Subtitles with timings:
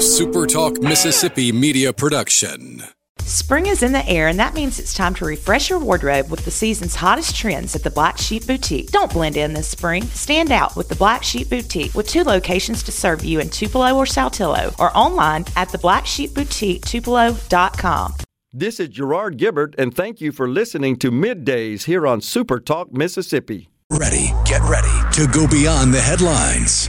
[0.00, 2.82] a SuperTalk Mississippi media production.
[3.18, 6.42] Spring is in the air, and that means it's time to refresh your wardrobe with
[6.46, 8.90] the season's hottest trends at the Black Sheep Boutique.
[8.92, 10.04] Don't blend in this spring.
[10.04, 13.94] Stand out with the Black Sheep Boutique with two locations to serve you in Tupelo
[13.94, 18.14] or Saltillo or online at theblacksheepboutique.tupelo.com.
[18.54, 22.90] This is Gerard Gibert, and thank you for listening to Middays here on Super Talk
[22.90, 23.68] Mississippi.
[23.90, 26.88] Ready, get ready to go beyond the headlines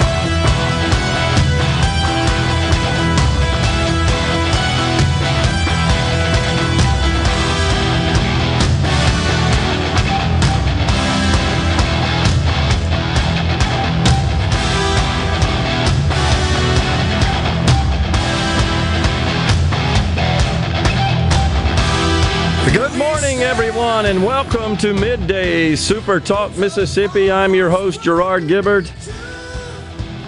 [23.81, 27.31] Everyone, and welcome to Midday Super Talk Mississippi.
[27.31, 28.91] I'm your host, Gerard Gibert.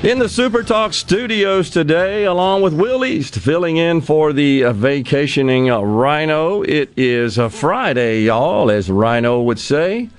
[0.04, 5.68] In the Super Talk studios today, along with Will East, filling in for the vacationing
[5.68, 6.64] Rhino.
[6.64, 10.10] It is a Friday, y'all, as Rhino would say.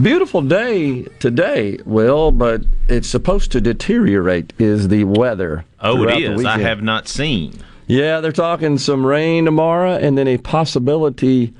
[0.00, 5.64] Beautiful day today, Will, but it's supposed to deteriorate, is the weather.
[5.80, 6.44] Oh, it is.
[6.44, 7.58] I have not seen.
[7.88, 11.52] Yeah, they're talking some rain tomorrow and then a possibility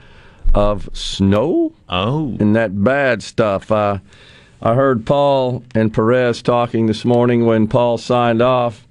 [0.54, 3.72] of snow Oh, and that bad stuff.
[3.72, 3.98] Uh,
[4.60, 8.86] I heard Paul and Perez talking this morning when Paul signed off,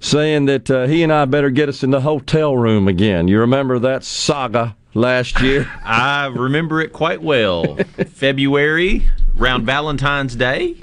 [0.00, 3.28] saying that uh, he and I better get us in the hotel room again.
[3.28, 5.70] You remember that saga last year?
[5.84, 7.76] I remember it quite well.
[7.76, 10.76] February, around Valentine's Day.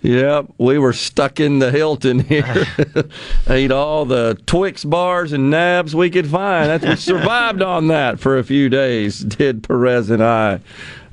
[0.00, 2.66] Yep, we were stuck in the Hilton here.
[3.48, 6.68] Ate all the Twix bars and nabs we could find.
[6.70, 9.18] That's we survived on that for a few days.
[9.18, 10.60] Did Perez and I,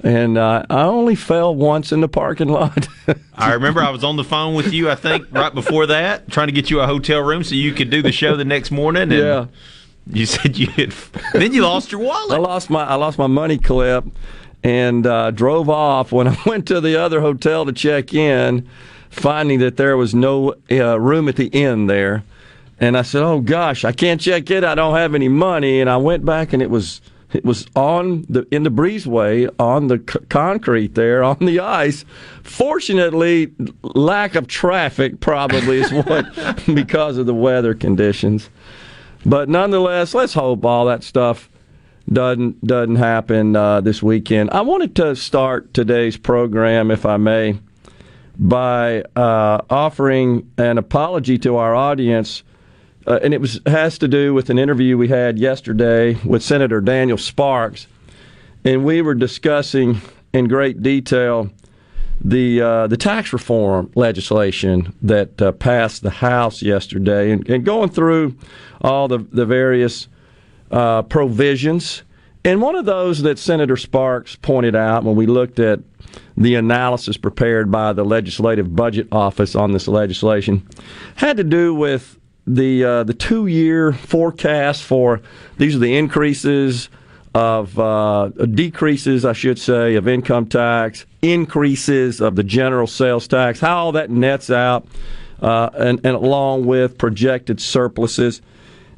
[0.04, 2.88] and uh, I only fell once in the parking lot.
[3.34, 6.48] I remember I was on the phone with you, I think, right before that, trying
[6.48, 9.04] to get you a hotel room so you could do the show the next morning.
[9.04, 9.48] And yeah,
[10.08, 10.94] You said you had.
[11.34, 12.38] Then you lost your wallet.
[12.38, 14.06] I lost my I lost my money clip,
[14.66, 16.12] and uh, drove off.
[16.12, 18.68] When I went to the other hotel to check in,
[19.10, 22.24] finding that there was no uh, room at the inn there.
[22.78, 24.66] And I said, "Oh gosh, I can't check in.
[24.66, 27.00] I don't have any money." And I went back, and it was
[27.32, 32.04] it was on the in the breezeway on the c- concrete there on the ice.
[32.44, 36.26] Fortunately, lack of traffic probably is what
[36.66, 38.50] because of the weather conditions.
[39.26, 41.50] But nonetheless, let's hope all that stuff
[42.12, 44.52] doesn't doesn't happen uh, this weekend.
[44.52, 47.60] I wanted to start today's program, if I may,
[48.38, 52.44] by uh, offering an apology to our audience,
[53.08, 56.80] uh, and it was has to do with an interview we had yesterday with Senator
[56.80, 57.88] Daniel Sparks,
[58.64, 60.00] and we were discussing
[60.32, 61.50] in great detail
[62.24, 67.90] the uh, the tax reform legislation that uh, passed the House yesterday, and, and going
[67.90, 68.36] through
[68.82, 70.08] all the the various
[70.72, 72.04] uh, provisions.
[72.44, 75.80] And one of those that Senator Sparks pointed out when we looked at
[76.38, 80.68] the analysis prepared by the Legislative Budget Office on this legislation
[81.16, 85.22] had to do with the uh, the two year forecast for
[85.58, 86.90] these are the increases
[87.36, 93.60] of uh, decreases, I should say, of income tax, increases of the general sales tax,
[93.60, 94.88] how all that nets out,
[95.42, 98.42] uh, and, and along with projected surpluses.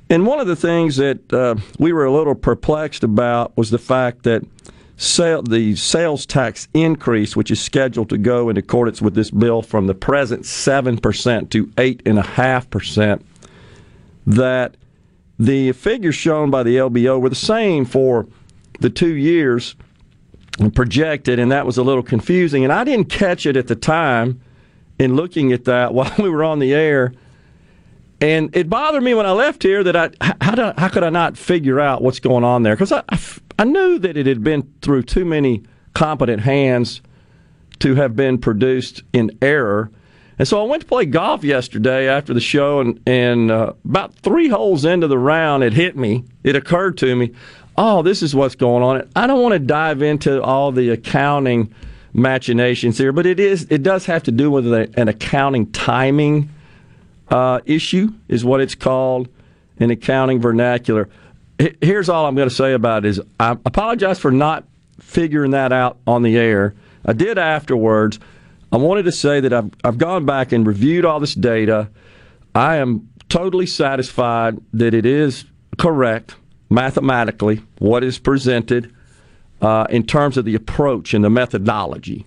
[0.10, 3.78] And one of the things that uh, we were a little perplexed about was the
[3.78, 4.44] fact that
[4.96, 9.62] sale, the sales tax increase, which is scheduled to go in accordance with this bill
[9.62, 13.22] from the present 7% to 8.5%,
[14.28, 14.78] that
[15.38, 18.28] the figures shown by the LBO were the same for
[18.80, 19.76] the two years
[20.74, 22.64] projected, and that was a little confusing.
[22.64, 24.42] And I didn't catch it at the time
[24.98, 27.14] in looking at that while we were on the air.
[28.20, 30.10] And it bothered me when I left here that I
[30.42, 32.76] how, do, how could I not figure out what's going on there?
[32.76, 33.20] Because I, I,
[33.60, 35.64] I knew that it had been through too many
[35.94, 37.02] competent hands
[37.80, 39.92] to have been produced in error.
[40.40, 44.14] And so I went to play golf yesterday after the show, and, and uh, about
[44.16, 46.26] three holes into the round, it hit me.
[46.44, 47.34] It occurred to me,
[47.76, 49.10] oh, this is what's going on.
[49.16, 51.74] I don't want to dive into all the accounting
[52.14, 56.50] machinations here, but it is it does have to do with an accounting timing
[57.30, 59.30] uh, issue, is what it's called
[59.78, 61.10] in accounting vernacular.
[61.82, 64.66] Here's all I'm going to say about it: is I apologize for not
[65.00, 66.76] figuring that out on the air.
[67.06, 68.20] I did afterwards.
[68.72, 71.90] I wanted to say that I've, I've gone back and reviewed all this data.
[72.54, 75.46] I am totally satisfied that it is
[75.78, 76.36] correct
[76.70, 78.94] mathematically what is presented
[79.62, 82.26] uh, in terms of the approach and the methodology,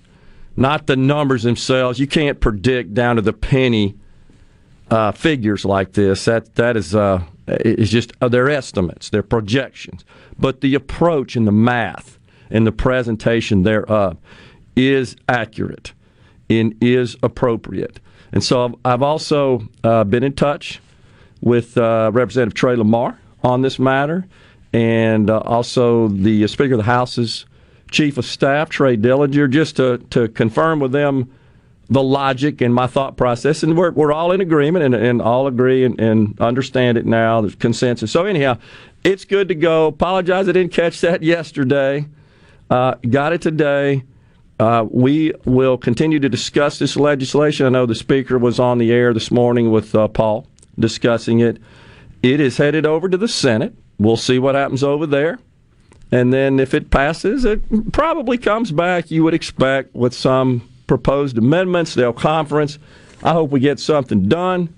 [0.57, 1.99] not the numbers themselves.
[1.99, 3.95] You can't predict down to the penny
[4.91, 6.25] uh, figures like this.
[6.25, 10.05] That that is uh, is just uh, their estimates, their projections.
[10.39, 12.19] But the approach and the math
[12.51, 14.17] and the presentation thereof
[14.77, 15.93] is accurate
[16.49, 18.01] and is appropriate.
[18.33, 20.81] And so I've also uh, been in touch
[21.41, 24.27] with uh, Representative Trey Lamar on this matter,
[24.73, 27.47] and uh, also the Speaker of the House's
[27.91, 31.33] Chief of Staff, Trey Dillinger, just to, to confirm with them
[31.91, 33.63] the logic and my thought process.
[33.63, 37.41] And we're, we're all in agreement and, and all agree and, and understand it now.
[37.41, 38.13] There's consensus.
[38.13, 38.59] So, anyhow,
[39.05, 39.89] it's good to go.
[39.89, 42.07] Apologize I didn't catch that yesterday.
[42.71, 44.05] Uh, got it today.
[44.61, 47.67] Uh, we will continue to discuss this legislation.
[47.67, 50.47] I know the Speaker was on the air this morning with uh, Paul
[50.79, 51.59] discussing it.
[52.23, 53.75] It is headed over to the Senate.
[53.99, 55.39] We'll see what happens over there.
[56.13, 61.39] And then if it passes, it probably comes back, you would expect, with some proposed
[61.39, 61.95] amendments.
[61.95, 62.77] They'll conference.
[63.23, 64.75] I hope we get something done.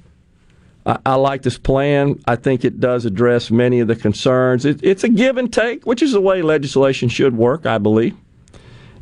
[0.84, 2.20] I, I like this plan.
[2.26, 4.66] I think it does address many of the concerns.
[4.66, 8.14] It, it's a give and take, which is the way legislation should work, I believe.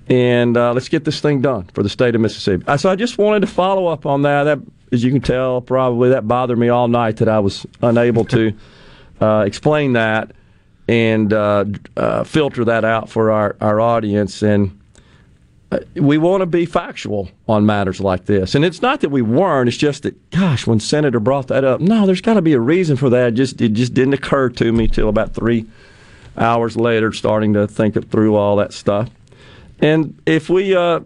[0.09, 2.65] And uh, let's get this thing done for the state of Mississippi.
[2.79, 4.45] So I just wanted to follow up on that.
[4.45, 4.61] That
[4.93, 8.53] as you can tell, probably that bothered me all night that I was unable to
[9.21, 10.31] uh, explain that
[10.87, 11.65] and uh,
[11.97, 14.43] uh, filter that out for our, our audience.
[14.43, 14.80] And uh,
[15.95, 18.55] we want to be factual on matters like this.
[18.55, 21.81] And it's not that we weren't, it's just that, gosh, when Senator brought that up,
[21.81, 23.29] no, there's got to be a reason for that.
[23.29, 25.67] It just, it just didn't occur to me till about three
[26.37, 29.11] hours later, starting to think it through all that stuff.
[29.81, 31.01] And if we, uh,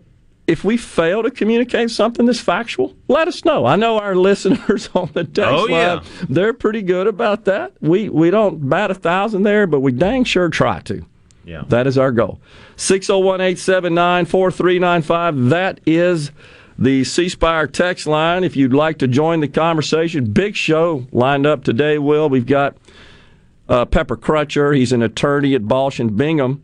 [0.47, 3.67] if we fail to communicate something that's factual, let us know.
[3.67, 5.95] I know our listeners on the text oh, yeah.
[5.95, 7.73] line, they're pretty good about that.
[7.81, 11.05] We we don't bat a thousand there, but we dang sure try to.
[11.45, 11.65] Yeah.
[11.69, 12.41] That is our goal.
[12.77, 15.51] 601-879-4395.
[15.51, 16.31] That is
[16.79, 18.45] the C Spire text line.
[18.45, 22.29] If you'd like to join the conversation, big show lined up today, Will.
[22.29, 22.77] We've got
[23.69, 24.77] uh, Pepper Crutcher.
[24.77, 26.63] He's an attorney at Balch and Bingham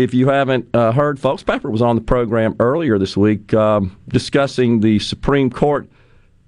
[0.00, 3.96] if you haven't uh, heard, folks, Pepper was on the program earlier this week um,
[4.08, 5.88] discussing the Supreme Court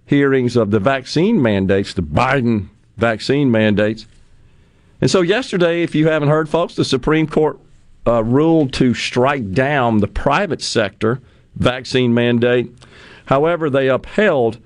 [0.07, 4.07] hearings of the vaccine mandates, the Biden vaccine mandates.
[5.03, 7.59] And so, yesterday, if you haven't heard, folks, the Supreme Court
[8.07, 11.21] uh, ruled to strike down the private sector
[11.57, 12.73] vaccine mandate.
[13.27, 14.59] However, they upheld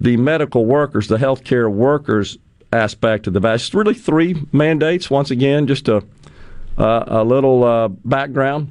[0.00, 2.38] the medical workers, the healthcare workers
[2.72, 3.66] aspect of the vaccine.
[3.66, 6.04] It's really three mandates, once again, just to
[6.78, 8.70] uh, a little uh, background.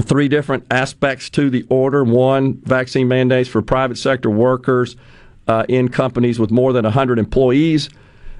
[0.00, 2.02] Three different aspects to the order.
[2.02, 4.96] One, vaccine mandates for private sector workers
[5.46, 7.88] uh, in companies with more than 100 employees,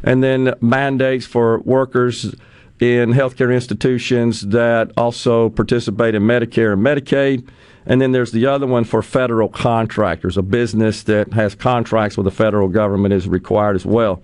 [0.04, 2.34] and then mandates for workers
[2.78, 7.48] in healthcare institutions that also participate in Medicare and Medicaid.
[7.86, 10.36] And then there's the other one for federal contractors.
[10.36, 14.22] A business that has contracts with the federal government is required as well.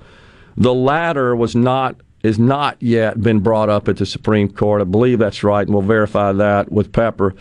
[0.56, 4.82] The latter was not is not yet been brought up at the Supreme Court.
[4.82, 7.34] I believe that's right, and we'll verify that with Pepper.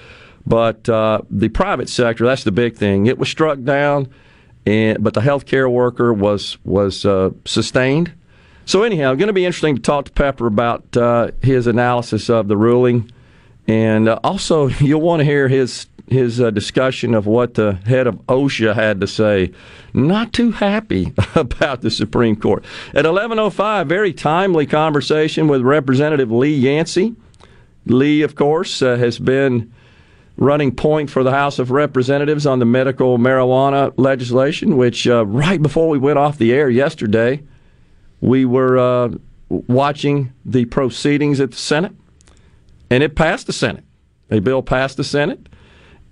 [0.48, 3.06] But uh, the private sector, that's the big thing.
[3.06, 4.08] It was struck down,
[4.66, 8.14] and but the healthcare worker was was uh, sustained.
[8.70, 12.48] So anyhow, going to be interesting to talk to Pepper about uh, his analysis of
[12.48, 13.12] the ruling,
[13.68, 18.06] and uh, also you'll want to hear his his uh, discussion of what the head
[18.06, 19.52] of OSHA had to say.
[19.96, 22.64] Not too happy about the Supreme Court.
[22.94, 27.16] At 11:05, very timely conversation with Representative Lee Yancey.
[27.88, 29.74] Lee, of course, uh, has been
[30.38, 35.60] running point for the House of Representatives on the medical marijuana legislation, which uh, right
[35.60, 37.42] before we went off the air yesterday,
[38.22, 39.10] we were uh,
[39.50, 41.94] watching the proceedings at the Senate,
[42.90, 43.84] and it passed the Senate.
[44.32, 45.50] A bill passed the Senate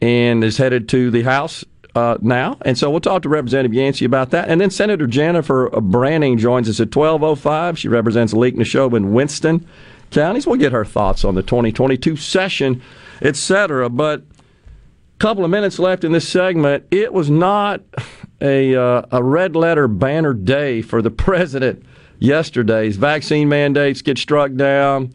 [0.01, 1.63] and is headed to the House
[1.95, 2.57] uh, now.
[2.61, 4.49] And so we'll talk to Representative Yancey about that.
[4.49, 7.77] And then Senator Jennifer Branning joins us at 12.05.
[7.77, 9.67] She represents Leake, Neshoba, and Winston
[10.11, 10.45] counties.
[10.45, 12.81] We'll get her thoughts on the 2022 session,
[13.21, 13.89] etc.
[13.89, 16.85] But a couple of minutes left in this segment.
[16.91, 17.81] It was not
[18.41, 21.83] a, uh, a red letter banner day for the president
[22.19, 25.13] yesterday's vaccine mandates get struck down.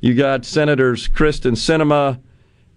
[0.00, 2.18] You got Senators Kyrsten Sinema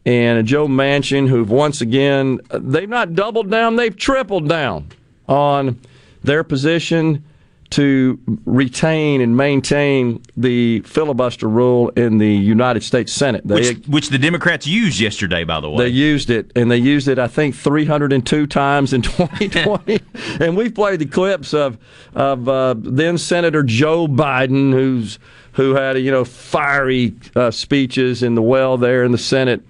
[0.05, 4.87] and Joe Manchin, who've once again, they've not doubled down, they've tripled down
[5.27, 5.79] on
[6.23, 7.23] their position
[7.69, 13.45] to retain and maintain the filibuster rule in the United States Senate.
[13.45, 15.86] They, which, which, the Democrats used yesterday, by the way.
[15.86, 20.00] They used it, and they used it, I think, 302 times in 2020.
[20.39, 21.77] and we've played the clips of
[22.15, 25.19] of uh, then Senator Joe Biden, who's
[25.53, 29.62] who had you know fiery uh, speeches in the well there in the Senate,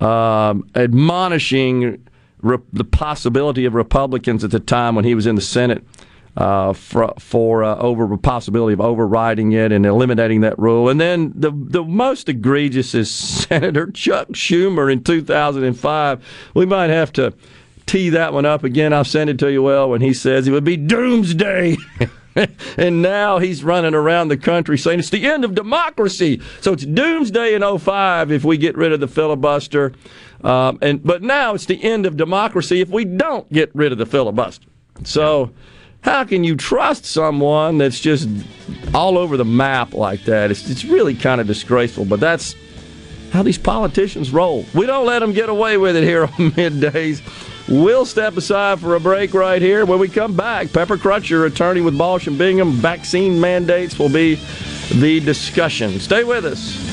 [0.00, 2.02] um, admonishing
[2.40, 5.84] re- the possibility of Republicans at the time when he was in the Senate
[6.36, 10.88] uh, for, for uh, over the possibility of overriding it and eliminating that rule.
[10.88, 16.26] And then the the most egregious is Senator Chuck Schumer in 2005.
[16.54, 17.34] We might have to
[17.86, 18.92] tee that one up again.
[18.92, 19.62] I'll send it to you.
[19.62, 21.76] Well, when he says it would be doomsday.
[22.76, 26.40] and now he's running around the country saying it's the end of democracy.
[26.60, 29.92] So it's doomsday in 05 if we get rid of the filibuster.
[30.42, 33.98] Um, and but now it's the end of democracy if we don't get rid of
[33.98, 34.66] the filibuster.
[35.04, 35.50] So
[36.04, 38.28] how can you trust someone that's just
[38.92, 40.50] all over the map like that?
[40.50, 42.54] It's, it's really kind of disgraceful, but that's
[43.32, 44.66] how these politicians roll.
[44.74, 47.22] We don't let them get away with it here on middays.
[47.68, 49.86] We'll step aside for a break right here.
[49.86, 54.34] When we come back, Pepper Crutcher, attorney with Balch and Bingham, vaccine mandates will be
[54.92, 55.98] the discussion.
[56.00, 56.83] Stay with us.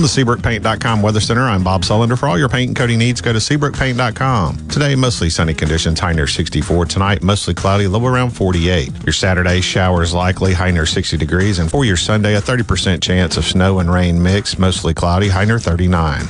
[0.00, 2.18] From the SeabrookPaint.com Weather Center, I'm Bob Sullender.
[2.18, 4.68] For all your paint and coating needs, go to SeabrookPaint.com.
[4.68, 6.86] Today, mostly sunny conditions, high near 64.
[6.86, 9.04] Tonight, mostly cloudy, low around 48.
[9.04, 11.58] Your Saturday, showers likely, high near 60 degrees.
[11.58, 15.44] And for your Sunday, a 30% chance of snow and rain mix, mostly cloudy, high
[15.44, 16.22] near 39.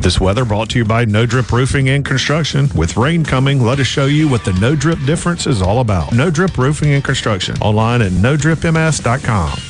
[0.00, 2.68] This weather brought to you by No Drip Roofing and Construction.
[2.76, 6.12] With rain coming, let us show you what the No Drip difference is all about.
[6.12, 7.56] No Drip Roofing and Construction.
[7.60, 9.69] Online at NoDripMS.com.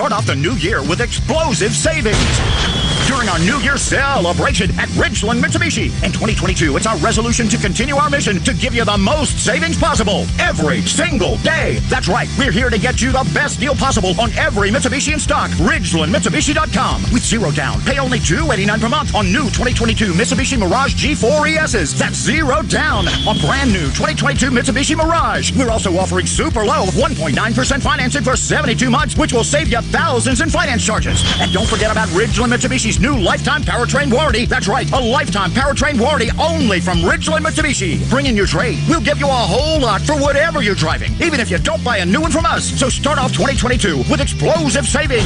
[0.00, 2.16] Start off the new year with explosive savings
[3.20, 5.86] during our New Year celebration at Ridgeland Mitsubishi.
[6.02, 9.76] In 2022, it's our resolution to continue our mission to give you the most savings
[9.76, 11.80] possible every single day.
[11.90, 15.20] That's right, we're here to get you the best deal possible on every Mitsubishi in
[15.20, 15.50] stock.
[15.50, 17.82] RidgelandMitsubishi.com with zero down.
[17.82, 21.98] Pay only 289 per month on new 2022 Mitsubishi Mirage G4 ESs.
[21.98, 25.52] That's zero down on brand new 2022 Mitsubishi Mirage.
[25.56, 30.40] We're also offering super low 1.9% financing for 72 months, which will save you thousands
[30.40, 31.22] in finance charges.
[31.38, 34.44] And don't forget about Ridgeland Mitsubishi's new lifetime powertrain warranty.
[34.44, 38.08] That's right, a lifetime powertrain warranty only from Ridgeland Mitsubishi.
[38.10, 38.78] Bring in your trade.
[38.88, 41.98] We'll give you a whole lot for whatever you're driving, even if you don't buy
[41.98, 42.78] a new one from us.
[42.78, 45.24] So start off 2022 with explosive savings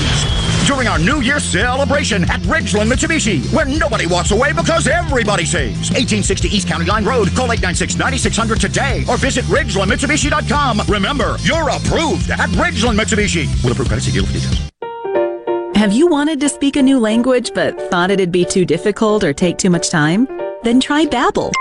[0.66, 5.90] during our New Year celebration at Ridgeland Mitsubishi, where nobody walks away because everybody saves.
[5.90, 7.28] 1860 East County Line Road.
[7.34, 10.82] Call 896-9600 today or visit RidgelandMitsubishi.com.
[10.88, 13.46] Remember, you're approved at Ridgeland Mitsubishi.
[13.62, 14.02] Will approve credit.
[14.04, 14.73] See dealer for details.
[15.84, 19.34] Have you wanted to speak a new language but thought it'd be too difficult or
[19.34, 20.26] take too much time?
[20.62, 21.52] Then try Babbel.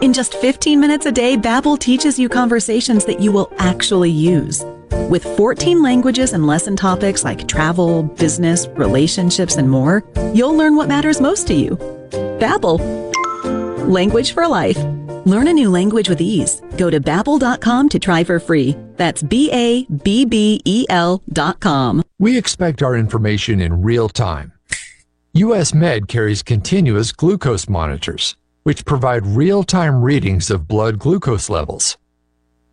[0.00, 4.64] In just 15 minutes a day, Babbel teaches you conversations that you will actually use.
[5.10, 10.86] With 14 languages and lesson topics like travel, business, relationships, and more, you'll learn what
[10.86, 11.70] matters most to you.
[12.38, 12.78] Babbel.
[13.88, 14.78] Language for life.
[15.24, 16.60] Learn a new language with ease.
[16.76, 18.76] Go to babbel.com to try for free.
[18.96, 22.02] That's B A B B E L dot com.
[22.18, 24.52] We expect our information in real time.
[25.34, 31.96] US Med carries continuous glucose monitors, which provide real time readings of blood glucose levels.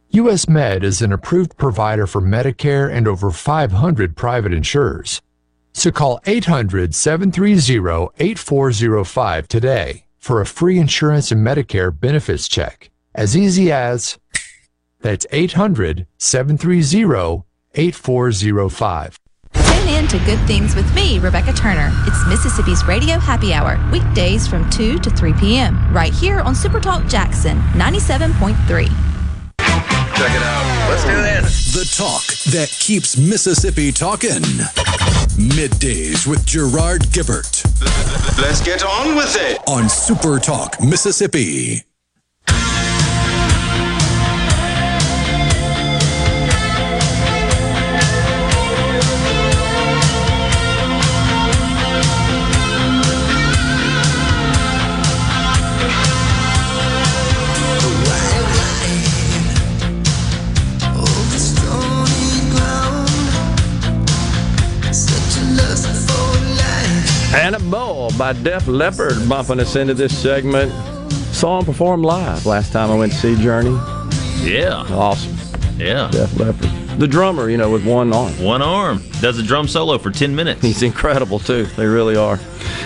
[0.10, 5.22] US Med is an approved provider for Medicare and over 500 private insurers.
[5.74, 12.92] So call 800 730 8405 today for a free insurance and Medicare benefits check.
[13.16, 14.20] As easy as
[15.02, 19.20] that's 800 730 8405.
[19.54, 21.92] Tune in to Good Things with me, Rebecca Turner.
[22.06, 27.10] It's Mississippi's Radio Happy Hour, weekdays from 2 to 3 p.m., right here on Supertalk
[27.10, 29.09] Jackson 97.3.
[30.20, 30.90] Check it out.
[30.90, 31.74] Let's do this.
[31.74, 34.42] The talk that keeps Mississippi talking.
[35.40, 37.64] Middays with Gerard Gibert.
[38.38, 39.62] Let's get on with it.
[39.66, 41.84] On Super Talk, Mississippi.
[67.40, 70.74] Animal by Def Leppard bumping us into this segment.
[71.34, 73.72] Saw him perform live last time I went to see Journey.
[74.44, 74.84] Yeah.
[74.90, 75.38] Awesome.
[75.78, 76.10] Yeah.
[76.12, 76.79] Def Leppard.
[77.00, 78.34] The drummer, you know, with one arm.
[78.44, 79.02] One arm.
[79.22, 80.62] Does a drum solo for 10 minutes.
[80.62, 81.64] He's incredible, too.
[81.78, 82.36] They really are.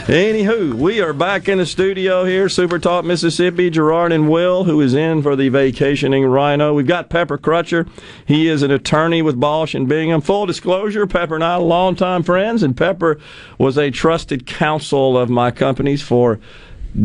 [0.06, 3.72] Anywho, we are back in the studio here, Super Talk, Mississippi.
[3.72, 6.76] Gerard and Will, who is in for the vacationing rhino.
[6.76, 7.90] We've got Pepper Crutcher.
[8.24, 10.22] He is an attorney with Balch and Bingham.
[10.22, 13.20] Full disclosure, Pepper and I are longtime friends, and Pepper
[13.58, 16.40] was a trusted counsel of my companies for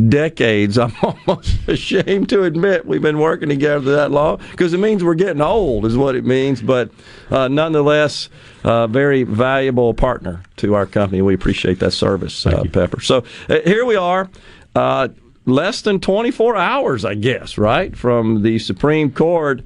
[0.09, 0.79] decades.
[0.79, 5.15] I'm almost ashamed to admit we've been working together that long because it means we're
[5.15, 6.63] getting old, is what it means.
[6.63, 6.91] But
[7.31, 8.29] uh, nonetheless,
[8.65, 11.23] uh, very valuable partner to our company.
[11.23, 13.01] We appreciate that service, uh, Pepper.
[13.01, 14.29] So uh, here we are.
[14.75, 15.09] Uh,
[15.47, 19.63] less than 24 hours, I guess, right, from the Supreme Court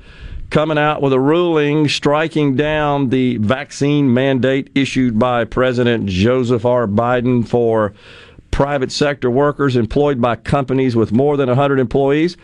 [0.52, 6.86] coming out with a ruling striking down the vaccine mandate issued by President Joseph R.
[6.86, 7.94] Biden for
[8.52, 12.37] private sector workers employed by companies with more than 100 employees.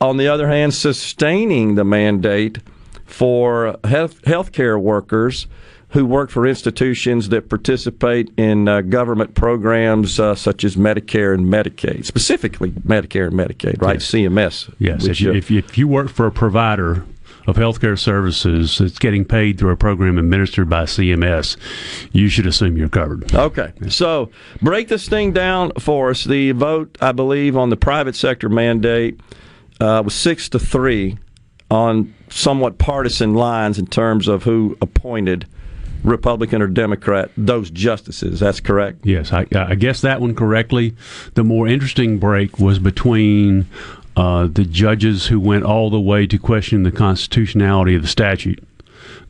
[0.00, 2.58] On the other hand, sustaining the mandate
[3.04, 5.46] for health healthcare workers
[5.90, 11.46] who work for institutions that participate in uh, government programs uh, such as Medicare and
[11.46, 13.98] Medicaid, specifically Medicare and Medicaid, right?
[13.98, 14.74] CMS.
[14.78, 17.04] Yes, which, if you, if, you, if you work for a provider
[17.46, 21.56] of healthcare services that's getting paid through a program administered by CMS,
[22.12, 23.32] you should assume you're covered.
[23.34, 23.72] Okay.
[23.88, 26.24] So break this thing down for us.
[26.24, 29.20] The vote, I believe, on the private sector mandate
[29.80, 31.18] uh, was six to three
[31.70, 35.46] on somewhat partisan lines in terms of who appointed.
[36.04, 38.38] Republican or Democrat, those justices.
[38.38, 39.04] That's correct.
[39.04, 40.94] Yes, I, I guess that one correctly.
[41.34, 43.66] The more interesting break was between
[44.16, 48.62] uh, the judges who went all the way to question the constitutionality of the statute,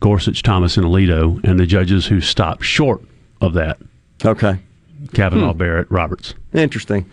[0.01, 3.03] Gorsuch, Thomas, and Alito, and the judges who stopped short
[3.41, 3.79] of that.
[4.25, 4.59] Okay.
[5.13, 5.59] Kavanaugh, Hmm.
[5.59, 6.35] Barrett, Roberts.
[6.53, 7.05] Interesting.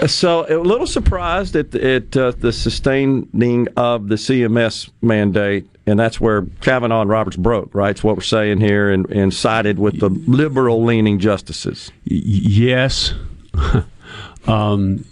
[0.00, 5.98] Uh, So, a little surprised at, at uh, the sustaining of the CMS mandate, and
[5.98, 7.90] that's where Kavanaugh and Roberts broke, right?
[7.90, 11.90] It's what we're saying here, and, and sided with the liberal leaning justices.
[12.04, 13.14] Yes.
[14.46, 15.04] um,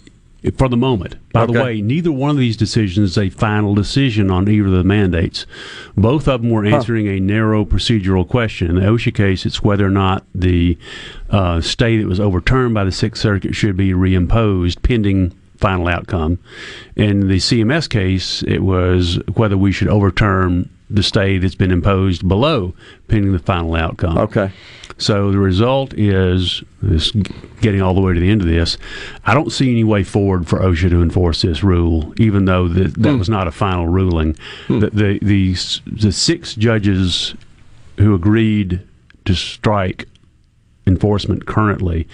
[0.57, 1.15] for the moment.
[1.33, 4.71] By the way, neither one of these decisions is a final decision on either of
[4.71, 5.45] the mandates.
[5.97, 6.75] Both of them were Huh.
[6.77, 8.69] answering a narrow procedural question.
[8.69, 10.77] In the OSHA case, it's whether or not the
[11.29, 16.37] uh, stay that was overturned by the Sixth Circuit should be reimposed pending final outcome.
[16.95, 22.27] In the CMS case, it was whether we should overturn the stay that's been imposed
[22.27, 22.73] below
[23.07, 24.17] pending the final outcome.
[24.17, 24.51] Okay.
[24.97, 27.11] So the result is this
[27.59, 28.77] getting all the way to the end of this.
[29.25, 32.93] I don't see any way forward for OSHA to enforce this rule, even though that,
[32.93, 33.19] that hmm.
[33.19, 34.37] was not a final ruling.
[34.67, 34.79] Hmm.
[34.79, 35.55] The, the the
[35.91, 37.35] the six judges
[37.97, 38.81] who agreed
[39.25, 40.07] to strike
[40.87, 42.07] enforcement currently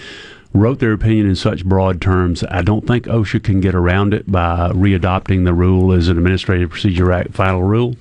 [0.54, 2.44] wrote their opinion in such broad terms.
[2.50, 6.70] I don't think OSHA can get around it by readopting the rule as an Administrative
[6.70, 7.96] Procedure Act final rule.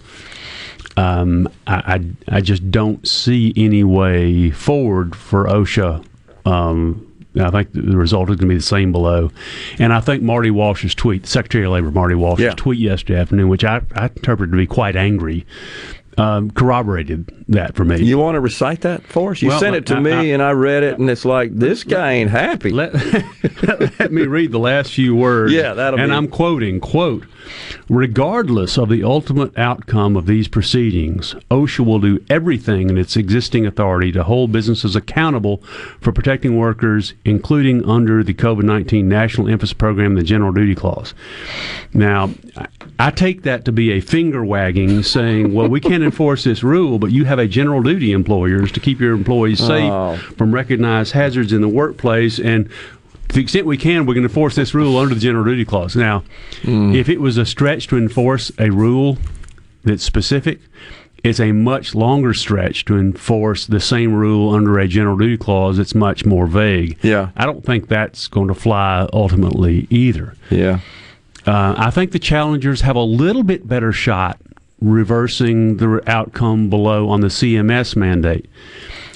[0.97, 1.75] Um, I,
[2.29, 6.05] I, I just don't see any way forward for OSHA.
[6.45, 7.07] Um,
[7.41, 9.31] I think the result is going to be the same below.
[9.79, 12.55] And I think Marty Walsh's tweet, Secretary of Labor Marty Walsh's Yeah.
[12.57, 15.47] tweet yesterday afternoon, which I, I interpreted to be quite angry,
[16.19, 18.03] um, corroborated that for me.
[18.03, 19.41] You want to recite that for us?
[19.43, 21.55] You Well, sent it to I- me, I- and I read it, and it's like
[21.55, 22.71] this guy ain't happy.
[22.71, 22.93] Let,
[24.01, 25.53] let me read the last few words.
[25.53, 27.25] Yeah, that'll And be- I'm quoting, quote,
[27.89, 33.67] regardless of the ultimate outcome of these proceedings, OSHA will do everything in its existing
[33.67, 35.59] authority to hold businesses accountable
[36.01, 41.15] for protecting workers, including under the COVID-19 National Emphasis Program the General Duty Clause.
[41.93, 42.67] Now, I-
[42.99, 46.99] I take that to be a finger wagging saying, well, we can't enforce this rule,
[46.99, 50.17] but you have a general duty employers to keep your employees safe Oh.
[50.37, 52.69] from recognized hazards in the workplace and
[53.31, 55.65] to the extent we can, we're going to enforce this rule under the general duty
[55.65, 55.95] clause.
[55.95, 56.25] Now,
[56.65, 59.19] if it was a stretch to enforce a rule
[59.85, 60.61] that's specific,
[61.23, 65.77] it's a much longer stretch to enforce the same rule under a general duty clause
[65.77, 66.99] that's much more vague.
[67.03, 67.31] Yeah.
[67.37, 70.35] I don't think that's going to fly ultimately either.
[70.51, 70.81] Yeah.
[71.47, 74.41] Uh, I think the challengers have a little bit better shot
[74.81, 78.47] reversing the outcome below on the CMS mandate.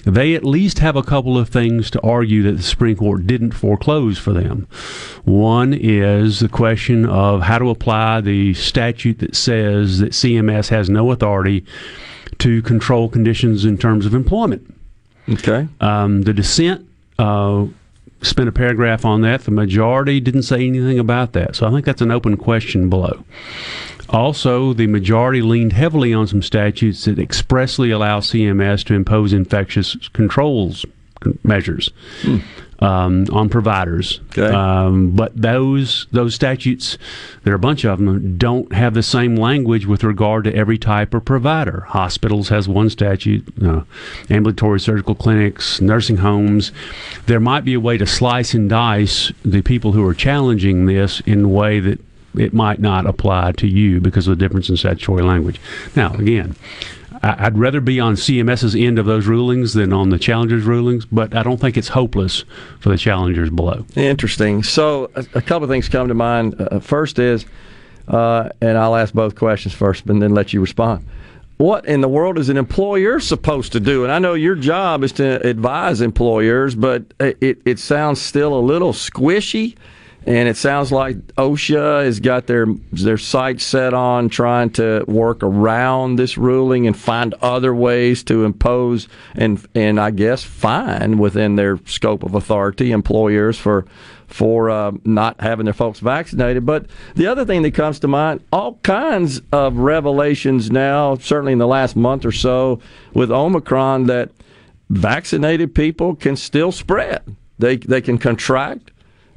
[0.04, 3.52] They at least have a couple of things to argue that the Supreme Court didn't
[3.52, 4.68] foreclose for them.
[5.24, 10.90] One is the question of how to apply the statute that says that CMS has
[10.90, 11.64] no authority
[12.38, 14.74] to control conditions in terms of employment.
[15.28, 15.68] Okay.
[15.80, 16.86] Um, the dissent
[17.18, 17.66] uh,
[18.20, 19.42] spent a paragraph on that.
[19.42, 21.56] The majority didn't say anything about that.
[21.56, 23.24] So I think that's an open question below.
[24.08, 29.96] Also, the majority leaned heavily on some statutes that expressly allow CMS to impose infectious
[30.12, 30.84] controls
[31.42, 31.90] measures
[32.80, 34.20] um, on providers.
[34.36, 36.98] Um, but those those statutes,
[37.42, 40.78] there are a bunch of them, don't have the same language with regard to every
[40.78, 41.80] type of provider.
[41.88, 43.82] Hospitals has one statute, uh,
[44.30, 46.72] ambulatory surgical clinics, nursing homes.
[47.26, 51.20] There might be a way to slice and dice the people who are challenging this
[51.20, 52.00] in a way that
[52.36, 55.60] it might not apply to you because of the difference in statutory language.
[55.94, 56.56] Now, again,
[57.22, 61.34] I'd rather be on CMS's end of those rulings than on the challengers' rulings, but
[61.34, 62.44] I don't think it's hopeless
[62.80, 63.86] for the challengers below.
[63.96, 64.62] Interesting.
[64.62, 66.60] So, a, couple of things come to mind.
[66.60, 67.46] Uh, first is,
[68.08, 71.06] uh, and I'll ask both questions first, and then let you respond.
[71.56, 74.02] What in the world is an employer supposed to do?
[74.02, 78.60] And I know your job is to advise employers, but it, it sounds still a
[78.60, 79.76] little squishy.
[80.26, 85.42] And it sounds like OSHA has got their their sights set on trying to work
[85.42, 91.56] around this ruling and find other ways to impose and and I guess fine within
[91.56, 93.84] their scope of authority employers for
[94.26, 96.64] for uh, not having their folks vaccinated.
[96.64, 101.58] But the other thing that comes to mind, all kinds of revelations now, certainly in
[101.58, 102.80] the last month or so,
[103.12, 104.30] with Omicron, that
[104.88, 107.36] vaccinated people can still spread.
[107.58, 108.90] They they can contract.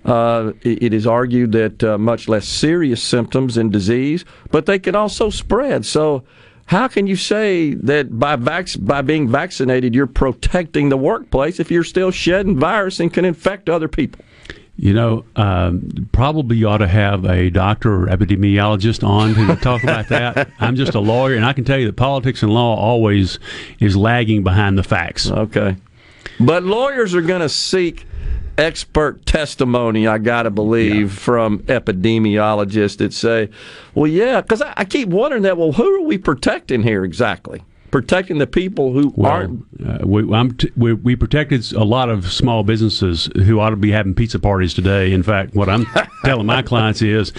[0.08, 4.80] Uh, it, it is argued that uh, much less serious symptoms and disease, but they
[4.80, 5.86] can also spread.
[5.86, 6.24] So,
[6.68, 11.72] how can you say that by vac- by being vaccinated you're protecting the workplace if
[11.72, 14.24] you're still shedding virus and can infect other people?
[14.80, 19.82] You know, um, probably you ought to have a doctor or epidemiologist on to talk
[19.84, 20.52] about that.
[20.60, 23.40] I'm just a lawyer, and I can tell you that politics and law always
[23.80, 25.32] is lagging behind the facts.
[25.32, 25.76] Okay.
[26.40, 28.07] But lawyers are going to seek
[28.58, 33.50] expert testimony, I got to believe, from epidemiologists that say,
[33.96, 37.64] well, yeah, because I, I, keep wondering that, well, who are we protecting here exactly?
[37.92, 39.66] Protecting the people who well, aren't.
[39.86, 43.92] Uh, we, t- we, we, protected a lot of small businesses who ought to be
[43.92, 45.14] having pizza parties today.
[45.14, 45.86] In fact, what I'm
[46.26, 47.32] telling my clients is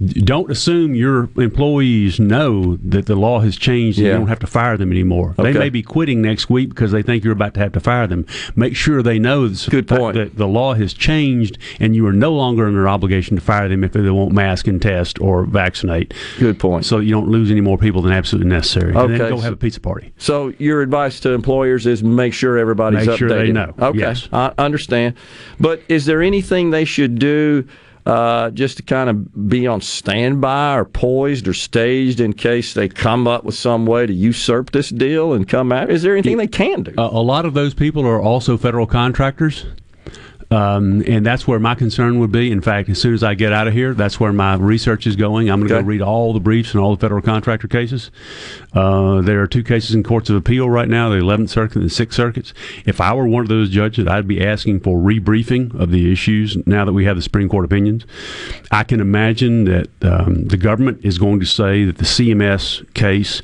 [0.00, 4.12] don't assume your employees know that the law has changed and Yeah.
[4.14, 5.34] you don't have to fire them anymore.
[5.38, 5.52] Okay.
[5.52, 8.06] They may be quitting next week because they think you're about to have to fire
[8.06, 8.24] them.
[8.56, 10.14] Make sure they know this- Good point.
[10.16, 13.84] that the law has changed and you are no longer under obligation to fire them
[13.84, 16.14] if they won't mask and test or vaccinate.
[16.38, 16.86] Good point.
[16.86, 18.94] So you don't lose any more people than absolutely necessary.
[18.94, 20.12] And then Okay, go have a pizza party.
[20.16, 23.18] So your advice to employers is make sure everybody's Make updated.
[23.18, 24.28] sure they know, Okay, yes.
[24.32, 25.14] I understand.
[25.60, 27.64] But is there anything they should do
[28.10, 32.88] uh, just to kind of be on standby or poised or staged in case they
[32.88, 35.90] come up with some way to usurp this deal and come out?
[35.90, 36.92] Is there anything they can do?
[36.98, 39.64] A, a lot of those people are also federal contractors.
[40.52, 42.50] Um, and that's where my concern would be.
[42.50, 45.14] In fact, as soon as I get out of here, that's where my research is
[45.14, 45.48] going.
[45.48, 45.82] I'm going to Okay.
[45.82, 48.10] go read all the briefs and all the federal contractor cases.
[48.72, 51.84] Uh, there are two cases in courts of appeal right now, the 11th Circuit and
[51.84, 52.52] the 6th Circuits.
[52.84, 56.56] If I were one of those judges, I'd be asking for rebriefing of the issues
[56.66, 58.04] now that we have the Supreme Court opinions.
[58.72, 63.42] I can imagine that um, the government is going to say that the CMS case,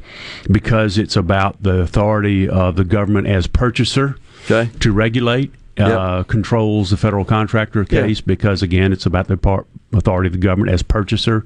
[0.51, 4.17] because it's about the authority of the government as purchaser
[4.51, 4.71] Okay.
[4.81, 10.29] to regulate, uh, controls the federal contractor case because again it's about the part authority
[10.29, 11.45] of the government as purchaser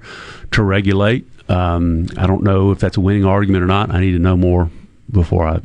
[0.53, 1.27] to regulate.
[1.49, 3.91] Um, i don't know if that's a winning argument or not.
[3.91, 4.71] I need to know more
[5.11, 5.61] before i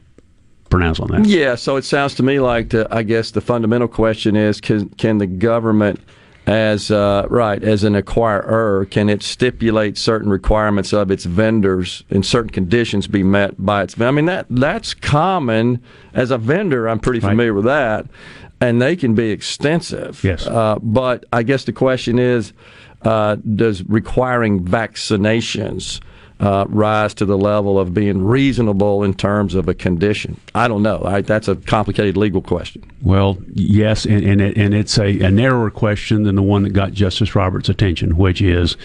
[0.69, 1.25] pronounce on that.
[1.25, 4.89] Yeah, so it sounds to me like the, I guess the fundamental question is can
[4.89, 5.99] can the government
[6.47, 12.23] as uh, right as an acquirer can it stipulate certain requirements of its vendors and
[12.25, 15.81] certain conditions be met by its I mean that that's common.
[16.13, 18.05] As a vendor I'm pretty familiar with that
[18.61, 20.47] and they can be extensive Yes.
[20.47, 22.53] uh, but I guess the question is
[23.03, 25.99] uh, does requiring vaccinations
[26.39, 30.37] uh, rise to the level of being reasonable in terms of a condition?
[30.53, 31.01] I don't know.
[31.05, 32.83] I, that's a complicated legal question.
[33.01, 36.71] well yes and, and, it, and it's a, a narrower question than the one that
[36.71, 38.75] got justice roberts attention which is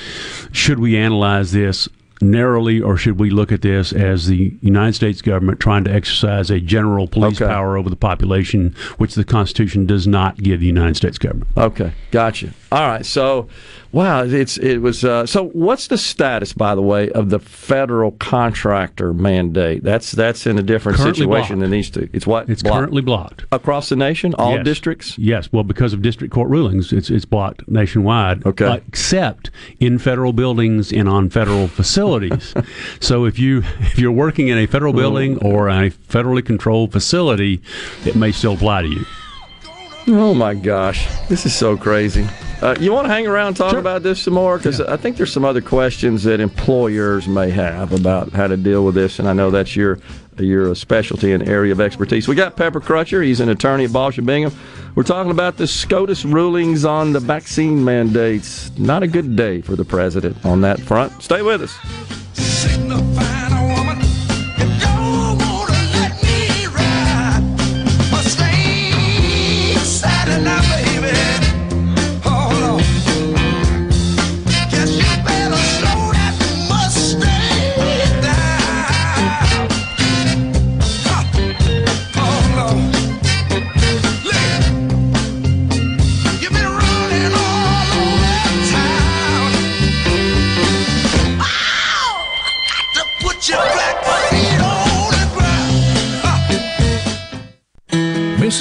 [0.52, 1.88] should we analyze this
[2.22, 6.50] narrowly, or should we look at this as the United States government trying to exercise
[6.50, 7.50] a general police Okay.
[7.50, 11.48] power over the population, which the Constitution does not give the United States government?
[11.56, 12.50] Okay, gotcha.
[12.72, 13.48] All right, so
[13.92, 15.05] wow, it's it was.
[15.05, 19.83] Uh, so, what's the status, by the way, of the federal contractor mandate?
[19.83, 21.61] That's that's in a different Currently situation blocked.
[21.61, 22.09] than these two.
[22.12, 24.64] It's what It's currently blocked across the nation, all Yes.
[24.64, 25.18] districts.
[25.18, 28.44] Yes, well, because of district court rulings, it's it's blocked nationwide.
[28.46, 28.64] Okay.
[28.66, 32.55] uh, except in federal buildings and on federal facilities.
[33.00, 37.61] so if you if you're working in a federal building or a federally controlled facility,
[38.05, 39.05] it may still apply to you.
[40.06, 42.26] Oh my gosh, this is so crazy.
[42.62, 44.58] Uh, you want to hang around and talk about this some more?
[44.58, 48.84] Because I think there's some other questions that employers may have about how to deal
[48.84, 49.98] with this, and I know that's your
[50.38, 52.26] your specialty and area of expertise.
[52.28, 53.24] We got Pepper Crutcher.
[53.24, 54.52] He's an attorney at Balch and Bingham.
[54.94, 58.70] We're talking about the SCOTUS rulings on the vaccine mandates.
[58.78, 61.22] Not a good day for the president on that front.
[61.22, 63.60] Stay with us.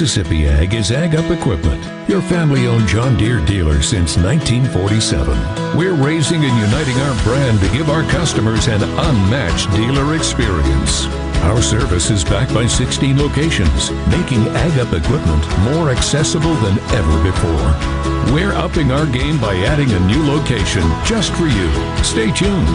[0.00, 5.76] Mississippi Ag is Ag Up Equipment, your family owned John Deere dealer since 1947.
[5.76, 11.04] We're raising and uniting our brand to give our customers an unmatched dealer experience.
[11.44, 17.22] Our service is backed by 16 locations, making Ag Up Equipment more accessible than ever
[17.22, 18.32] before.
[18.32, 21.68] We're upping our game by adding a new location just for you.
[22.02, 22.72] Stay tuned.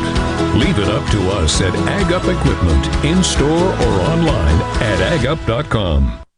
[0.61, 6.24] Leave it up to us at Ag Up Equipment, in store or online at agup.com.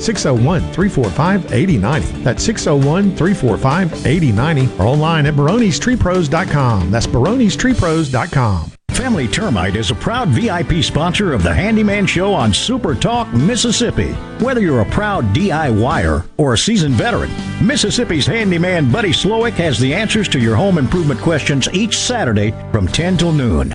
[0.00, 2.22] 601 345 8090.
[2.22, 6.90] That's 601 345 8090 or online at baronestreepros.com.
[6.90, 8.72] That's baronestreepros.com.
[8.96, 14.12] Family Termite is a proud VIP sponsor of the Handyman Show on Super Talk, Mississippi.
[14.42, 17.30] Whether you're a proud DIYer or a seasoned veteran,
[17.64, 22.88] Mississippi's handyman Buddy Slowick has the answers to your home improvement questions each Saturday from
[22.88, 23.74] 10 till noon.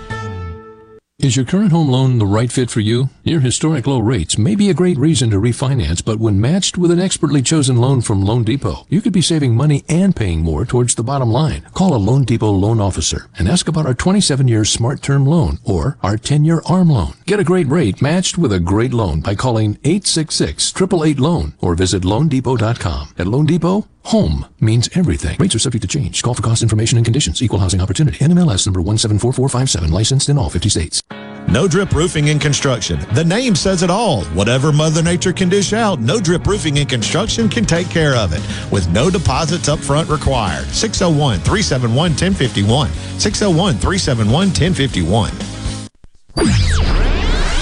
[1.21, 3.09] Is your current home loan the right fit for you?
[3.23, 6.89] Your historic low rates may be a great reason to refinance, but when matched with
[6.89, 10.65] an expertly chosen loan from Loan Depot, you could be saving money and paying more
[10.65, 11.61] towards the bottom line.
[11.75, 15.99] Call a Loan Depot loan officer and ask about our 27-year Smart Term loan or
[16.01, 17.13] our 10-year ARM loan.
[17.27, 23.13] Get a great rate matched with a great loan by calling 866-888-LOAN or visit loandepot.com.
[23.19, 25.37] At Loan Depot, home means everything.
[25.39, 26.21] Rates are subject to change.
[26.23, 27.41] Call for cost information and conditions.
[27.41, 28.17] Equal housing opportunity.
[28.19, 29.91] NMLS number 174457.
[29.91, 31.03] Licensed in all 50 states.
[31.47, 32.99] No Drip Roofing and Construction.
[33.13, 34.23] The name says it all.
[34.25, 38.33] Whatever Mother Nature can dish out, No Drip Roofing and Construction can take care of
[38.33, 40.65] it with no deposits up front required.
[40.67, 42.89] 601 371 1051.
[43.19, 46.80] 601 371 1051.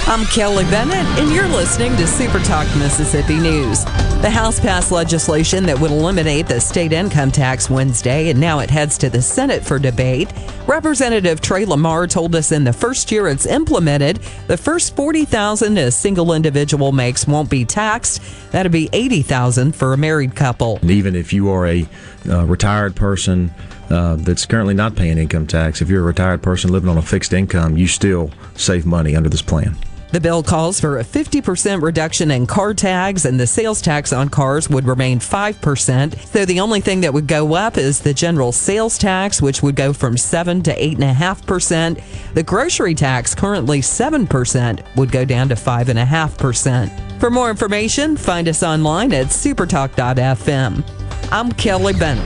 [0.10, 3.86] I'm Kelly Bennett, and you're listening to Super Talk Mississippi News.
[4.24, 8.72] The House passed legislation that would eliminate the state income tax Wednesday, and now it
[8.72, 10.34] heads to the Senate for debate.
[10.66, 15.92] Representative Trey Lamar told us in the first year it's implemented, the first 40,000 a
[15.92, 18.20] single individual makes won't be taxed.
[18.52, 20.78] That'd be 80,000 for a married couple.
[20.78, 21.88] And even if you are a
[22.28, 23.54] uh, retired person
[23.92, 27.04] uh, that's currently not paying income tax, if you're a retired person living on a
[27.04, 29.78] fixed income, you still save money under this plan.
[30.12, 34.30] The bill calls for a 50% reduction in car tags, and the sales tax on
[34.30, 36.18] cars would remain 5%.
[36.26, 39.76] So the only thing that would go up is the general sales tax, which would
[39.76, 42.34] go from 7 to 8.5%.
[42.34, 47.20] The grocery tax, currently 7%, would go down to 5.5%.
[47.20, 50.84] For more information, find us online at supertalk.fm.
[51.32, 52.26] I'm Kelly Bennett.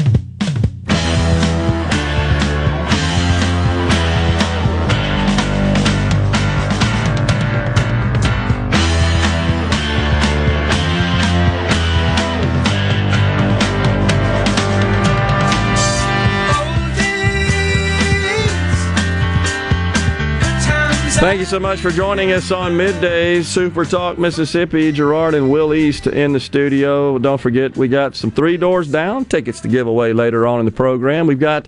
[21.19, 23.43] Thank you so much for joining us on middays.
[23.43, 24.91] Super Talk Mississippi.
[24.91, 27.19] Gerard and Will East in the studio.
[27.19, 30.65] Don't forget, we got some three doors down tickets to give away later on in
[30.65, 31.27] the program.
[31.27, 31.67] We've got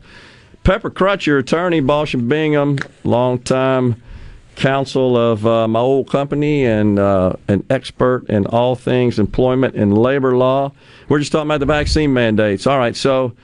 [0.63, 4.01] Pepper Crutcher, attorney, Balch and Bingham, longtime
[4.55, 9.95] counsel of uh, my old company and uh, an expert in all things employment and
[9.95, 10.71] labor law.
[11.09, 12.65] We're just talking about the vaccine mandates.
[12.65, 13.35] All right, so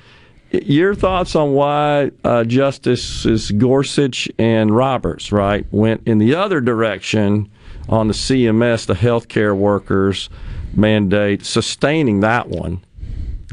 [0.51, 7.49] your thoughts on why uh, Justices Gorsuch and Roberts, right, went in the other direction
[7.87, 10.29] on the CMS, the healthcare workers
[10.73, 12.81] mandate, sustaining that one,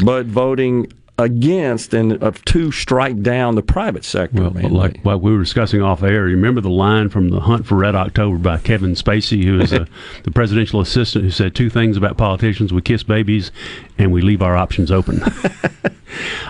[0.05, 4.43] but voting against and uh, to strike down the private sector.
[4.43, 4.73] Well, mandate.
[4.73, 7.77] like what we were discussing off air, you remember the line from the Hunt for
[7.77, 9.87] Red October by Kevin Spacey, who is a,
[10.25, 13.51] the presidential assistant, who said two things about politicians: we kiss babies
[13.97, 15.23] and we leave our options open.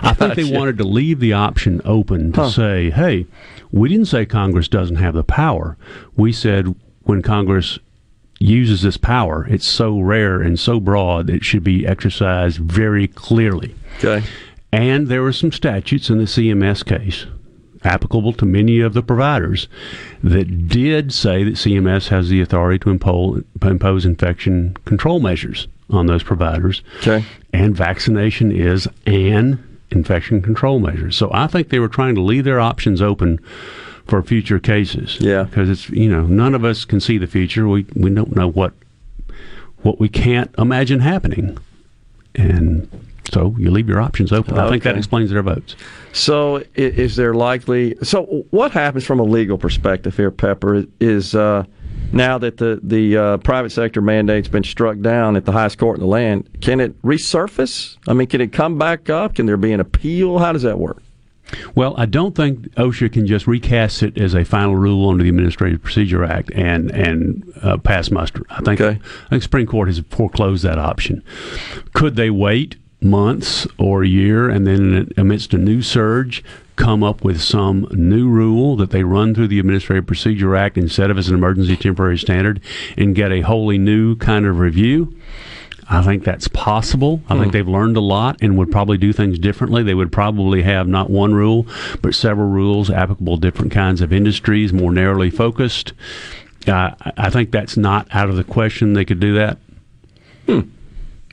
[0.01, 2.49] I think they wanted to leave the option open to huh.
[2.49, 3.25] say, hey,
[3.71, 5.77] we didn't say Congress doesn't have the power.
[6.15, 7.79] We said when Congress
[8.39, 13.75] uses this power, it's so rare and so broad, it should be exercised very clearly.
[13.97, 14.25] Okay.
[14.71, 17.25] And there were some statutes in the CMS case
[17.83, 19.67] applicable to many of the providers
[20.23, 26.07] that did say that CMS has the authority to impose, impose infection control measures on
[26.07, 26.81] those providers.
[26.99, 27.23] Okay.
[27.53, 31.11] And vaccination is an infection control measure.
[31.11, 33.39] So I think they were trying to leave their options open
[34.05, 35.17] for future cases.
[35.19, 35.43] Yeah.
[35.43, 37.67] Because it's you know none of us can see the future.
[37.67, 38.73] We we don't know what
[39.83, 41.57] what we can't imagine happening,
[42.35, 42.89] and
[43.31, 44.53] so you leave your options open.
[44.53, 44.65] Okay.
[44.65, 45.75] I think that explains their votes.
[46.13, 47.95] So is there likely?
[48.03, 50.85] So what happens from a legal perspective here, Pepper?
[50.99, 51.63] Is uh,
[52.11, 55.97] now that the the uh, private sector mandate's been struck down at the highest court
[55.97, 57.97] in the land, can it resurface?
[58.07, 59.35] I mean, can it come back up?
[59.35, 60.39] Can there be an appeal?
[60.39, 61.01] How does that work?
[61.75, 65.29] Well, I don't think OSHA can just recast it as a final rule under the
[65.29, 68.43] Administrative Procedure Act and and uh, pass muster.
[68.49, 68.99] I think I
[69.29, 71.23] think Supreme Court has foreclosed that option.
[71.93, 76.43] Could they wait months or a year and then amidst a new surge
[76.75, 81.09] come up with some new rule that they run through the Administrative Procedure Act instead
[81.09, 82.59] of as an emergency temporary standard
[82.97, 85.13] and get a wholly new kind of review?
[85.89, 87.21] I think that's possible.
[87.29, 87.39] I Hmm.
[87.41, 89.83] think they've learned a lot and would probably do things differently.
[89.83, 91.65] They would probably have not one rule,
[92.01, 95.93] but several rules applicable to different kinds of industries, more narrowly focused.
[96.67, 98.93] Uh, I- I think that's not out of the question.
[98.93, 99.57] They could do that.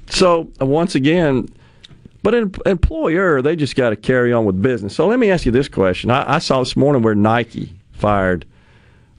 [0.08, 1.48] So uh, once again,
[2.22, 4.94] but an employer they just got to carry on with business.
[4.94, 8.46] So let me ask you this question: I, I saw this morning where Nike fired.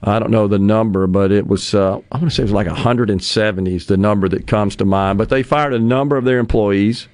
[0.02, 2.52] I don't know the number, but it was uh, I want to say it was
[2.52, 5.18] like 170 is the number that comes to mind.
[5.18, 7.08] But they fired a number of their employees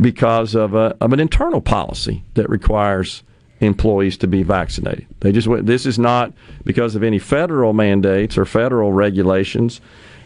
[0.00, 3.22] because of a, of an internal policy that requires
[3.60, 5.06] employees to be vaccinated.
[5.20, 6.32] They just went, this is not
[6.64, 9.80] because of any federal mandates or federal regulations,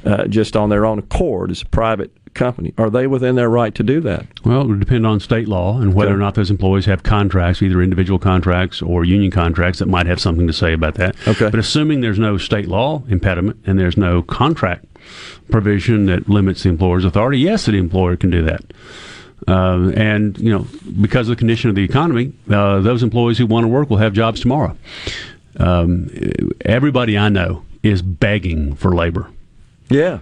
[0.04, 2.72] uh, just on their own accord as a private company.
[2.78, 4.26] Are they within their right to do that?
[4.44, 7.62] Well, it would depend on state law and whether or not those employees have contracts,
[7.62, 11.16] either individual contracts or union contracts, that might have something to say about that.
[11.28, 11.50] Okay.
[11.50, 14.84] But assuming there's no state law impediment and there's no contract
[15.50, 18.62] provision that limits the employer's authority, yes, the employer can do that.
[19.48, 20.66] Uh, and you know,
[21.00, 23.96] because of the condition of the economy, uh, those employees who want to work will
[23.96, 24.76] have jobs tomorrow.
[25.58, 26.08] Um,
[26.64, 29.28] everybody I know is begging for labor.
[29.88, 30.20] Yeah.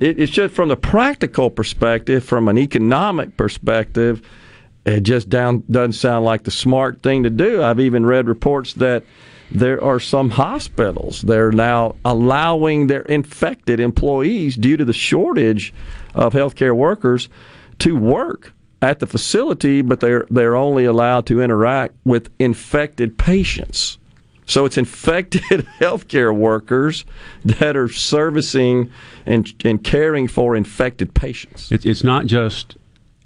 [0.00, 4.22] It, it's just from the practical perspective, from an economic perspective,
[4.86, 7.62] it just down doesn't sound like the smart thing to do.
[7.62, 9.04] I've even read reports that
[9.50, 15.72] there are some hospitals that are now allowing their infected employees due to the shortage
[16.14, 17.28] of healthcare workers
[17.80, 23.98] to work at the facility, but they're they're only allowed to interact with infected patients.
[24.48, 25.42] So it's infected
[25.78, 27.04] healthcare workers
[27.44, 28.90] that are servicing
[29.26, 31.70] and, and caring for infected patients.
[31.70, 32.76] It, it's not just.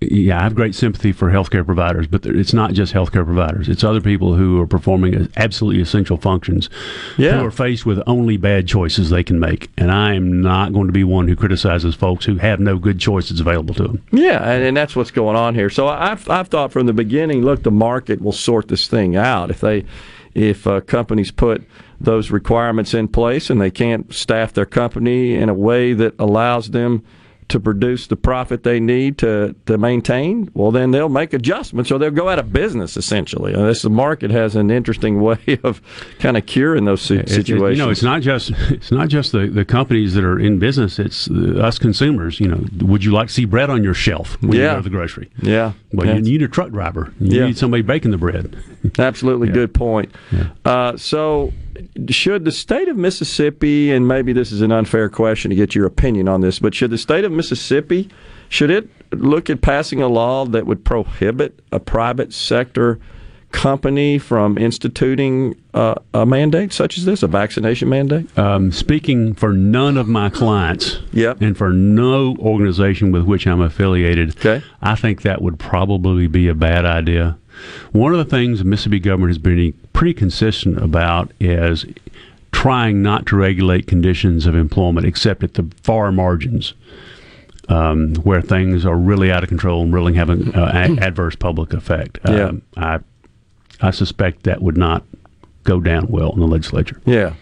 [0.04, 3.68] Yeah, I have great sympathy for healthcare providers, but it's not just healthcare providers.
[3.68, 6.68] It's other people who are performing absolutely essential functions
[7.16, 7.38] Yeah.
[7.38, 9.70] who are faced with only bad choices they can make.
[9.78, 12.98] And I am not going to be one who criticizes folks who have no good
[12.98, 14.02] choices available to them.
[14.10, 15.70] Yeah, and, and that's what's going on here.
[15.70, 19.50] So I've, I've thought from the beginning, look, the market will sort this thing out.
[19.50, 19.84] If they,
[20.34, 21.64] if uh, companies put
[22.00, 26.70] those requirements in place and they can't staff their company in a way that allows
[26.70, 27.04] them
[27.48, 31.98] to produce the profit they need to, to maintain, well, then they'll make adjustments or
[31.98, 33.52] they'll go out of business, essentially.
[33.52, 35.82] this the market has an interesting way of
[36.18, 37.78] kind of curing those si- It- it- situations.
[37.78, 40.98] you know, it's not just it's not just the, the companies that are in business.
[40.98, 42.40] It's us consumers.
[42.40, 44.82] You know, would you like to see bread on your shelf when you go to
[44.82, 45.30] the grocery?
[45.42, 45.72] Yeah.
[45.92, 46.14] Well, Yeah.
[46.16, 47.12] you need a truck driver.
[47.20, 47.46] You Yeah.
[47.46, 48.56] need somebody baking the bread.
[48.98, 50.10] Absolutely good point.
[50.64, 51.52] Uh, so,
[52.10, 55.86] should the state of Mississippi, and maybe this is an unfair question to get your
[55.86, 58.08] opinion on this, but should the state of Mississippi,
[58.48, 62.98] should it look at passing a law that would prohibit a private sector
[63.52, 68.36] company from instituting uh, a mandate such as this, a vaccination mandate?
[68.38, 71.40] Um, speaking for none of my clients, yep.
[71.40, 74.64] and for no organization with which I'm affiliated, okay.
[74.80, 77.38] I think that would probably be a bad idea.
[77.92, 81.84] One of the things the Mississippi government has been pretty consistent about is
[82.52, 86.74] trying not to regulate conditions of employment except at the far margins.
[87.68, 91.72] Um, where things are really out of control and really having uh, a- adverse public
[91.72, 92.18] effect.
[92.28, 92.46] Yeah.
[92.46, 92.98] Um, I,
[93.80, 95.04] I suspect that would not
[95.62, 97.00] go down well in the legislature.
[97.06, 97.34] Yeah.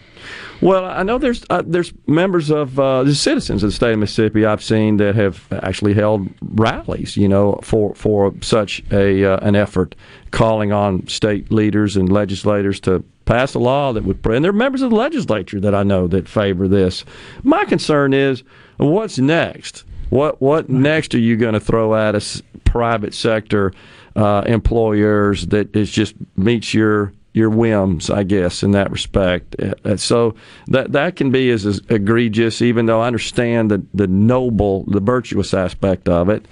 [0.61, 3.99] Well, I know there's uh, there's members of uh, the citizens of the state of
[3.99, 9.37] Mississippi I've seen that have actually held rallies, you know, for for such a uh,
[9.37, 9.95] an effort,
[10.31, 14.25] calling on state leaders and legislators to pass a law that would.
[14.25, 17.05] And there are members of the legislature that I know that favor this.
[17.43, 18.43] My concern is
[18.77, 19.83] what's next.
[20.09, 23.73] What what next are you going to throw at us, private sector
[24.15, 29.55] uh, employers that is just meets your your whims, I guess, in that respect.
[29.85, 30.35] Uh, so
[30.67, 34.99] that that can be as, as egregious, even though I understand the the noble, the
[34.99, 36.45] virtuous aspect of it,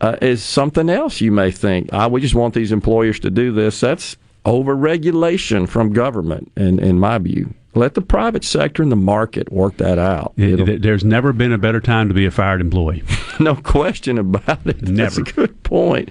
[0.00, 1.92] uh, is something else you may think.
[1.92, 3.80] I we just want these employers to do this.
[3.80, 7.54] That's overregulation from government, in in my view.
[7.74, 10.32] Let the private sector and the market work that out.
[10.38, 13.02] It- there's never been a better time to be a fired employee.
[13.40, 14.78] no question about it.
[14.80, 16.08] That's a good point.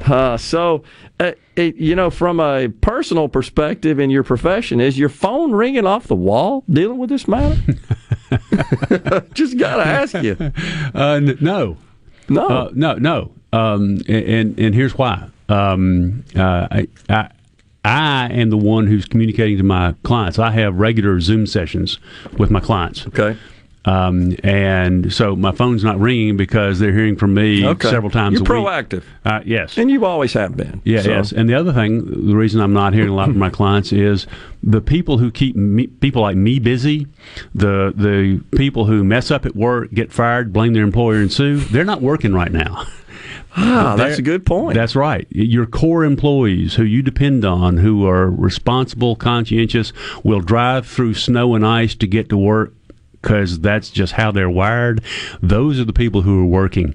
[0.00, 0.82] Uh, so,
[1.18, 5.86] uh, it, you know, from a personal perspective in your profession, is your phone ringing
[5.86, 7.56] off the wall dealing with this matter?
[9.34, 10.36] Just got to ask you.
[10.94, 11.76] Uh, n- no,
[12.28, 13.32] no, uh, no, no.
[13.52, 15.28] Um, and and here's why.
[15.48, 17.30] Um, uh, I, I
[17.84, 20.38] I am the one who's communicating to my clients.
[20.38, 21.98] I have regular Zoom sessions
[22.36, 23.06] with my clients.
[23.06, 23.38] Okay.
[23.86, 27.88] Um, and so my phone's not ringing because they're hearing from me Okay.
[27.88, 28.68] several times You're a week.
[28.68, 29.02] proactive.
[29.24, 29.78] Uh, yes.
[29.78, 30.80] And you always have been.
[30.84, 31.32] Yeah, So- yes.
[31.32, 34.26] And the other thing, the reason I'm not hearing a lot from my clients is
[34.62, 37.06] the people who keep me, people like me busy,
[37.54, 41.58] the the people who mess up at work, get fired, blame their employer, and sue.
[41.58, 42.84] They're not working right now.
[43.58, 44.74] Ah, that's a good point.
[44.74, 45.26] That's right.
[45.30, 51.54] Your core employees who you depend on, who are responsible, conscientious, will drive through snow
[51.54, 52.74] and ice to get to work
[53.26, 55.00] because that's just how they're wired.
[55.42, 56.94] Those are the people who are working.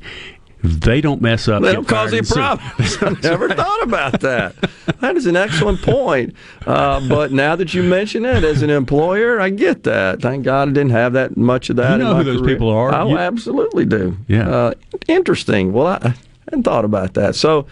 [0.63, 1.63] If they don't mess up.
[1.63, 2.97] They don't cause any problems.
[3.01, 4.53] I never thought about that.
[4.99, 6.35] That is an excellent point.
[6.67, 10.21] Uh, but now that you mention it, as an employer, I get that.
[10.21, 11.89] Thank God I didn't have that much of that.
[11.89, 12.55] You in know my who those career.
[12.55, 12.93] people are.
[12.93, 14.15] I You- absolutely do.
[14.27, 14.47] Yeah.
[14.49, 14.73] Uh,
[15.07, 15.73] interesting.
[15.73, 16.13] Well, I, I
[16.45, 17.33] hadn't thought about that.
[17.33, 17.65] So,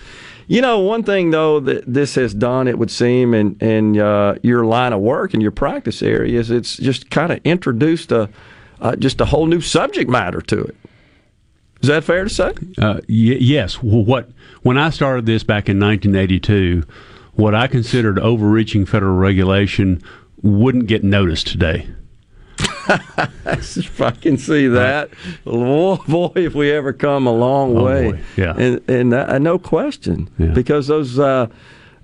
[0.49, 4.35] you know, one thing though that this has done, it would seem, in in uh,
[4.41, 8.29] your line of work and your practice area, is it's just kind of introduced a
[8.81, 10.75] uh, just a whole new subject matter to it.
[11.81, 12.53] Is that fair to say?
[12.79, 13.81] Uh, y- yes.
[13.83, 14.31] Well, what
[14.63, 16.83] when I started this back in 1982,
[17.33, 20.01] what I considered overreaching federal regulation
[20.41, 21.87] wouldn't get noticed today.
[23.45, 25.10] If I can see that,
[25.45, 28.53] oh, boy, if we ever come a long Oh, way, boy, yeah.
[28.57, 31.47] and and uh, no question, because those uh,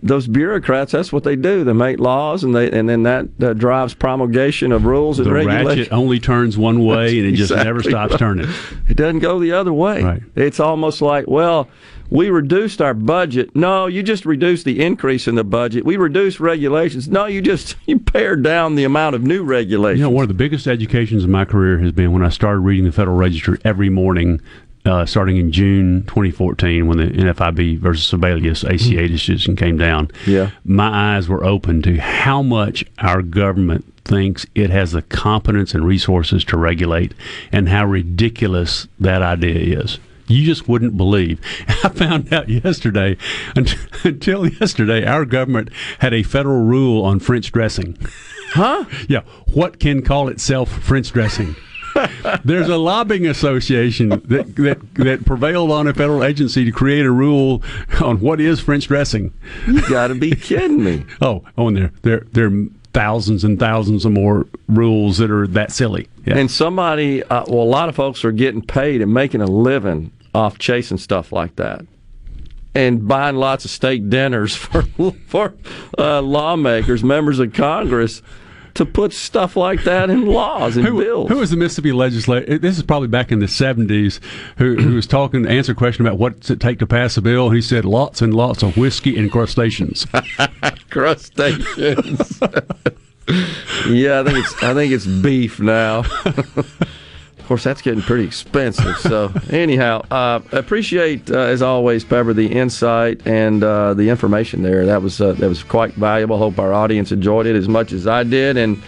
[0.04, 1.64] those bureaucrats, that's what they do.
[1.64, 5.34] They make laws, and they and then that uh, drives promulgation of rules and The
[5.34, 5.68] regulations.
[5.80, 8.20] ratchet only turns one way, and it just never stops right.
[8.20, 8.48] turning.
[8.88, 10.04] It doesn't go the other way.
[10.04, 10.24] Right.
[10.36, 11.68] It's almost like, well,
[12.10, 13.56] we reduced our budget.
[13.56, 15.86] No, you just reduced the increase in the budget.
[15.86, 17.08] We reduced regulations.
[17.08, 20.00] No, you just you pared down the amount of new regulations.
[20.00, 22.60] You know, one of the biggest educations in my career has been when I started
[22.60, 24.42] reading the Federal Register every morning,
[24.86, 30.12] uh, starting in June 2014 when the NFIB versus Sebelius ACA decision came down.
[30.28, 30.52] Yeah.
[30.64, 35.84] My eyes were open to how much our government thinks it has the competence and
[35.84, 37.16] resources to regulate
[37.52, 40.00] and how ridiculous that idea is.
[40.28, 41.40] You just wouldn't believe.
[41.84, 43.18] I found out yesterday,
[44.04, 45.70] until yesterday, our government
[46.00, 47.98] had a federal rule on French dressing.
[48.50, 48.86] Huh?
[49.10, 49.22] Yeah.
[49.48, 51.58] What can call itself French dressing?
[52.46, 57.12] There's a lobbying association that, that that prevailed on a federal agency to create a
[57.12, 57.62] rule
[58.02, 59.34] on what is French dressing.
[59.68, 61.06] You got to be kidding me.
[61.22, 62.66] Oh, oh, and there there there are
[62.96, 66.08] thousands and thousands of more rules that are that silly.
[66.26, 66.38] Yeah.
[66.38, 70.12] And somebody, uh, well, a lot of folks are getting paid and making a living
[70.36, 71.86] off chasing stuff like that,
[72.76, 74.84] and buying lots of steak dinners for
[75.28, 75.54] for
[75.98, 78.22] uh, lawmakers, members of Congress,
[78.76, 81.30] to put stuff like that in laws and Who, bills.
[81.30, 82.58] who was the Mississippi legislator?
[82.58, 84.20] This is probably back in the 70s,
[84.58, 87.52] who, who was talking, answer a question about what's it take to pass a bill.
[87.52, 90.06] He said lots and lots of whiskey and crustaceans.
[90.90, 92.40] crustaceans.
[93.88, 96.04] yeah, I think it's I think it's beef now.
[97.46, 98.98] Of course, that's getting pretty expensive.
[98.98, 104.84] So anyhow, uh, appreciate uh, as always, Pepper, the insight and uh, the information there.
[104.88, 106.40] That was uh, that was quite valuable.
[106.40, 108.82] Hope our audience enjoyed it as much as I did, and.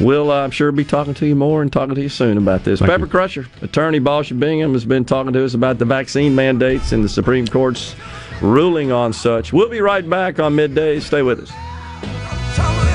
[0.00, 2.64] We'll, uh, I'm sure, be talking to you more and talking to you soon about
[2.64, 2.78] this.
[2.78, 6.34] Thank Pepper Crutcher, attorney Balch and Bingham, has been talking to us about the vaccine
[6.34, 7.94] mandates and the Supreme Court's
[8.40, 9.52] ruling on such.
[9.52, 10.98] We'll be right back on midday.
[10.98, 12.91] Stay with us.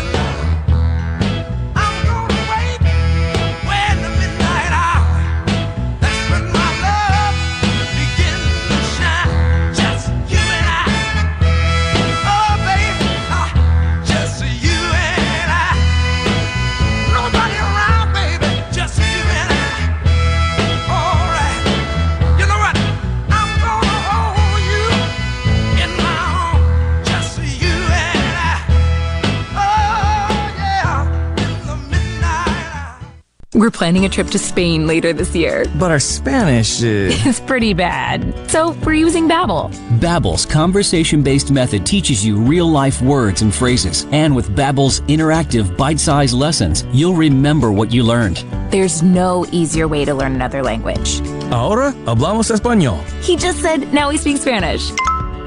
[33.57, 35.65] We're planning a trip to Spain later this year.
[35.79, 37.17] But our Spanish is.
[37.25, 38.21] It's pretty bad.
[38.51, 39.71] So we're using Babbel.
[39.99, 44.05] Babbel's conversation-based method teaches you real-life words and phrases.
[44.11, 48.45] And with Babbel's interactive bite-sized lessons, you'll remember what you learned.
[48.69, 51.19] There's no easier way to learn another language.
[51.51, 53.01] Ahora hablamos español.
[53.23, 54.91] He just said now we speak Spanish.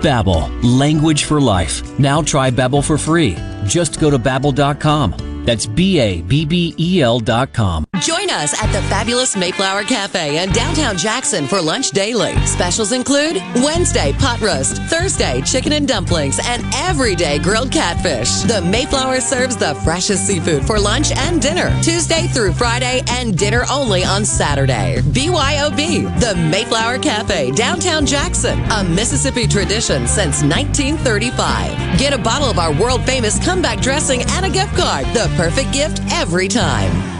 [0.02, 1.96] Babbel, language for life.
[2.00, 3.36] Now try Babbel for free.
[3.66, 5.29] Just go to babbel.com.
[5.50, 7.84] That's B A B B E L dot com.
[8.30, 12.34] Us at the fabulous Mayflower Cafe in downtown Jackson for lunch daily.
[12.46, 18.42] Specials include Wednesday pot roast, Thursday chicken and dumplings, and everyday grilled catfish.
[18.42, 23.64] The Mayflower serves the freshest seafood for lunch and dinner, Tuesday through Friday, and dinner
[23.70, 25.00] only on Saturday.
[25.02, 31.98] BYOB, the Mayflower Cafe, downtown Jackson, a Mississippi tradition since 1935.
[31.98, 35.04] Get a bottle of our world famous comeback dressing and a gift card.
[35.06, 37.19] The perfect gift every time.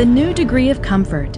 [0.00, 1.36] The new degree of comfort.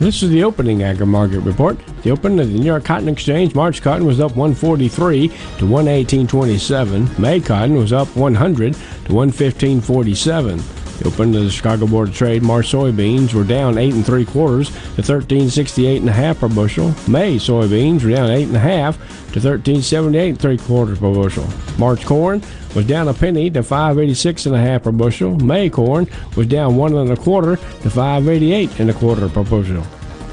[0.00, 1.78] This is the opening agri market report.
[2.02, 7.16] The opening of the New York Cotton Exchange, March cotton was up 143 to 118.27.
[7.16, 10.98] May cotton was up 100 to 115.47.
[10.98, 14.24] The opening of the Chicago Board of Trade, March soybeans were down eight and three
[14.24, 16.88] quarters to 13.68 and a half per bushel.
[17.06, 18.98] May soybeans were down eight and a half
[19.32, 21.46] to 13.78 and three quarters per bushel.
[21.78, 22.42] March corn
[22.76, 25.34] was down a penny to 5.86 and a half per bushel.
[25.38, 26.06] May corn
[26.36, 29.82] was down one and a quarter to 5.88 and a quarter per bushel.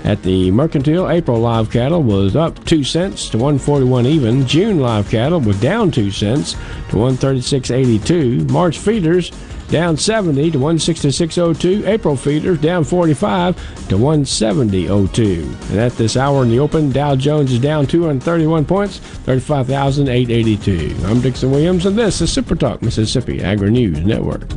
[0.04, 4.46] At the Mercantile, April live cattle was up 2 cents to 141 even.
[4.46, 6.52] June live cattle was down 2 cents
[6.90, 8.50] to 136.82.
[8.50, 9.32] March feeders
[9.70, 11.88] down 70 to 166.02.
[11.88, 13.56] April feeders down 45
[13.90, 15.70] to 170.02.
[15.72, 20.96] And at this hour in the open, Dow Jones is down 231 points, 35,882.
[21.06, 24.48] I'm Dixon Williams, and this is Super Talk Mississippi Agri News Network.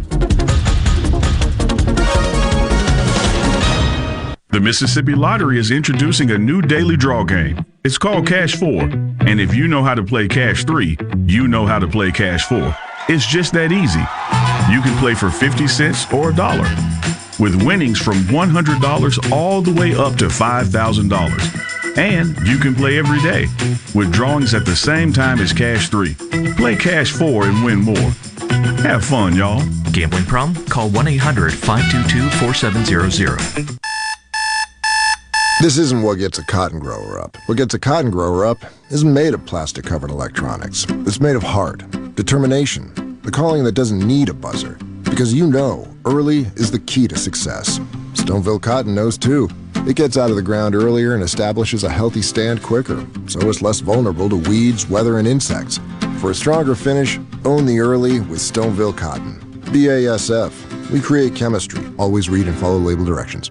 [4.57, 7.63] The Mississippi Lottery is introducing a new daily draw game.
[7.85, 8.85] It's called Cash 4.
[9.27, 10.97] And if you know how to play Cash 3,
[11.27, 12.75] you know how to play Cash 4.
[13.11, 14.01] It's just that easy.
[14.69, 16.69] You can play for 50 cents or a dollar,
[17.39, 21.97] with winnings from $100 all the way up to $5,000.
[21.97, 23.47] And you can play every day,
[23.95, 26.15] with drawings at the same time as Cash 3.
[26.57, 28.11] Play Cash 4 and win more.
[28.83, 29.63] Have fun, y'all.
[29.93, 30.67] Gambling problem?
[30.67, 33.79] Call 1 800 522 4700.
[35.63, 37.37] This isn't what gets a cotton grower up.
[37.47, 38.59] What gets a cotton grower up
[38.91, 40.87] isn't made of plastic covered electronics.
[41.07, 41.83] It's made of heart,
[42.15, 42.93] determination,
[43.27, 44.79] the calling that doesn't need a buzzer.
[45.03, 47.81] Because you know, early is the key to success.
[48.15, 49.49] Stoneville Cotton knows too.
[49.79, 53.63] It gets out of the ground earlier and establishes a healthy stand quicker, so it's
[53.63, 55.81] less vulnerable to weeds, weather, and insects.
[56.21, 59.41] For a stronger finish, own the early with Stoneville Cotton.
[59.73, 60.91] BASF.
[60.91, 61.85] We create chemistry.
[61.99, 63.51] Always read and follow label directions.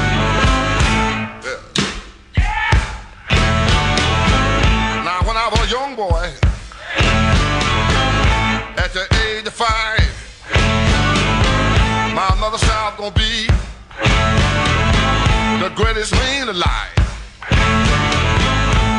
[16.51, 16.91] alive.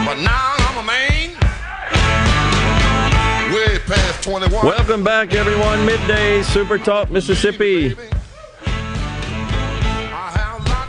[0.07, 1.35] But now I'm a man,
[3.55, 4.65] way past 21.
[4.65, 5.85] Welcome back, everyone.
[5.85, 7.95] Midday Super Talk Mississippi.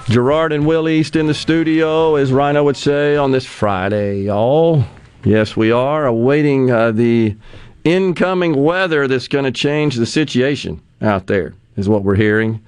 [0.08, 4.86] Gerard and Will East in the studio, as Rhino would say, on this Friday, y'all.
[5.26, 7.36] Yes, we are awaiting uh, the
[7.84, 12.62] incoming weather that's going to change the situation out there, is what we're hearing.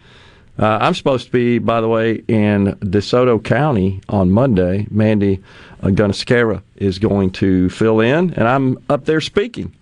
[0.57, 4.87] Uh, I'm supposed to be, by the way, in DeSoto County on Monday.
[4.89, 5.43] Mandy
[5.83, 9.75] uh, Gunasekara is going to fill in, and I'm up there speaking.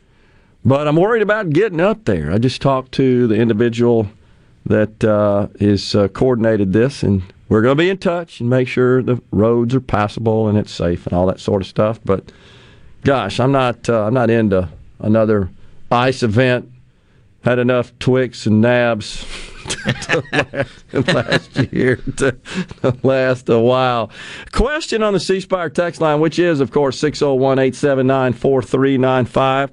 [0.65, 2.31] But I'm worried about getting up there.
[2.31, 4.07] I just talked to the individual
[4.65, 8.67] that uh, is uh, coordinated this, and we're going to be in touch and make
[8.67, 11.99] sure the roads are passable and it's safe and all that sort of stuff.
[12.03, 12.31] But
[13.03, 14.69] gosh, I'm not uh, I'm not into
[14.99, 15.49] another
[15.91, 16.71] ice event.
[17.43, 19.25] Had enough Twix and Nabs
[20.03, 22.31] to last, last year to,
[22.81, 24.11] to last a while.
[24.51, 29.71] Question on the C Spire text line, which is, of course, 601 879 4395.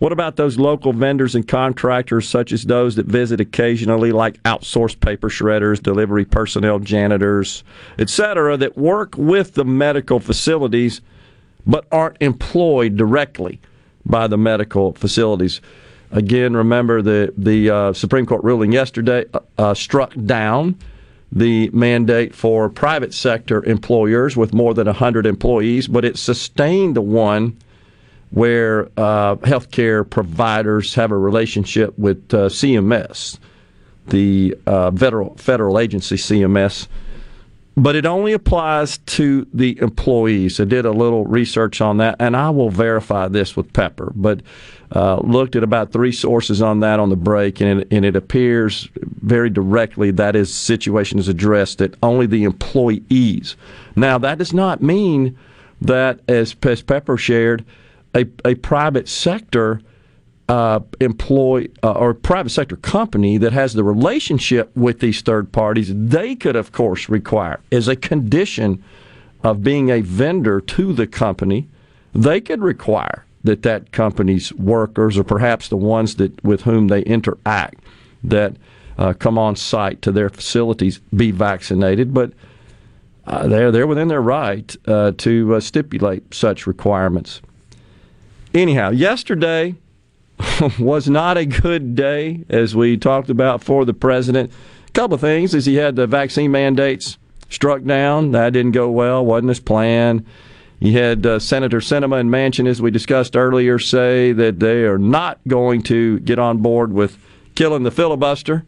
[0.00, 5.00] What about those local vendors and contractors, such as those that visit occasionally, like outsourced
[5.00, 7.62] paper shredders, delivery personnel, janitors,
[7.98, 11.00] etc., that work with the medical facilities
[11.66, 13.60] but aren't employed directly
[14.04, 15.60] by the medical facilities?
[16.14, 20.78] Again, remember the the uh, Supreme Court ruling yesterday uh, uh, struck down
[21.32, 27.02] the mandate for private sector employers with more than 100 employees, but it sustained the
[27.02, 27.58] one
[28.30, 33.40] where uh, healthcare providers have a relationship with uh, CMS,
[34.06, 36.86] the uh, federal federal agency CMS.
[37.76, 40.60] But it only applies to the employees.
[40.60, 44.12] I did a little research on that, and I will verify this with Pepper.
[44.14, 44.42] But
[44.94, 48.14] uh, looked at about three sources on that on the break, and it, and it
[48.14, 48.88] appears
[49.22, 53.56] very directly that is situation is addressed that only the employees.
[53.96, 55.36] Now that does not mean
[55.80, 57.64] that, as, as Pepper shared,
[58.14, 59.80] a, a private sector
[60.48, 65.90] uh, employ uh, or private sector company that has the relationship with these third parties,
[65.92, 68.82] they could, of course, require as a condition
[69.42, 71.68] of being a vendor to the company,
[72.14, 77.02] they could require that that company's workers, or perhaps the ones that with whom they
[77.02, 77.84] interact,
[78.22, 78.56] that
[78.98, 82.12] uh, come on site to their facilities, be vaccinated.
[82.12, 82.32] But
[83.26, 87.40] uh, they're they're within their right uh, to uh, stipulate such requirements.
[88.52, 89.74] Anyhow, yesterday
[90.78, 94.52] was not a good day, as we talked about for the president.
[94.88, 97.18] A couple of things is he had the vaccine mandates
[97.48, 98.32] struck down.
[98.32, 99.24] That didn't go well.
[99.24, 100.24] wasn't his plan.
[100.80, 104.98] You had uh, Senator Sinema and Manchin, as we discussed earlier, say that they are
[104.98, 107.16] not going to get on board with
[107.54, 108.64] killing the filibuster.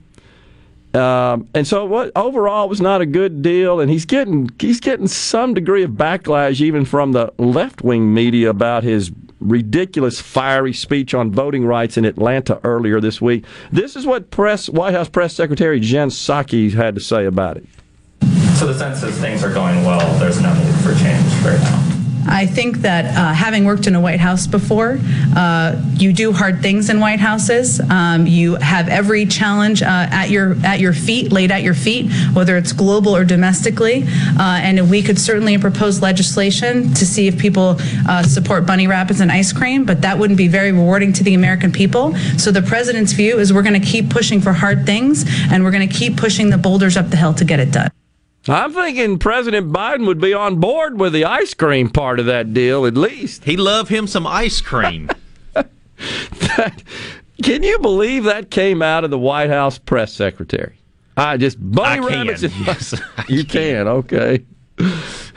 [0.95, 5.09] Um, and so, what overall was not a good deal, and he's getting he's getting
[5.09, 11.13] some degree of backlash even from the left wing media about his ridiculous, fiery speech
[11.13, 13.45] on voting rights in Atlanta earlier this week.
[13.71, 17.67] This is what press White House Press Secretary Jen Psaki had to say about it.
[18.55, 20.19] So the sense is things are going well.
[20.19, 21.86] There's no need for change right now.
[22.29, 24.99] I think that uh, having worked in a White House before,
[25.37, 27.81] uh, you do hard things in White Houses.
[27.81, 32.11] Um, you have every challenge uh, at your at your feet, laid at your feet,
[32.33, 34.05] whether it's global or domestically.
[34.39, 37.77] Uh, and we could certainly propose legislation to see if people
[38.09, 41.35] uh, support bunny rabbits and ice cream, but that wouldn't be very rewarding to the
[41.35, 42.15] American people.
[42.39, 45.71] So the president's view is we're going to keep pushing for hard things, and we're
[45.71, 47.91] going to keep pushing the boulders up the hill to get it done.
[48.49, 52.55] I'm thinking President Biden would be on board with the ice cream part of that
[52.55, 53.45] deal, at least.
[53.45, 55.11] He love him some ice cream.
[55.53, 56.83] that,
[57.43, 60.79] can you believe that came out of the White House press secretary?
[61.17, 62.43] I just bunny I rabbits.
[62.43, 62.65] Can.
[62.65, 62.95] Yes,
[63.29, 63.89] you can.
[63.89, 64.45] Okay.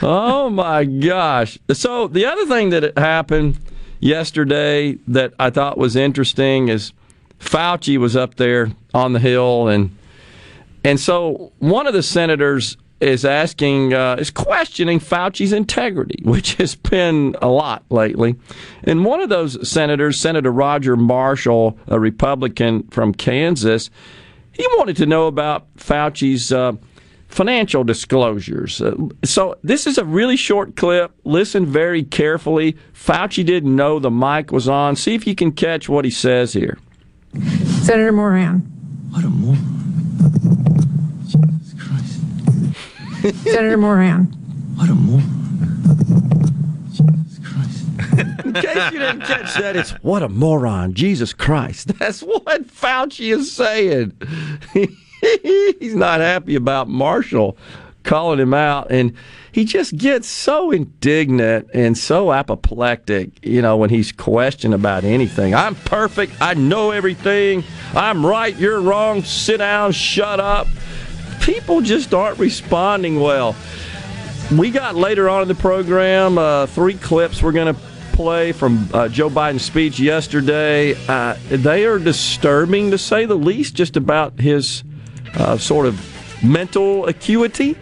[0.02, 1.58] oh my gosh!
[1.72, 3.58] So the other thing that happened
[4.02, 6.92] yesterday that I thought was interesting is
[7.40, 9.96] Fauci was up there on the hill and
[10.84, 16.76] and so one of the senators is asking, uh, is questioning Fauci's integrity, which has
[16.76, 18.36] been a lot lately.
[18.84, 23.90] And one of those senators, Senator Roger Marshall, a Republican from Kansas,
[24.54, 26.74] he wanted to know about Fauci's uh,
[27.30, 28.82] financial disclosures.
[28.82, 31.12] Uh, so this is a really short clip.
[31.24, 32.76] Listen very carefully.
[32.94, 34.96] Fauci didn't know the mic was on.
[34.96, 36.78] See if you can catch what he says here.
[37.84, 38.60] Senator Moran.
[39.12, 39.80] What a moron.
[43.22, 44.26] Senator Moran.
[44.76, 45.24] What a moron.
[46.92, 48.46] Jesus Christ.
[48.46, 50.94] In case you didn't catch that, it's what a moron.
[50.94, 51.88] Jesus Christ.
[52.00, 54.14] That's what Fauci is saying.
[55.80, 57.58] He's not happy about Marshall
[58.04, 58.92] calling him out.
[58.92, 59.14] And
[59.52, 65.54] he just gets so indignant and so apoplectic, you know, when he's questioned about anything.
[65.54, 66.34] I'm perfect.
[66.40, 67.64] I know everything.
[67.94, 68.56] I'm right.
[68.56, 69.24] You're wrong.
[69.24, 69.92] Sit down.
[69.92, 70.68] Shut up.
[71.42, 73.56] People just aren't responding well.
[74.58, 77.80] We got later on in the program uh, three clips we're going to
[78.14, 80.96] play from uh, Joe Biden's speech yesterday.
[81.08, 84.84] Uh, they are disturbing, to say the least, just about his
[85.36, 87.78] uh, sort of mental acuity.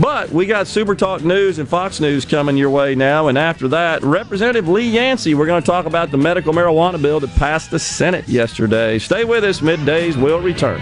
[0.00, 3.28] But we got Super Talk News and Fox News coming your way now.
[3.28, 7.20] And after that, Representative Lee Yancey, we're going to talk about the medical marijuana bill
[7.20, 8.98] that passed the Senate yesterday.
[8.98, 9.60] Stay with us.
[9.60, 10.80] Middays will return.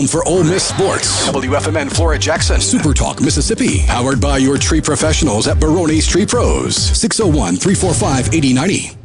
[0.00, 1.28] Home for Ole Miss sports.
[1.28, 2.60] WFMN Flora Jackson.
[2.60, 6.76] Super Talk Mississippi, powered by your tree professionals at Baroni's Tree Pros.
[6.76, 8.96] 601 345 8090.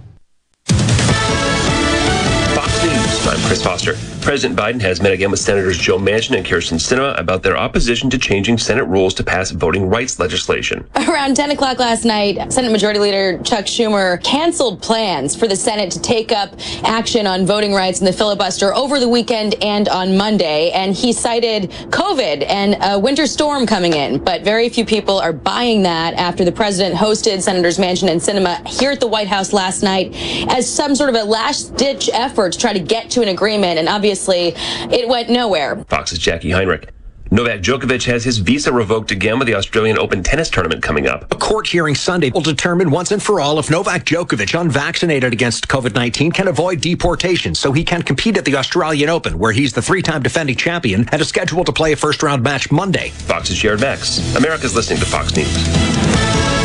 [2.55, 3.27] Fox News.
[3.27, 4.14] I'm Chris Foster.
[4.25, 8.09] President Biden has met again with Senators Joe Manchin and Kyrsten Sinema about their opposition
[8.09, 10.83] to changing Senate rules to pass voting rights legislation.
[10.95, 15.91] Around 10 o'clock last night, Senate Majority Leader Chuck Schumer canceled plans for the Senate
[15.91, 20.17] to take up action on voting rights in the filibuster over the weekend and on
[20.17, 20.71] Monday.
[20.71, 24.17] And he cited COVID and a winter storm coming in.
[24.17, 28.67] But very few people are buying that after the president hosted Senators Manchin and Sinema
[28.67, 30.15] here at the White House last night
[30.49, 33.77] as some sort of a last ditch effort to try to get to an agreement.
[33.77, 34.14] And obviously,
[34.55, 35.83] it went nowhere.
[35.85, 36.89] Fox's Jacqui Heinrich.
[37.31, 41.33] Novak Djokovic has his visa revoked again with the Australian Open tennis tournament coming up.
[41.33, 45.67] A court hearing Sunday will determine once and for all if Novak Djokovic, unvaccinated against
[45.67, 49.73] COVID 19, can avoid deportation so he can compete at the Australian Open, where he's
[49.73, 53.09] the three time defending champion and is scheduled to play a first round match Monday.
[53.09, 54.19] Fox's Jared Max.
[54.35, 56.64] America's listening to Fox News.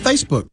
[0.00, 0.48] Facebook.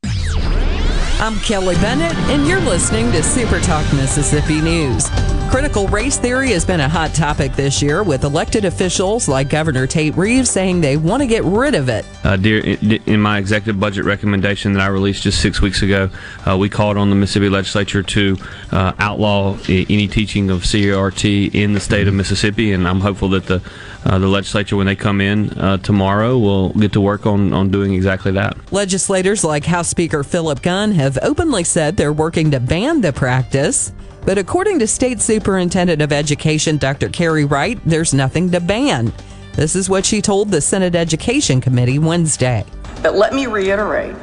[1.20, 5.10] I'm Kelly Bennett, and you're listening to Super Talk Mississippi News.
[5.50, 9.88] Critical race theory has been a hot topic this year, with elected officials like Governor
[9.88, 12.06] Tate Reeves saying they want to get rid of it.
[12.24, 12.60] Uh, dear,
[13.08, 16.10] in my executive budget recommendation that I released just six weeks ago,
[16.46, 18.38] uh, we called on the Mississippi legislature to
[18.72, 23.46] uh, outlaw any teaching of CRT in the state of Mississippi, and I'm hopeful that
[23.46, 23.62] the
[24.08, 27.70] uh, the legislature, when they come in uh, tomorrow, will get to work on, on
[27.70, 28.56] doing exactly that.
[28.72, 33.92] Legislators like House Speaker Philip Gunn have openly said they're working to ban the practice.
[34.26, 37.10] But according to State Superintendent of Education Dr.
[37.10, 39.12] Carey Wright, there's nothing to ban.
[39.54, 42.66] This is what she told the Senate Education Committee Wednesday.
[43.04, 44.16] But let me reiterate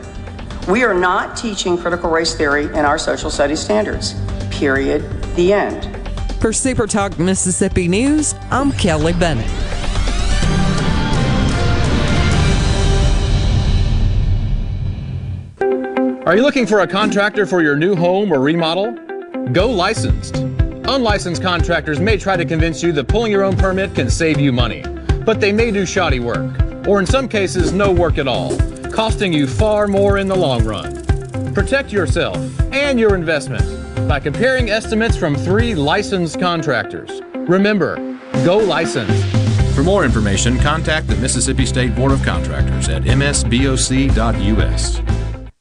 [0.69, 4.15] we are not teaching critical race theory in our social studies standards.
[4.51, 5.03] Period.
[5.37, 5.85] The end.
[6.45, 9.51] For Super Talk Mississippi News, I'm Kelly Bennett.
[16.27, 18.93] Are you looking for a contractor for your new home or remodel?
[19.55, 20.37] Go licensed.
[20.37, 24.53] Unlicensed contractors may try to convince you that pulling your own permit can save you
[24.53, 24.83] money,
[25.25, 28.55] but they may do shoddy work, or in some cases, no work at all,
[28.91, 31.55] costing you far more in the long run.
[31.55, 32.37] Protect yourself
[32.71, 37.23] and your investment by comparing estimates from three licensed contractors.
[37.35, 37.97] Remember,
[38.45, 39.25] go licensed.
[39.75, 44.15] For more information, contact the Mississippi State Board of Contractors at msboc.us.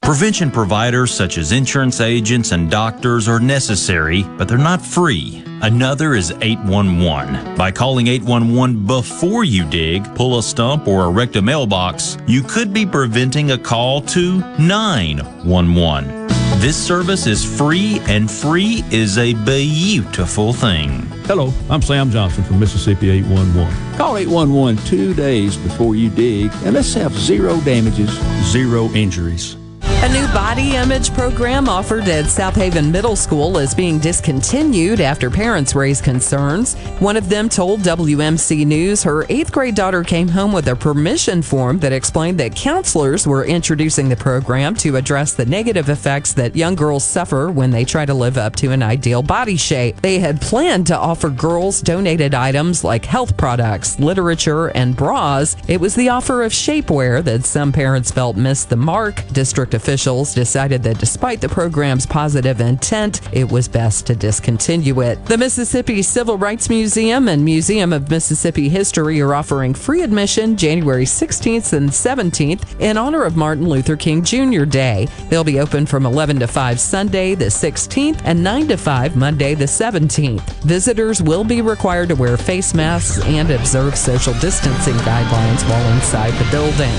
[0.04, 5.42] Prevention providers such as insurance agents and doctors are necessary, but they're not free.
[5.62, 7.56] Another is 811.
[7.56, 12.74] By calling 811 before you dig, pull a stump, or erect a mailbox, you could
[12.74, 16.23] be preventing a call to 911.
[16.64, 21.02] This service is free, and free is a beautiful thing.
[21.26, 23.98] Hello, I'm Sam Johnson from Mississippi 811.
[23.98, 28.12] Call 811 two days before you dig, and let's have zero damages,
[28.50, 29.58] zero injuries.
[30.04, 35.30] A new body image program offered at South Haven Middle School is being discontinued after
[35.30, 36.76] parents raised concerns.
[37.00, 41.42] One of them told WMC News her eighth grade daughter came home with a permission
[41.42, 46.54] form that explained that counselors were introducing the program to address the negative effects that
[46.54, 50.02] young girls suffer when they try to live up to an ideal body shape.
[50.02, 55.56] They had planned to offer girls donated items like health products, literature, and bras.
[55.70, 59.26] It was the offer of shapewear that some parents felt missed the mark.
[59.32, 65.02] District officials officials decided that despite the program's positive intent, it was best to discontinue
[65.02, 65.24] it.
[65.28, 71.06] The Mississippi Civil Rights Museum and Museum of Mississippi History are offering free admission January
[71.06, 74.66] 16th and 17th in honor of Martin Luther King Jr.
[74.66, 75.08] Day.
[75.30, 79.54] They'll be open from 11 to 5 Sunday the 16th and 9 to 5 Monday
[79.54, 80.42] the 17th.
[80.64, 86.34] Visitors will be required to wear face masks and observe social distancing guidelines while inside
[86.44, 86.96] the building.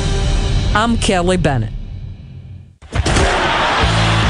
[0.77, 1.73] I'm Kelly Bennett.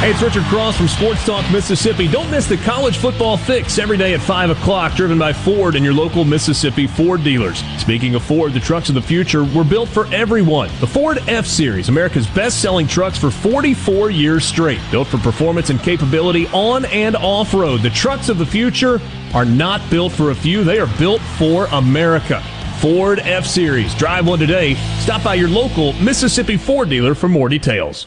[0.05, 2.07] Hey, it's Richard Cross from Sports Talk Mississippi.
[2.09, 5.83] Don't miss the college football fix every day at 5 o'clock, driven by Ford and
[5.83, 7.63] your local Mississippi Ford dealers.
[7.79, 10.69] Speaking of Ford, the trucks of the future were built for everyone.
[10.81, 14.81] The Ford F Series, America's best selling trucks for 44 years straight.
[14.91, 17.81] Built for performance and capability on and off road.
[17.81, 19.01] The trucks of the future
[19.33, 22.43] are not built for a few, they are built for America.
[22.79, 23.95] Ford F Series.
[23.95, 24.75] Drive one today.
[24.99, 28.07] Stop by your local Mississippi Ford dealer for more details.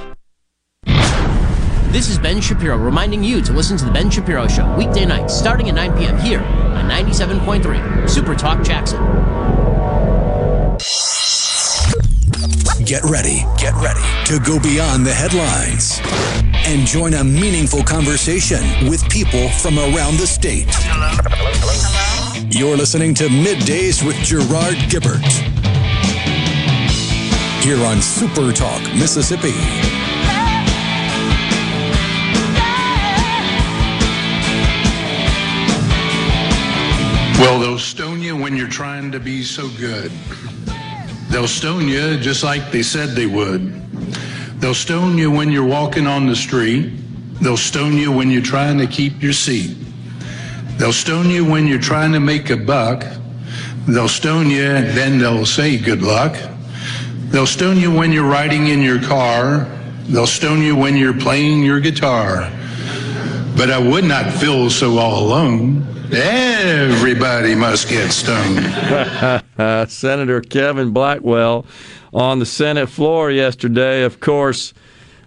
[1.91, 5.33] This is Ben Shapiro reminding you to listen to The Ben Shapiro Show weekday nights
[5.37, 6.17] starting at 9 p.m.
[6.19, 8.97] here on 97.3 Super Talk Jackson.
[12.85, 15.99] Get ready, get ready to go beyond the headlines
[16.65, 20.73] and join a meaningful conversation with people from around the state.
[22.57, 25.27] You're listening to Middays with Gerard Gibert
[27.61, 29.90] here on Super Talk, Mississippi.
[37.41, 40.11] Well, they'll stone you when you're trying to be so good.
[41.29, 43.73] They'll stone you just like they said they would.
[44.61, 46.91] They'll stone you when you're walking on the street.
[47.41, 49.75] They'll stone you when you're trying to keep your seat.
[50.77, 53.03] They'll stone you when you're trying to make a buck.
[53.87, 56.37] They'll stone you, then they'll say good luck.
[57.29, 59.65] They'll stone you when you're riding in your car.
[60.03, 62.51] They'll stone you when you're playing your guitar.
[63.57, 65.87] But I would not feel so all alone.
[66.13, 68.65] Everybody must get stoned.
[69.91, 71.65] Senator Kevin Blackwell
[72.13, 74.73] on the Senate floor yesterday, of course,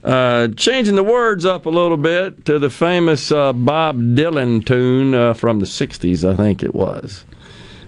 [0.03, 5.15] uh, changing the words up a little bit to the famous uh, Bob Dylan tune
[5.15, 7.25] uh, from the 60s, I think it was.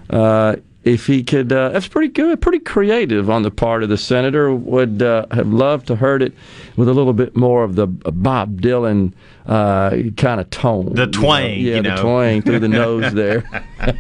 [0.09, 3.99] Uh, if he could, uh, that's pretty good, pretty creative on the part of the
[3.99, 4.55] senator.
[4.55, 6.33] Would uh, have loved to heard it
[6.77, 9.13] with a little bit more of the Bob Dylan
[9.47, 10.95] uh, kind of tone.
[10.95, 11.71] The twang, you know?
[11.71, 12.03] yeah, you the know.
[12.03, 13.45] twang through the nose there.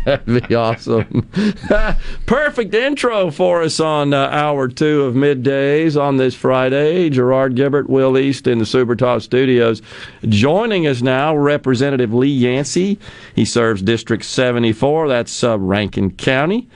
[0.05, 1.29] That'd be awesome.
[2.27, 7.11] Perfect intro for us on uh, hour two of middays on this Friday.
[7.11, 9.83] Gerard Gibert, Will East in the Super Talk studios.
[10.29, 12.99] Joining us now, Representative Lee Yancey.
[13.35, 15.09] He serves District 74.
[15.09, 16.69] That's uh, Rankin County.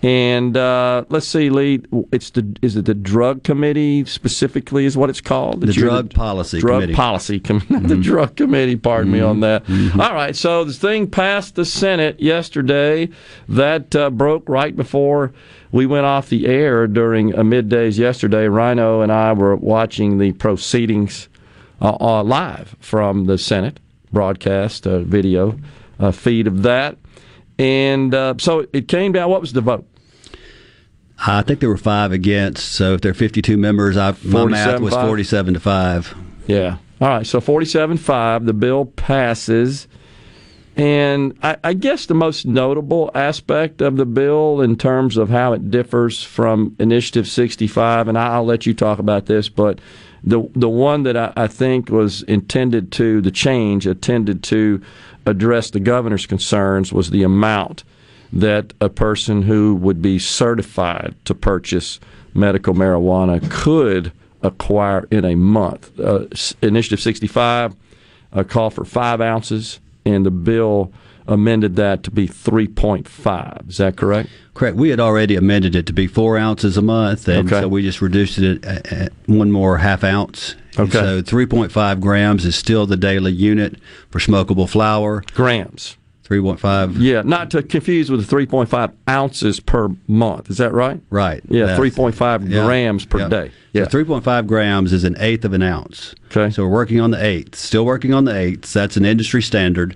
[0.00, 1.82] And uh, let's see, Lee.
[2.12, 5.60] It's the is it the drug committee specifically is what it's called?
[5.60, 6.94] The drug policy drug committee.
[6.94, 8.76] policy com- the drug committee.
[8.76, 9.68] Pardon me on that.
[9.98, 13.08] All right, so this thing passed the Senate yesterday.
[13.48, 15.32] That uh, broke right before
[15.72, 18.46] we went off the air during uh, middays yesterday.
[18.46, 21.28] Rhino and I were watching the proceedings
[21.82, 23.80] uh, uh, live from the Senate
[24.12, 25.58] broadcast uh, video
[25.98, 26.96] uh, feed of that.
[27.58, 29.30] And uh, so it came down.
[29.30, 29.86] What was the vote?
[31.26, 32.72] I think there were five against.
[32.72, 35.54] So if there are 52 members, I, my math was 47-5?
[35.54, 36.16] to five.
[36.46, 36.76] Yeah.
[37.00, 37.26] All right.
[37.26, 39.88] So 47 5, the bill passes.
[40.76, 45.52] And I, I guess the most notable aspect of the bill in terms of how
[45.52, 49.80] it differs from Initiative 65, and I'll let you talk about this, but
[50.22, 54.80] the the one that I, I think was intended to, the change intended to
[55.28, 57.84] address the governor's concerns was the amount
[58.32, 61.98] that a person who would be certified to purchase
[62.34, 64.12] medical marijuana could
[64.42, 65.98] acquire in a month.
[65.98, 66.26] Uh,
[66.62, 67.74] Initiative 65
[68.32, 70.92] uh, called for five ounces, and the bill
[71.28, 73.68] amended that to be 3.5.
[73.68, 74.28] Is that correct?
[74.54, 74.76] Correct.
[74.76, 77.60] We had already amended it to be four ounces a month, and Okay.
[77.62, 80.56] so we just reduced it at, at one more half ounce.
[80.76, 80.98] And Okay.
[80.98, 83.76] So 3.5 grams is still the daily unit
[84.10, 85.22] for smokable flower.
[85.34, 85.96] Grams.
[86.28, 86.96] 3.5.
[86.98, 90.50] Yeah, not to confuse with the 3.5 ounces per month.
[90.50, 91.00] Is that right?
[91.08, 91.42] Right.
[91.48, 92.64] Yeah, That's- 3.5 Yeah.
[92.66, 93.28] grams per Yeah.
[93.28, 93.50] day.
[93.74, 96.14] So 3.5 grams is an eighth of an ounce.
[96.30, 96.52] Okay.
[96.52, 97.54] So we're working on the eighth.
[97.54, 98.72] Still working on the eighths.
[98.72, 99.94] That's an industry standard.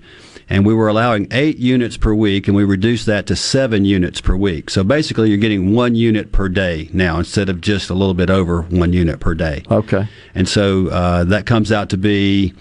[0.49, 4.21] And we were allowing eight units per week, and we reduced that to seven units
[4.21, 4.69] per week.
[4.69, 8.29] So basically, you're getting one unit per day now instead of just a little bit
[8.29, 9.63] over one unit per day.
[9.71, 10.07] Okay.
[10.35, 12.53] And so uh, that comes out to be,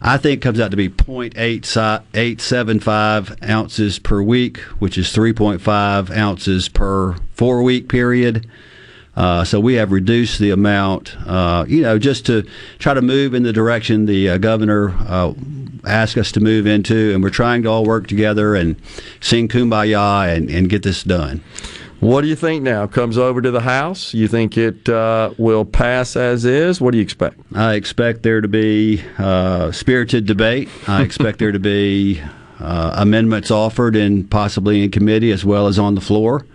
[0.00, 7.16] I think, comes out to be 0.875 ounces per week, which is 3.5 ounces per
[7.32, 8.48] four week period.
[9.18, 12.48] Uh, so we have reduced the amount, uh, you know, just to
[12.78, 15.34] try to move in the direction the uh, governor uh,
[15.84, 18.76] asked us to move into, and we're trying to all work together and
[19.20, 21.42] sing kumbaya and, and get this done.
[21.98, 22.86] What do you think now?
[22.86, 24.14] Comes over to the House?
[24.14, 26.80] You think it uh, will pass as is?
[26.80, 27.40] What do you expect?
[27.56, 30.68] I expect there to be uh, spirited debate.
[30.86, 32.22] I expect there to be
[32.60, 36.46] uh, amendments offered and possibly in committee as well as on the floor.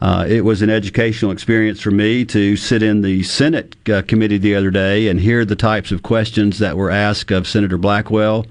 [0.00, 4.38] Uh, it was an educational experience for me to sit in the Senate uh, committee
[4.38, 8.46] the other day and hear the types of questions that were asked of Senator Blackwell,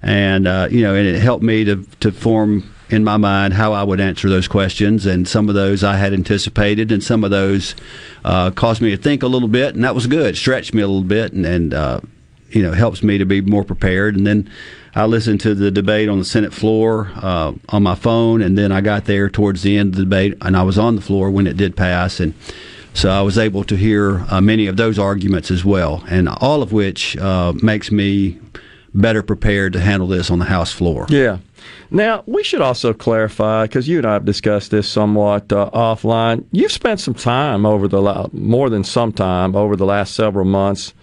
[0.00, 3.72] and uh, you know, and it helped me to to form in my mind how
[3.72, 5.06] I would answer those questions.
[5.06, 7.74] And some of those I had anticipated, and some of those
[8.24, 10.36] uh, caused me to think a little bit, and that was good.
[10.36, 12.00] Stretched me a little bit, and, and uh,
[12.50, 14.16] you know, helps me to be more prepared.
[14.16, 14.48] And then
[14.96, 18.72] I listened to the debate on the Senate floor uh, on my phone, and then
[18.72, 21.30] I got there towards the end of the debate, and I was on the floor
[21.30, 22.32] when it did pass, and
[22.94, 26.62] so I was able to hear uh, many of those arguments as well, and all
[26.62, 28.38] of which uh, makes me
[28.94, 31.04] better prepared to handle this on the House floor.
[31.10, 31.40] Yeah.
[31.90, 36.46] Now, we should also clarify, because you and I have discussed this somewhat uh, offline.
[36.52, 40.46] You've spent some time over the, la- more than some time, over the last several
[40.46, 40.94] months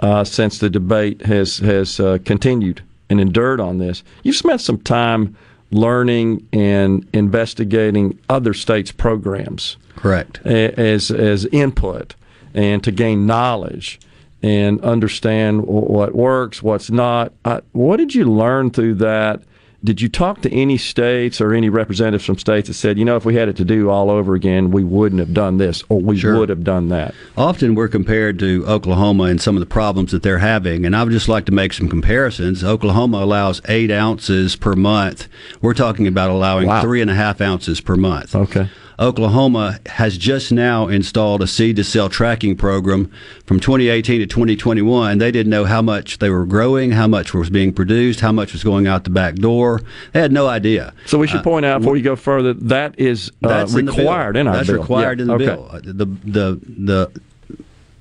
[0.00, 4.02] uh, since the debate has, has uh, continued and endured on this.
[4.22, 5.36] You've spent some time
[5.70, 9.76] learning and investigating other states' programs.
[9.96, 10.44] Correct.
[10.46, 12.14] As, as input
[12.54, 14.00] and to gain knowledge
[14.42, 17.32] and understand what works, what's not.
[17.72, 19.42] What did you learn through that?
[19.84, 23.16] Did you talk to any states or any representatives from states that said, you know,
[23.16, 26.00] if we had it to do all over again, we wouldn't have done this or
[26.00, 26.38] we Sure.
[26.38, 27.14] would have done that?
[27.36, 31.02] Often we're compared to Oklahoma and some of the problems that they're having, and I
[31.02, 32.62] would just like to make some comparisons.
[32.62, 35.26] Oklahoma allows eight ounces per month.
[35.60, 38.36] We're talking about allowing three and a half ounces per month.
[38.36, 38.68] Okay.
[39.02, 43.10] Oklahoma has just now installed a seed to sale tracking program
[43.44, 45.18] from 2018 to 2021.
[45.18, 48.52] They didn't know how much they were growing, how much was being produced, how much
[48.52, 49.80] was going out the back door.
[50.12, 50.94] They had no idea.
[51.06, 53.86] So we should Uh, point out before you go further that is uh, that's in
[53.86, 54.76] required in, our that's bill.
[54.76, 55.44] That's required Yeah, in the okay.
[55.46, 55.68] bill.
[55.72, 57.10] Uh, The the the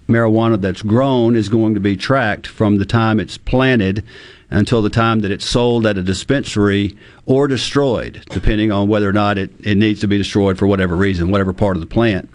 [0.07, 4.03] marijuana that's grown is going to be tracked from the time it's planted
[4.51, 6.95] until the time that it's sold at a dispensary
[7.25, 10.95] or destroyed, depending on whether or not it, it needs to be destroyed for whatever
[10.95, 12.29] reason, whatever part of the plant.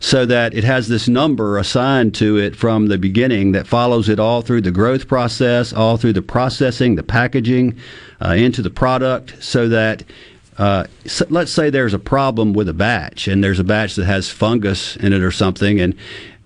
[0.00, 4.20] So that it has this number assigned to it from the beginning that follows it
[4.20, 7.78] all through the growth process, all through the processing, the packaging,
[8.22, 10.04] uh, into the product, so that
[10.56, 14.04] uh, so let's say there's a problem with a batch and there's a batch that
[14.04, 15.96] has fungus in it or something, and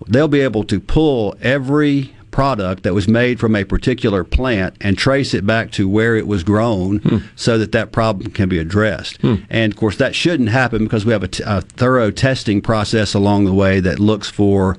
[0.07, 4.97] they'll be able to pull every product that was made from a particular plant and
[4.97, 7.01] trace it back to where it was grown
[7.35, 9.17] so that that problem can be addressed.
[9.49, 13.13] And of course, that shouldn't happen because we have a, t- a thorough testing process
[13.13, 14.77] along the way that looks for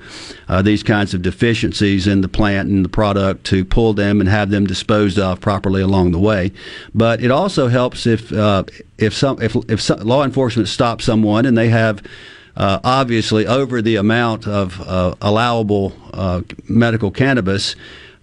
[0.48, 4.28] uh, these kinds of deficiencies in the plant and the product to pull them and
[4.28, 6.52] have them disposed of properly along the way.
[6.94, 8.64] But it also helps if uh,
[8.98, 12.02] if some if if some, law enforcement stops someone and they have
[12.56, 17.76] uh, obviously over the amount of uh, allowable uh, medical cannabis,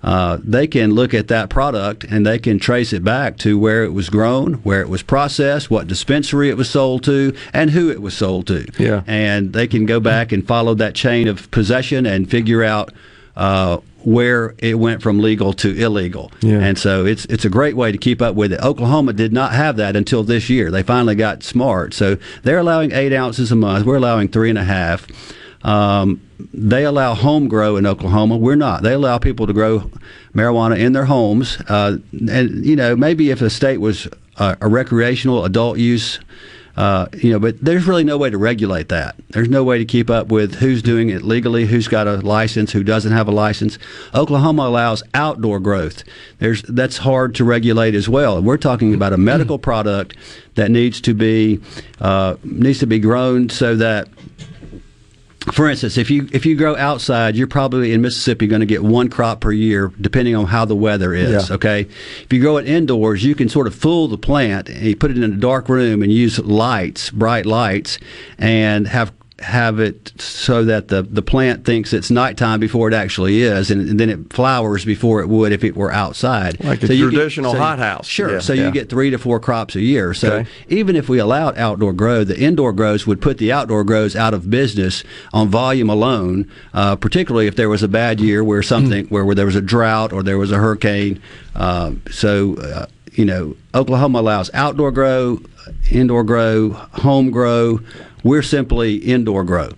[0.04, 3.84] uh, they can look at that product and they can trace it back to where
[3.84, 7.90] it was grown, where it was processed, what dispensary it was sold to, and who
[7.90, 8.68] it was sold to.
[8.78, 9.04] Yeah.
[9.08, 12.94] And they can go back and follow that chain of possession and figure out
[13.38, 16.32] uh, where it went from legal to illegal.
[16.42, 16.60] Yeah.
[16.60, 18.60] And so it's it's a great way to keep up with it.
[18.62, 20.72] Oklahoma did not have that until this year.
[20.72, 21.94] They finally got smart.
[21.94, 23.86] So they're allowing eight ounces a month.
[23.86, 25.08] We're allowing three and a half.
[25.64, 26.22] Um,
[26.54, 28.38] they allow home grow in Oklahoma.
[28.38, 28.82] We're not.
[28.84, 29.92] They allow people to grow
[30.34, 31.58] marijuana in their homes.
[31.68, 34.08] Uh, and you know, maybe if a state was
[34.38, 36.20] uh, a recreational adult use.
[36.78, 39.16] Uh, you know, but there's really no way to regulate that.
[39.30, 42.72] There's no way to keep up with who's doing it legally, who's got a license,
[42.72, 43.80] who doesn't have a license.
[44.14, 46.04] Oklahoma allows outdoor growth.
[46.38, 48.38] There's that's hard to regulate as well.
[48.38, 50.16] And we're talking about a medical product
[50.54, 51.60] that needs to be
[52.00, 54.08] uh, needs to be grown so that
[55.52, 58.84] for instance, if you if you grow outside, you're probably in Mississippi going to get
[58.84, 61.50] one crop per year, depending on how the weather is.
[61.50, 61.56] Yeah.
[61.56, 64.96] Okay, if you grow it indoors, you can sort of fool the plant and you
[64.96, 67.98] put it in a dark room and use lights, bright lights,
[68.38, 73.42] and have have it so that the, the plant thinks it's nighttime before it actually
[73.44, 76.60] is, and, and then it flowers before it would if it were outside.
[76.64, 78.08] Like a So get- traditional so- hothouse.
[78.08, 78.32] Sure.
[78.34, 78.66] Yeah, so yeah.
[78.66, 80.14] you get three to four crops a year.
[80.16, 80.50] So Okay.
[80.70, 84.34] even if we allowed outdoor grow, the indoor grows would put the outdoor grows out
[84.34, 85.04] of business
[85.34, 86.50] on volume alone.
[86.74, 89.14] Uh, particularly if there was a bad year where something Hmm.
[89.14, 91.22] where, where there was a drought or there was a hurricane.
[91.56, 95.40] Um, so uh, you know, Oklahoma allows outdoor grow,
[95.92, 97.80] indoor grow, home grow.
[98.28, 99.70] We're simply indoor grow.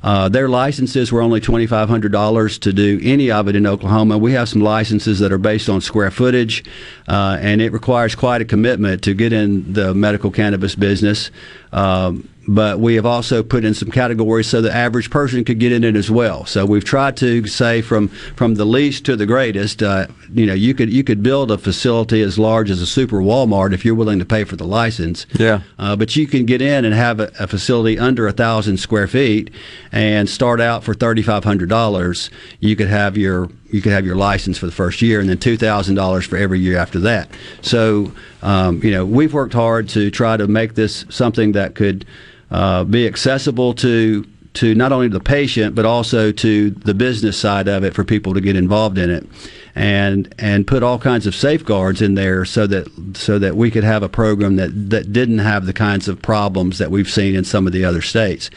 [0.00, 3.66] Uh, their licenses were only twenty five hundred dollars to do any of it in
[3.66, 4.16] Oklahoma.
[4.16, 6.62] We have some licenses that are based on square footage,
[7.08, 11.32] uh, and it requires quite a commitment to get in the medical cannabis business.
[11.72, 15.72] Um, but we have also put in some categories so the average person could get
[15.72, 16.46] in it as well.
[16.46, 19.82] So we've tried to say from from the least to the greatest.
[19.82, 23.18] Uh, you know, you could you could build a facility as large as a super
[23.18, 25.26] Walmart if you're willing to pay for the license.
[25.32, 25.62] Yeah.
[25.78, 29.08] Uh, but you can get in and have a, a facility under a thousand square
[29.08, 29.50] feet
[29.90, 32.30] and start out for thirty five hundred dollars.
[32.60, 35.38] You could have your you could have your license for the first year and then
[35.38, 37.28] two thousand dollars for every year after that.
[37.62, 38.12] So
[38.42, 42.06] um, you know we've worked hard to try to make this something that could
[42.50, 44.24] uh, be accessible to
[44.54, 48.32] to not only the patient but also to the business side of it for people
[48.32, 49.26] to get involved in it
[49.74, 53.84] and and put all kinds of safeguards in there so that so that we could
[53.84, 57.44] have a program that that didn't have the kinds of problems that we've seen in
[57.44, 58.50] some of the other states.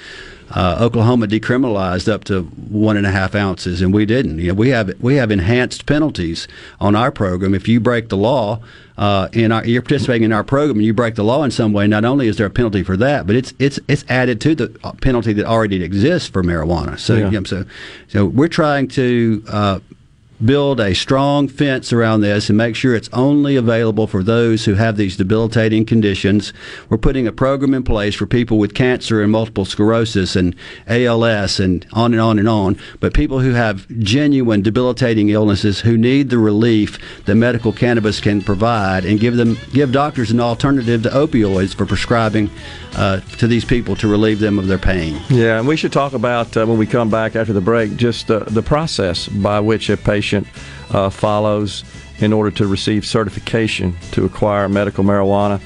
[0.52, 4.40] Uh, Oklahoma decriminalized up to one and a half ounces, and we didn't.
[4.40, 6.48] You know, we have we have enhanced penalties
[6.80, 7.54] on our program.
[7.54, 8.60] If you break the law,
[8.98, 11.72] uh, in our you're participating in our program and you break the law in some
[11.72, 14.56] way, not only is there a penalty for that, but it's it's it's added to
[14.56, 16.98] the uh, penalty that already exists for marijuana.
[17.00, 17.30] So Yeah.
[17.30, 17.66] you know, so
[18.08, 19.44] so we're trying to.
[19.48, 19.80] Uh,
[20.44, 24.76] build a strong fence around this and make sure it's only available for those who
[24.76, 26.54] have these debilitating conditions.
[26.90, 30.56] We're putting a program in place for people with cancer and multiple sclerosis and
[30.88, 32.78] ALS and on and on and on.
[33.00, 38.42] But people who have genuine debilitating illnesses who need the relief that medical cannabis can
[38.42, 42.50] provide and give them give doctors an alternative to opioids for prescribing
[42.96, 45.20] uh, to these people to relieve them of their pain.
[45.30, 48.32] Yeah, and we should talk about uh, when we come back after the break just
[48.32, 50.29] uh, the process by which a patient
[50.92, 51.84] uh, follows
[52.20, 55.62] in order to receive certification to acquire medical marijuana.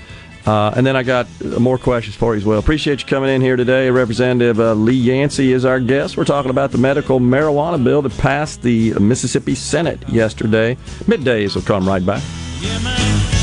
[0.45, 1.27] Uh, and then I got
[1.60, 2.60] more questions for you as well.
[2.60, 3.90] Appreciate you coming in here today.
[3.90, 6.18] Representative uh, Lee Yancey is our guest.
[6.18, 10.76] We're talking about the medical marijuana bill that passed the Mississippi Senate yesterday.
[11.06, 12.22] Middays will come right back.
[12.60, 13.43] Your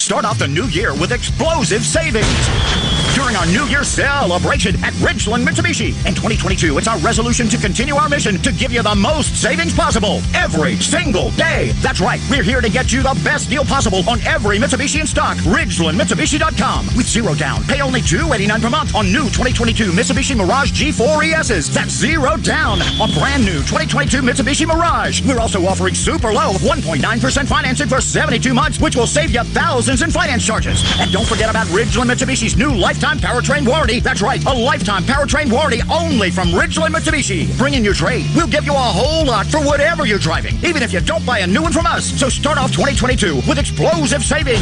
[0.00, 2.87] Start off the new year with explosive savings.
[3.18, 5.88] During our New Year celebration at Ridgeland Mitsubishi.
[6.06, 9.74] In 2022, it's our resolution to continue our mission to give you the most savings
[9.74, 11.72] possible every single day.
[11.82, 15.06] That's right, we're here to get you the best deal possible on every Mitsubishi in
[15.08, 15.36] stock.
[15.38, 16.86] RidgelandMitsubishi.com.
[16.96, 21.74] With zero down, pay only 289 per month on new 2022 Mitsubishi Mirage G4 ESs.
[21.74, 25.26] That's zero down on brand new 2022 Mitsubishi Mirage.
[25.26, 30.02] We're also offering super low 1.9% financing for 72 months, which will save you thousands
[30.02, 30.84] in finance charges.
[31.00, 34.00] And don't forget about Ridgeland Mitsubishi's new lifetime powertrain warranty.
[34.00, 37.56] That's right, a lifetime powertrain warranty only from Ridgeland Mitsubishi.
[37.56, 38.26] Bring in your trade.
[38.36, 41.38] We'll give you a whole lot for whatever you're driving, even if you don't buy
[41.38, 42.04] a new one from us.
[42.18, 44.60] So start off 2022 with explosive savings.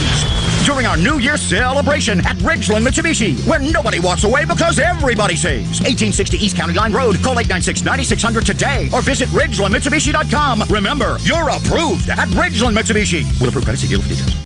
[0.66, 5.80] during our New Year celebration at Ridgeland Mitsubishi, where nobody walks away because everybody saves.
[5.80, 7.22] 1860 East County Line Road.
[7.22, 10.64] Call 896-9600 today or visit RidgelandMitsubishi.com.
[10.68, 13.24] Remember, you're approved at Ridgeland Mitsubishi.
[13.40, 13.78] Will approve credit.
[13.80, 14.45] See for details.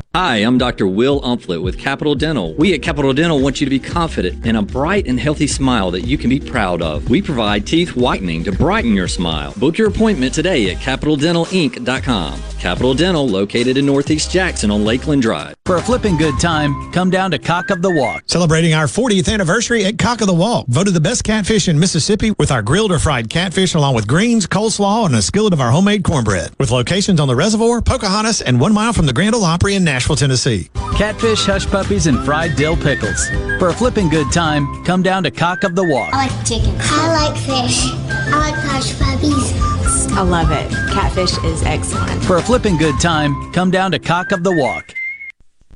[0.13, 0.87] Hi, I'm Dr.
[0.87, 2.53] Will Umflett with Capital Dental.
[2.55, 5.89] We at Capital Dental want you to be confident in a bright and healthy smile
[5.91, 7.09] that you can be proud of.
[7.09, 9.53] We provide teeth whitening to brighten your smile.
[9.55, 12.41] Book your appointment today at CapitalDentalInc.com.
[12.59, 15.55] Capital Dental, located in Northeast Jackson on Lakeland Drive.
[15.65, 18.23] For a flipping good time, come down to Cock of the Walk.
[18.27, 20.67] Celebrating our 40th anniversary at Cock of the Walk.
[20.67, 24.45] Voted the best catfish in Mississippi with our grilled or fried catfish along with greens,
[24.45, 26.51] coleslaw, and a skillet of our homemade cornbread.
[26.59, 29.85] With locations on the reservoir, Pocahontas, and one mile from the Grand Ole Opry in
[29.85, 30.69] Nashville, Tennessee.
[30.97, 33.29] Catfish, hush puppies, and fried dill pickles.
[33.59, 36.13] For a flipping good time, come down to Cock of the Walk.
[36.13, 36.75] I like chicken.
[36.79, 37.87] I like fish.
[38.09, 40.11] I like hush puppies.
[40.13, 40.69] I love it.
[40.93, 42.23] Catfish is excellent.
[42.23, 44.93] For a flipping good time, come down to Cock of the Walk.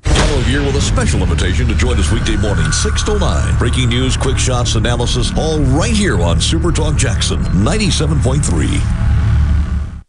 [0.02, 3.57] Follow here with a special invitation to join us weekday morning, 6 to 9.
[3.57, 9.14] Breaking news, quick shots, analysis, all right here on Super Talk Jackson 97.3.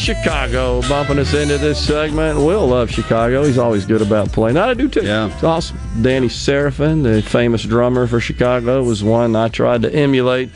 [0.00, 2.38] Chicago bumping us into this segment.
[2.38, 3.44] Will love Chicago.
[3.44, 4.56] He's always good about playing.
[4.56, 5.04] I do too.
[5.04, 5.32] Yeah.
[5.32, 5.78] It's awesome.
[6.00, 10.50] Danny Seraphine, the famous drummer for Chicago, was one I tried to emulate.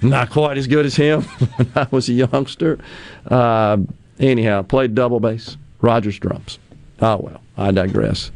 [0.00, 1.22] Not quite as good as him
[1.56, 2.78] when I was a youngster.
[3.26, 3.78] Uh,
[4.18, 6.58] anyhow, played double bass, Rogers drums.
[7.02, 8.30] Oh, well, I digress.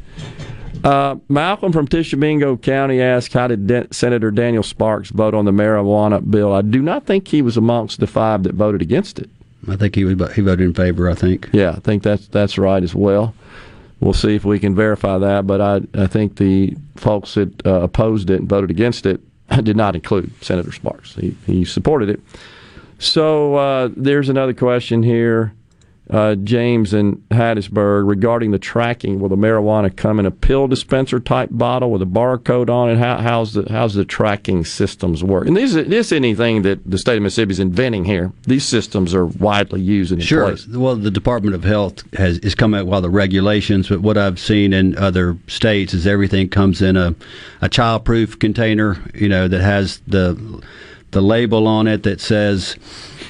[0.85, 5.53] Uh, Malcolm from Tishomingo County asked, How did De- Senator Daniel Sparks vote on the
[5.53, 6.53] marijuana bill?
[6.53, 9.31] I do not think he was amongst the five that voted against it.
[9.69, 11.09] I think he was, he voted in favor.
[11.09, 11.49] I think.
[11.53, 13.35] Yeah, I think that's that's right as well.
[14.01, 17.81] We'll see if we can verify that, but I I think the folks that uh,
[17.83, 19.21] opposed it and voted against it
[19.63, 21.15] did not include Senator Sparks.
[21.15, 22.21] He he supported it.
[22.99, 25.55] So uh, there's another question here,
[26.11, 29.21] uh, James in Hattiesburg, regarding the tracking.
[29.21, 32.99] Will the marijuana come in a pill dispenser type bottle with a barcode on it?
[32.99, 35.47] How, how's the how's the tracking systems work?
[35.47, 38.33] And this is this anything that the state of Mississippi is inventing here.
[38.43, 40.49] These systems are widely used in Sure.
[40.49, 40.67] place.
[40.67, 44.19] Well, the Department of Health has is come out with all the regulations, but what
[44.19, 47.15] I've seen in other states is everything comes in a
[47.61, 48.99] a child-proof container.
[49.15, 50.61] You know that has the
[51.11, 52.77] the label on it that says.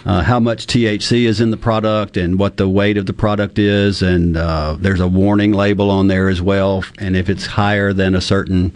[0.07, 3.59] Uh, how much THC is in the product and what the weight of the product
[3.59, 6.82] is, and uh, there's a warning label on there as well.
[6.98, 8.74] And if it's higher than a certain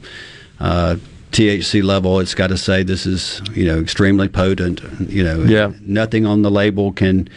[0.60, 0.96] uh,
[1.32, 4.82] THC level, it's got to say this is you know extremely potent.
[5.08, 5.72] You know, Yeah.
[5.80, 7.30] nothing on the label can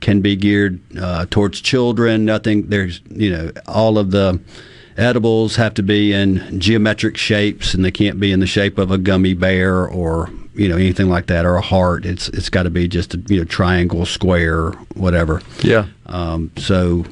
[0.00, 2.26] can be geared uh, towards children.
[2.26, 4.38] Nothing there's you know all of the
[4.98, 8.90] edibles have to be in geometric shapes, and they can't be in the shape of
[8.90, 10.28] a gummy bear or
[10.60, 12.04] you know anything like that or a heart.
[12.04, 15.40] It's it's got to be just a you know triangle, square, whatever.
[15.62, 15.86] Yeah.
[16.04, 17.06] Um, so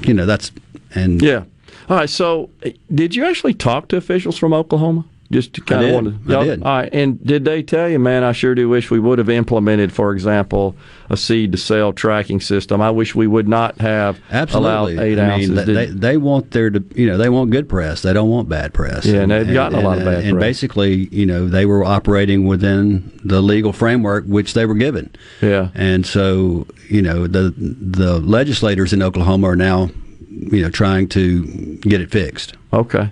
[0.00, 0.50] you know that's
[0.94, 1.44] and Yeah.
[1.88, 2.10] All right.
[2.10, 2.50] So,
[2.92, 5.04] did you actually talk to officials from Oklahoma?
[5.32, 6.26] Just kind of wanted.
[6.28, 6.38] to.
[6.38, 6.62] I did.
[6.62, 6.90] All right.
[6.92, 8.22] And did they tell you, man?
[8.22, 10.76] I sure do wish we would have implemented, for example,
[11.10, 12.80] a seed to sale tracking system.
[12.82, 14.96] I wish we would not have Absolutely.
[14.96, 15.48] allowed eight I ounces.
[15.50, 18.02] mean, Did- they, they want their, to- you know, they want good press.
[18.02, 19.06] They don't want bad press.
[19.06, 20.42] Yeah, and they've gotten a lot of and, bad And press.
[20.42, 25.10] basically, you know, they were operating within the legal framework which they were given.
[25.40, 25.70] Yeah.
[25.74, 29.88] And so, you know, the the legislators in Oklahoma are now,
[30.30, 32.54] you know, trying to get it fixed.
[32.72, 33.10] Okay.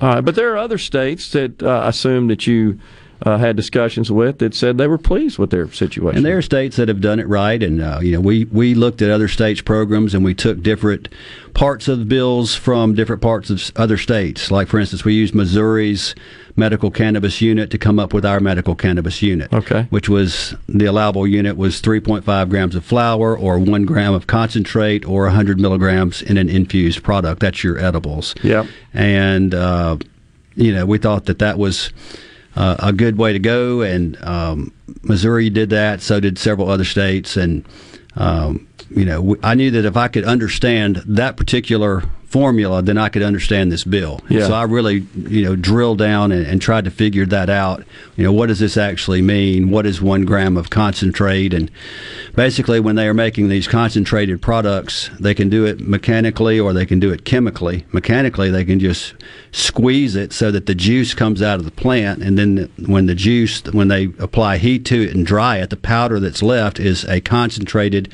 [0.00, 2.80] Right, but there are other states that uh, assume that you
[3.24, 6.18] uh, had discussions with that said they were pleased with their situation.
[6.18, 8.74] And there are states that have done it right, and uh, you know we we
[8.74, 11.08] looked at other states' programs and we took different
[11.54, 14.50] parts of the bills from different parts of other states.
[14.50, 16.14] Like for instance, we used Missouri's
[16.56, 19.52] medical cannabis unit to come up with our medical cannabis unit.
[19.52, 19.86] Okay.
[19.90, 25.04] Which was the allowable unit was 3.5 grams of flour or one gram of concentrate
[25.04, 27.40] or 100 milligrams in an infused product.
[27.40, 28.34] That's your edibles.
[28.42, 28.66] Yeah.
[28.92, 29.96] And uh,
[30.54, 31.90] you know we thought that that was
[32.56, 33.82] uh, a good way to go.
[33.82, 34.72] And um,
[35.02, 36.00] Missouri did that.
[36.00, 37.36] So did several other states.
[37.36, 37.64] And
[38.16, 42.04] um, you know, I knew that if I could understand that particular
[42.34, 44.20] formula, then I could understand this bill.
[44.28, 44.48] Yeah.
[44.48, 47.84] So I really, you know, drilled down and, and, tried to figure that out.
[48.16, 49.70] You know, what does this actually mean?
[49.70, 51.54] What is one gram of concentrate?
[51.54, 51.70] And
[52.34, 56.86] basically, when they are making these concentrated products, they can do it mechanically or they
[56.86, 57.86] can do it chemically.
[57.92, 59.14] Mechanically, they can just
[59.52, 63.14] squeeze it so that the juice comes out of the plant, and then when the
[63.14, 67.04] juice, when they apply heat to it and dry it, the powder that's left is
[67.04, 68.12] a concentrated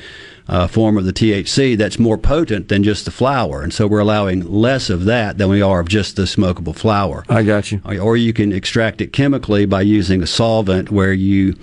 [0.51, 3.61] uh, form of the THC that's more potent than just the flower.
[3.61, 7.23] And so we're allowing less of that than we are of just the smokable flower.
[7.29, 7.81] I got you.
[7.85, 11.55] Or you can extract it chemically by using a solvent where you.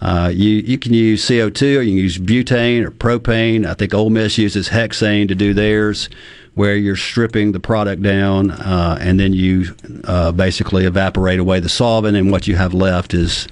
[0.00, 3.64] Uh, you you can use CO2 or you can use butane or propane.
[3.64, 6.08] I think Ole Miss uses hexane to do theirs,
[6.54, 11.68] where you're stripping the product down uh, and then you uh, basically evaporate away the
[11.68, 13.46] solvent, and what you have left is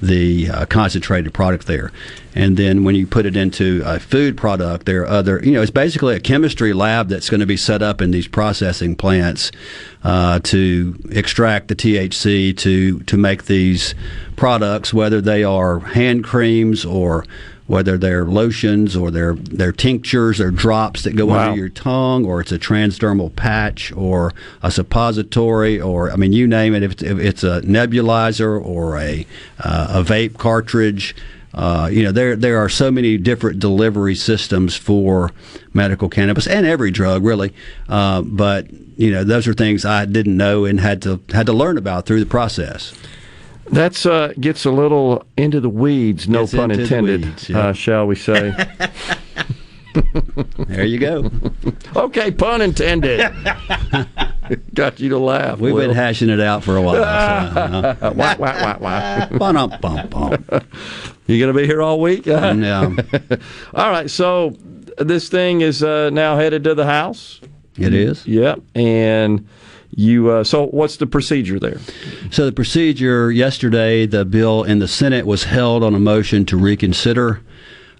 [0.00, 1.92] the uh, concentrated product there.
[2.34, 5.62] And then when you put it into a food product, there are other, you know,
[5.62, 9.50] it's basically a chemistry lab that's going to be set up in these processing plants
[10.04, 13.94] uh, to extract the THC to to make these
[14.36, 17.24] products, whether they are hand creams or
[17.66, 21.48] whether they're lotions or they're they're tinctures or drops that go Wow.
[21.48, 24.32] under your tongue, or it's a transdermal patch or
[24.62, 26.82] a suppository, or I mean, you name it.
[26.82, 29.26] If it's, if it's a nebulizer or a
[29.60, 31.14] uh, a vape cartridge.
[31.54, 35.32] Uh, you know, there there are so many different delivery systems for
[35.72, 37.54] medical cannabis and every drug, really.
[37.88, 38.66] Uh, but
[38.98, 42.04] you know, those are things I didn't know and had to had to learn about
[42.04, 42.92] through the process.
[43.70, 47.68] That's uh, gets a little into the weeds, no pun intended, weeds, yeah.
[47.68, 48.54] uh, shall we say?
[50.68, 51.30] there you go.
[51.96, 53.20] okay, pun intended.
[54.74, 55.58] Got you to laugh.
[55.58, 55.88] We've Will.
[55.88, 56.94] been hashing it out for a while.
[56.94, 59.26] so, uh, wah, wah, wah, wah.
[59.38, 60.44] Bum, bum, bum.
[61.26, 62.26] You going to be here all week?
[62.26, 62.94] Yeah.
[63.74, 64.08] all right.
[64.08, 64.56] So
[64.98, 67.40] this thing is uh, now headed to the House.
[67.76, 68.26] It is.
[68.26, 68.60] Yep.
[68.74, 69.48] And
[69.96, 70.30] you.
[70.30, 71.80] Uh, so what's the procedure there?
[72.30, 76.56] So the procedure yesterday, the bill in the Senate was held on a motion to
[76.56, 77.40] reconsider.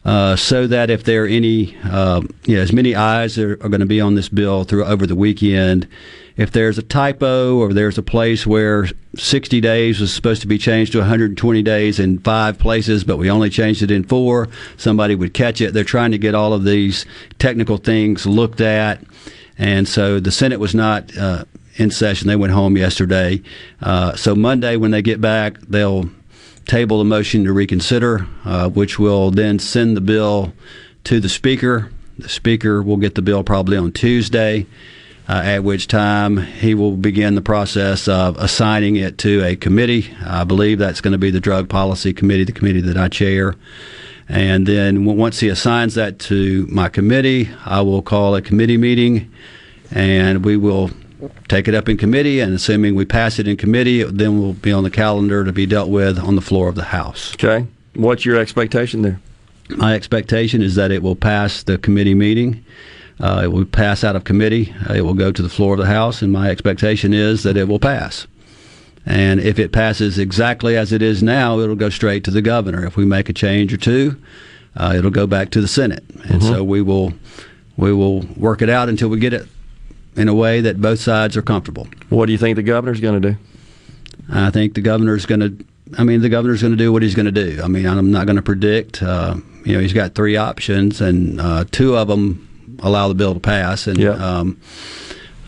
[0.04, 3.68] Uh, so that if there are any, uh, you know, as many eyes are, are
[3.68, 5.88] going to be on this bill through over the weekend,
[6.36, 8.86] if there's a typo or there's a place where
[9.16, 13.28] 60 days was supposed to be changed to 120 days in five places, but we
[13.28, 15.74] only changed it in four, somebody would catch it.
[15.74, 17.04] They're trying to get all of these
[17.40, 19.02] technical things looked at,
[19.58, 21.16] and so the Senate was not.
[21.16, 23.42] Uh, in session, they went home yesterday.
[23.80, 26.10] Uh, so Monday, when they get back, they'll
[26.66, 30.52] table the motion to reconsider, uh, which will then send the bill
[31.04, 31.90] to the Speaker.
[32.18, 34.66] The Speaker will get the bill probably on Tuesday,
[35.28, 40.12] uh, at which time he will begin the process of assigning it to a committee.
[40.24, 43.54] I believe that's going to be the Drug Policy Committee, the committee that I chair.
[44.28, 49.30] And then once he assigns that to my committee, I will call a committee meeting
[49.92, 50.90] and we will
[51.48, 52.40] take it up in committee.
[52.40, 55.66] And assuming we pass it in committee, then we'll be on the calendar to be
[55.66, 57.34] dealt with on the floor of the House.
[57.34, 57.66] Okay.
[57.94, 59.20] What's your expectation there?
[59.70, 62.64] My expectation is that it will pass the committee meeting.
[63.18, 64.74] Uh, it will pass out of committee.
[64.88, 67.56] Uh, it will go to the floor of the House, and my expectation is that
[67.56, 68.26] it will pass.
[69.06, 72.84] And if it passes exactly as it is now, it'll go straight to the governor.
[72.84, 74.16] If we make a change or two,
[74.76, 76.04] uh, it'll go back to the Senate.
[76.28, 76.48] And Mhm.
[76.48, 77.14] so we will
[77.78, 79.46] we will work it out until we get it
[80.16, 81.86] in a way that both sides are comfortable.
[82.08, 83.38] What do you think the governor's going to do?
[84.32, 85.64] I think the governor's going to.
[85.96, 87.60] I mean, the governor's going to do what he's going to do.
[87.62, 89.02] I mean, I'm not going to predict.
[89.02, 93.34] Uh, you know, he's got three options, and uh, two of them allow the bill
[93.34, 93.86] to pass.
[93.86, 94.60] And um,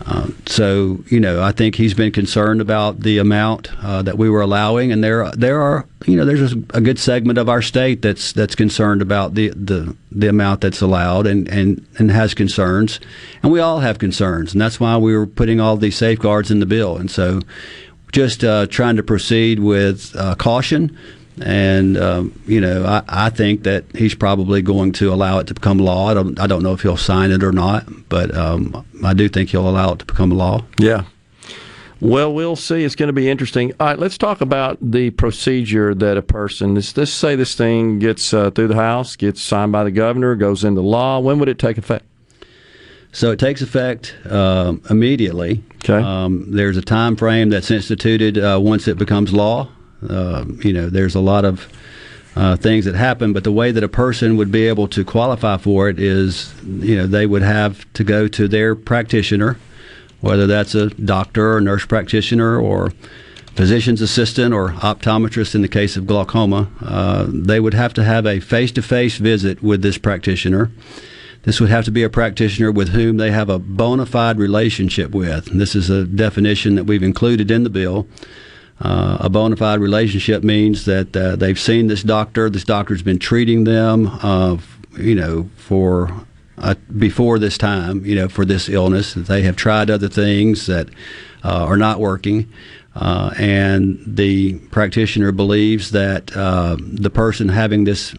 [0.06, 4.30] uh, so, you know, I think he's been concerned about the amount uh, that we
[4.30, 8.00] were allowing, and there there are you know there's a good segment of our state
[8.00, 13.00] that's that's concerned about the the, the amount that's allowed, and, and and has concerns,
[13.42, 16.60] and we all have concerns, and that's why we were putting all these safeguards in
[16.60, 17.40] the bill, and so
[18.12, 20.96] just uh, trying to proceed with uh, caution.
[21.42, 25.54] And um, you know, I, I think that he's probably going to allow it to
[25.54, 26.08] become law.
[26.08, 29.28] I don't, I don't know if he'll sign it or not, but um, I do
[29.28, 30.64] think he'll allow it to become law.
[30.78, 31.04] Yeah.
[32.00, 32.84] Well, we'll see.
[32.84, 33.72] It's going to be interesting.
[33.80, 36.76] All right, let's talk about the procedure that a person.
[36.76, 40.36] Let's, let's say this thing gets uh, through the House, gets signed by the governor,
[40.36, 41.18] goes into law.
[41.18, 42.04] When would it take effect?
[43.10, 45.64] So it takes effect um, immediately.
[45.76, 45.94] Okay.
[45.94, 49.68] Um, there's a time frame that's instituted uh, once it becomes law.
[50.06, 51.68] Uh, you know, there's a lot of
[52.36, 55.56] uh, things that happen, but the way that a person would be able to qualify
[55.56, 59.58] for it is, you know, they would have to go to their practitioner,
[60.20, 62.92] whether that's a doctor or nurse practitioner or
[63.56, 66.70] physician's assistant or optometrist in the case of glaucoma.
[66.80, 70.70] Uh, they would have to have a face-to-face visit with this practitioner.
[71.42, 75.10] This would have to be a practitioner with whom they have a bona fide relationship
[75.10, 75.48] with.
[75.48, 78.06] And this is a definition that we've included in the bill.
[78.80, 82.48] Uh, a bona fide relationship means that uh, they've seen this doctor.
[82.48, 84.56] This doctor's been treating them, uh,
[84.96, 86.12] you know, for
[86.58, 89.14] uh, before this time, you know, for this illness.
[89.14, 90.88] That they have tried other things that
[91.42, 92.52] uh, are not working,
[92.94, 98.14] uh, and the practitioner believes that the person having this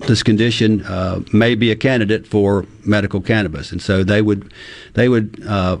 [0.00, 4.52] this condition uh, may be a candidate for medical cannabis, and so they would
[4.94, 5.78] they would uh,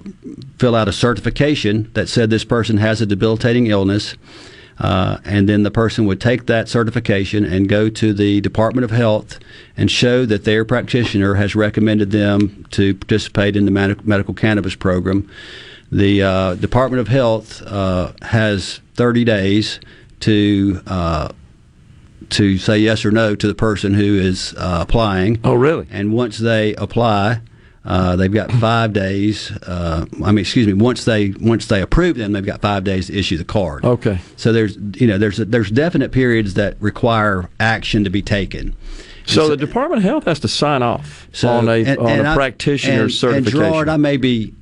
[0.58, 4.16] fill out a certification that said this person has a debilitating illness,
[4.78, 8.90] uh, and then the person would take that certification and go to the Department of
[8.90, 9.38] Health
[9.76, 14.74] and show that their practitioner has recommended them to participate in the med- medical cannabis
[14.74, 15.28] program.
[15.90, 19.80] The uh, Department of Health uh, has 30 days
[20.20, 21.32] to uh,
[22.30, 25.40] to say yes or no to the person who is uh, applying.
[25.44, 25.86] Oh, really?
[25.90, 27.40] And once they apply,
[27.84, 29.50] uh, they've got five days.
[29.50, 30.74] Uh, I mean, excuse me.
[30.74, 33.84] Once they once they approve them, they've got five days to issue the card.
[33.84, 34.18] Okay.
[34.36, 38.76] So there's you know there's there's definite periods that require action to be taken.
[39.28, 42.26] So, the Department of Health has to sign off so, on a and, on and
[42.26, 43.62] a I, practitioner's and, certification.
[43.62, 44.54] And Gerard, I may be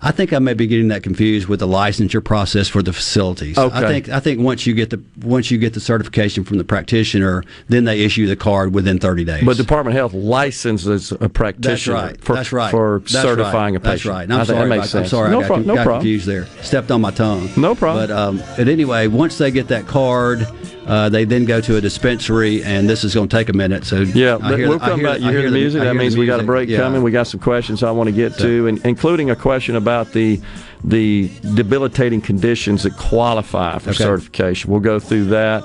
[0.00, 3.58] I think I may be getting that confused with the licensure process for the facilities.
[3.58, 3.76] Okay.
[3.76, 6.64] I think I think once you get the once you get the certification from the
[6.64, 9.44] practitioner, then they issue the card within 30 days.
[9.44, 12.24] But Department of Health licenses a practitioner That's right.
[12.24, 12.70] for, That's right.
[12.70, 13.80] for That's certifying right.
[13.82, 13.90] a patient.
[13.90, 14.22] That's right.
[14.22, 14.58] And I'm I sorry.
[14.60, 15.06] that makes about- sense.
[15.06, 15.30] I'm sorry.
[15.30, 16.00] No, I got, pro- con- no got problem.
[16.02, 16.46] confused there.
[16.62, 17.48] Stepped on my tongue.
[17.56, 18.06] No problem.
[18.06, 20.46] But um, but anyway, once they get that card,
[20.88, 23.84] uh, they then go to a dispensary, and this is going to take a minute.
[23.84, 25.20] So Yeah, but hear- we'll come hear- back.
[25.20, 25.82] You I hear, the music.
[25.82, 26.78] That means we got a break Yeah.
[26.78, 27.02] coming.
[27.02, 30.40] We got some questions I want to get to, and including a question about the
[30.84, 34.04] the debilitating conditions that qualify for Okay.
[34.04, 34.70] certification.
[34.70, 35.64] We'll go through that.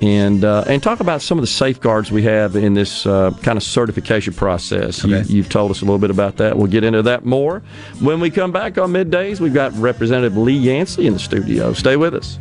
[0.00, 3.56] And, uh, and talk about some of the safeguards we have in this uh, kind
[3.56, 5.04] of certification process.
[5.04, 5.28] You, Okay.
[5.32, 6.56] you've told us a little bit about that.
[6.58, 7.62] We'll get into that more
[8.00, 9.38] when we come back on middays.
[9.40, 11.72] We've got Representative Lee Yancey in the studio.
[11.72, 12.38] Stay with us.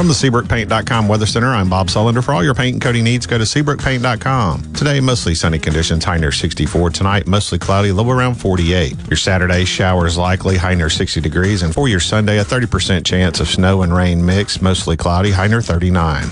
[0.00, 2.24] From the SeabrookPaint.com Weather Center, I'm Bob Sullender.
[2.24, 4.72] For all your paint and coating needs, go to SeabrookPaint.com.
[4.72, 6.88] Today, mostly sunny conditions, high near 64.
[6.88, 8.96] Tonight, mostly cloudy, low around 48.
[9.10, 11.60] Your Saturday, showers likely, high near 60 degrees.
[11.60, 15.48] And for your Sunday, a 30% chance of snow and rain mix, mostly cloudy, high
[15.48, 16.30] near 39.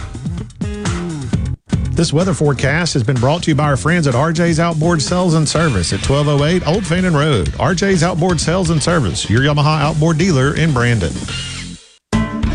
[1.90, 5.34] This weather forecast has been brought to you by our friends at RJ's Outboard Sales
[5.34, 7.48] and Service at 1208 Old Fannin Road.
[7.48, 11.12] RJ's Outboard Sales and Service, your Yamaha outboard dealer in Brandon.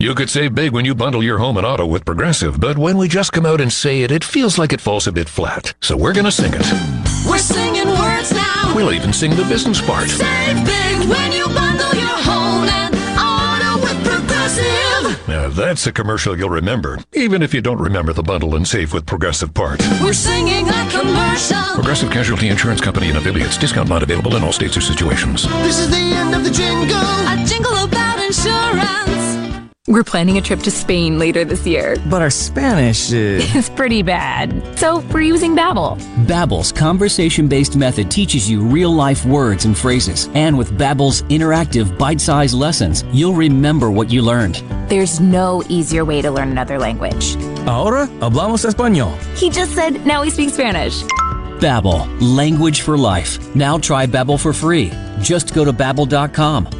[0.00, 2.96] You could save big when you bundle your home and auto with Progressive, but when
[2.96, 5.74] we just come out and say it, it feels like it falls a bit flat.
[5.82, 6.64] So we're gonna sing it.
[7.28, 8.72] We're singing words now.
[8.74, 10.08] We'll even sing the business part.
[10.08, 15.28] Save big when you bundle your home and auto with Progressive.
[15.28, 18.94] Now that's a commercial you'll remember, even if you don't remember the bundle and save
[18.94, 19.82] with Progressive part.
[20.00, 21.74] We're singing a commercial.
[21.74, 23.58] Progressive Casualty Insurance Company and affiliates.
[23.58, 25.42] Discount not available in all states or situations.
[25.60, 26.96] This is the end of the jingle.
[26.96, 29.19] A jingle about insurance.
[29.88, 31.96] We're planning a trip to Spain later this year.
[32.10, 33.42] But our Spanish is.
[33.60, 34.78] It's pretty bad.
[34.78, 35.96] So we're using Babbel.
[36.26, 40.28] Babbel's conversation-based method teaches you real-life words and phrases.
[40.34, 44.56] And with Babbel's interactive bite-sized lessons, you'll remember what you learned.
[44.90, 47.36] There's no easier way to learn another language.
[47.66, 49.16] Ahora hablamos español.
[49.34, 51.02] He just said now he speaks Spanish.
[51.58, 53.38] Babbel, language for life.
[53.54, 54.92] Now try Babbel for free.
[55.22, 56.79] Just go to babbel.com.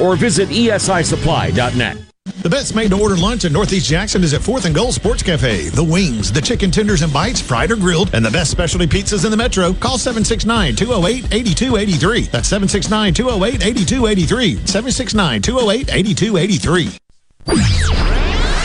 [0.00, 1.98] Or visit esisupply.net.
[2.42, 5.22] The best made to order lunch in Northeast Jackson is at 4th and Gold Sports
[5.22, 5.68] Cafe.
[5.68, 9.24] The wings, the chicken tenders and bites, fried or grilled, and the best specialty pizzas
[9.24, 9.72] in the metro.
[9.72, 12.22] Call 769 208 8283.
[12.22, 14.66] That's 769 208 8283.
[14.66, 16.98] 769 208 8283.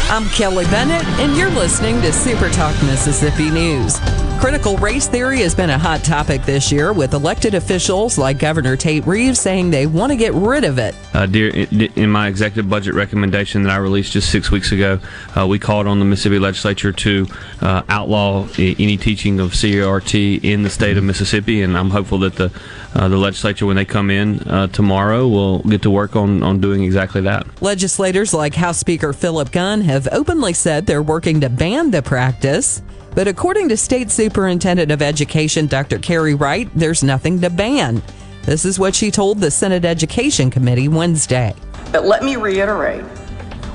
[0.09, 3.99] I'm Kelly Bennett, and you're listening to Super Talk Mississippi News.
[4.39, 8.77] Critical race theory has been a hot topic this year, with elected officials like Governor
[8.77, 10.95] Tate Reeves saying they want to get rid of it.
[11.13, 14.99] Uh, dear, in my executive budget recommendation that I released just six weeks ago,
[15.35, 17.25] uh, we called on the Mississippi legislature to
[17.61, 22.35] uh, outlaw any teaching of CRT in the state of Mississippi, and I'm hopeful that
[22.35, 22.51] the
[22.93, 26.61] uh, the legislature, when they come in uh, tomorrow, will get to work on, on
[26.61, 27.45] doing exactly that.
[27.61, 32.81] Legislators like House Speaker Philip Gunn have openly said they're working to ban the practice.
[33.17, 35.97] But according to State Superintendent of Education Dr.
[35.97, 38.03] Carey Wright, there's nothing to ban.
[38.43, 41.55] This is what she told the Senate Education Committee Wednesday.
[41.91, 43.03] But let me reiterate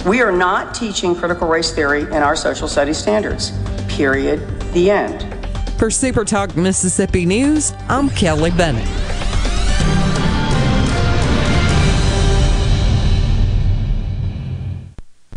[0.07, 3.51] we are not teaching critical race theory in our social studies standards.
[3.89, 4.49] Period.
[4.75, 5.27] The end.
[5.77, 8.87] For Super Talk Mississippi News, I'm Kelly Bennett.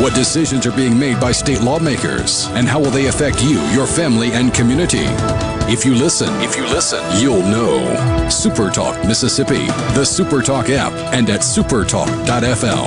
[0.00, 3.86] What decisions are being made by state lawmakers, and how will they affect you, your
[3.86, 5.04] family, and community?
[5.72, 8.28] If you listen, if you listen, you'll know.
[8.28, 12.86] Super Talk Mississippi, the Super Talk app, and at supertalk.fm.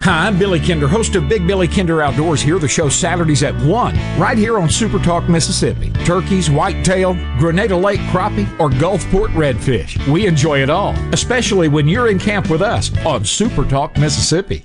[0.00, 3.54] Hi, I'm Billy Kinder, host of Big Billy Kinder Outdoors here, the show Saturdays at
[3.62, 5.90] 1, right here on Super Talk Mississippi.
[6.04, 10.04] Turkeys, whitetail, Grenada Lake crappie, or Gulfport redfish.
[10.12, 14.64] We enjoy it all, especially when you're in camp with us on Super Talk Mississippi.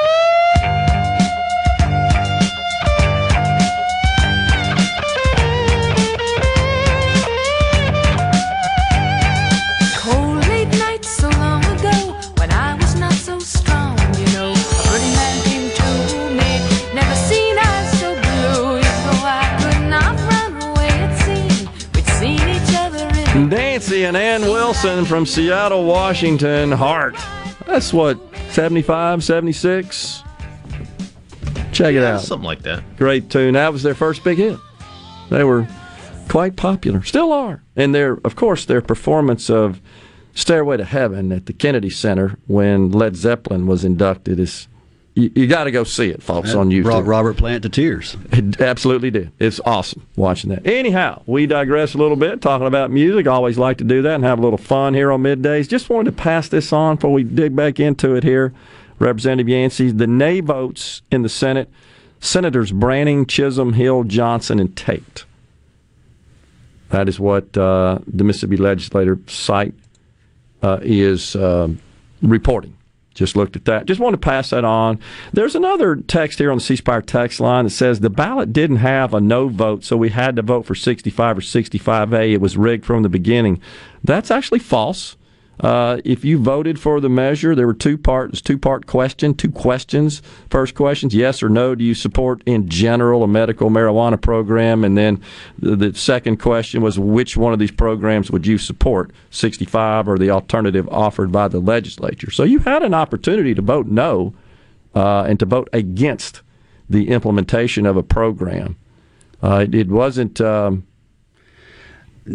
[24.71, 26.71] Wilson from Seattle, Washington.
[26.71, 27.17] Heart.
[27.67, 28.17] That's what,
[28.51, 30.23] 75, 76?
[31.73, 32.21] Check it Yeah, out.
[32.21, 32.81] something like that.
[32.95, 33.55] Great tune.
[33.55, 34.57] That was their first big hit.
[35.29, 35.67] They were
[36.29, 37.61] quite popular, still are.
[37.75, 39.81] And their, of course, their performance of
[40.35, 44.69] Stairway to Heaven at the Kennedy Center when Led Zeppelin was inducted is.
[45.13, 46.83] You, you got to go see it, folks, That on YouTube.
[46.83, 48.15] brought Robert Plant to tears.
[48.31, 49.31] It absolutely did.
[49.39, 50.65] It's awesome watching that.
[50.65, 53.27] Anyhow, we digress a little bit, talking about music.
[53.27, 55.67] Always like to do that and have a little fun here on middays.
[55.67, 58.53] Just wanted to pass this on before we dig back into it here.
[58.99, 61.69] Representative Yancey, the nay votes in the Senate,
[62.21, 65.25] Senators Branning, Chism, Hill, Johnson, and Tate.
[66.89, 69.73] That is what uh, the Mississippi legislator site
[70.61, 71.79] uh, is um
[72.21, 72.77] reporting.
[73.13, 73.85] Just looked at that.
[73.85, 74.99] Just want to pass that on.
[75.33, 78.77] There's another text here on the C Spire text line that says the ballot didn't
[78.77, 82.31] have a no vote, so we had to vote for 65 or 65A.
[82.31, 83.61] It was rigged from the beginning.
[84.03, 85.17] That's actually false.
[85.59, 89.51] Uh, if you voted for the measure, there were two parts, two part question, two
[89.51, 90.21] questions.
[90.49, 94.83] First questions, yes or no, do you support in general a medical marijuana program?
[94.83, 95.21] And then
[95.59, 100.17] the, the second question was which one of these programs would you support, 65 or
[100.17, 102.31] the alternative offered by the legislature?
[102.31, 104.33] So you had an opportunity to vote no
[104.95, 106.41] uh, and to vote against
[106.89, 108.77] the implementation of a program.
[109.43, 110.41] Uh, it, it wasn't.
[110.41, 110.87] Um,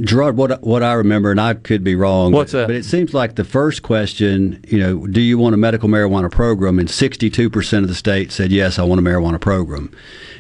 [0.00, 2.32] Gerard, what what I remember, and I could be wrong.
[2.32, 2.66] What's but, that?
[2.66, 6.30] But it seems like the first question, you know, do you want a medical marijuana
[6.30, 6.80] program?
[6.80, 9.92] And sixty-two percent of the state said yes, I want a marijuana program.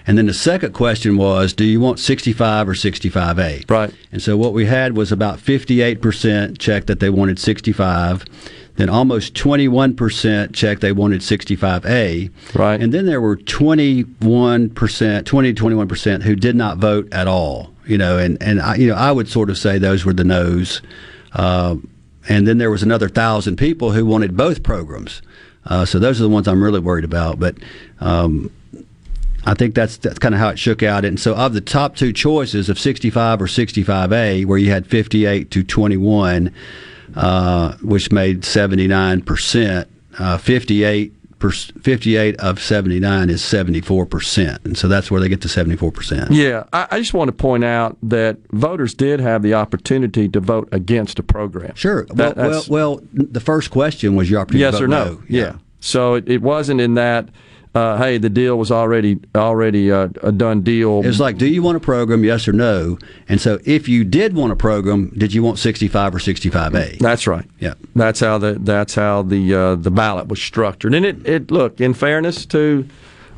[0.04, 3.62] And then the second question was, do you want sixty-five or sixty-five A?
[3.68, 3.94] Right.
[4.10, 8.24] And so what we had was about fifty-eight percent checked that they wanted sixty-five.
[8.76, 12.30] Then almost 21% checked they wanted 65A.
[12.54, 12.78] Right.
[12.78, 17.72] And then there were 21%, 20 to 21% who did not vote at all.
[17.86, 20.24] You know, and, and I, you know, I would sort of say those were the
[20.24, 20.82] no's.
[21.32, 21.76] Uh,
[22.28, 25.22] and then there was another thousand people who wanted both programs.
[25.64, 27.38] Uh, so those are the ones I'm really worried about.
[27.38, 27.56] But
[28.00, 28.50] um,
[29.44, 31.04] I think that's that's kind of how it shook out.
[31.04, 35.50] And so, of the top two choices of 65 or 65A, where you had 58
[35.52, 36.52] to 21,
[37.14, 39.88] uh, which made 79 percent,
[40.18, 41.12] uh, 58.
[41.40, 44.64] 58 of 79 is 74%.
[44.64, 46.28] And so that's where they get to 74%.
[46.30, 50.40] Yeah, I, I just want to point out that voters did have the opportunity to
[50.40, 51.74] vote against a program.
[51.74, 52.06] Sure.
[52.06, 55.22] That- well, well, well, the first question was your opportunity yes to vote or no.
[55.28, 55.56] Yeah.
[55.80, 57.28] So it, it wasn't in that.
[57.76, 61.04] Uh, hey, the deal was already already uh, a done deal.
[61.04, 62.96] It's like, do you want a program, yes or no?
[63.28, 66.98] And so, if you did want a program, did you want 65 or 65A?
[66.98, 67.44] That's right.
[67.60, 67.74] Yeah.
[67.94, 70.94] That's how the that's how the uh, the ballot was structured.
[70.94, 72.88] And it, it look in fairness to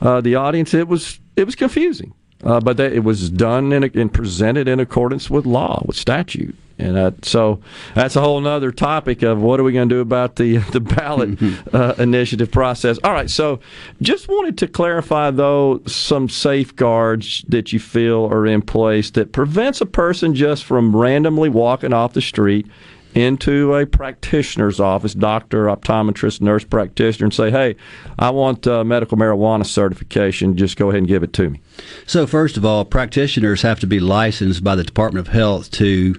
[0.00, 3.84] uh, the audience, it was it was confusing, uh, but that it was done in,
[3.84, 6.56] and presented in accordance with law, with statute.
[6.78, 7.60] And uh, so
[7.94, 10.80] that's a whole other topic of what are we going to do about the the
[10.80, 11.38] ballot
[11.72, 12.98] uh, initiative process.
[13.02, 13.58] All right, so
[14.00, 19.80] just wanted to clarify though some safeguards that you feel are in place that prevents
[19.80, 22.66] a person just from randomly walking off the street
[23.14, 27.76] into a practitioner's office, doctor, optometrist, nurse practitioner, and say, "Hey,
[28.18, 30.56] I want uh, medical marijuana certification.
[30.56, 31.60] Just go ahead and give it to me."
[32.06, 36.14] So, first of all, practitioners have to be licensed by the Department of Health to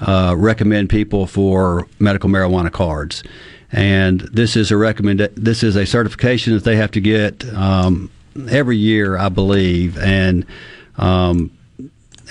[0.00, 3.22] uh, recommend people for medical marijuana cards.
[3.72, 5.20] And this is a recommend.
[5.34, 8.10] This is a certification that they have to get um,
[8.48, 10.46] every year, I believe, and
[10.96, 11.50] um,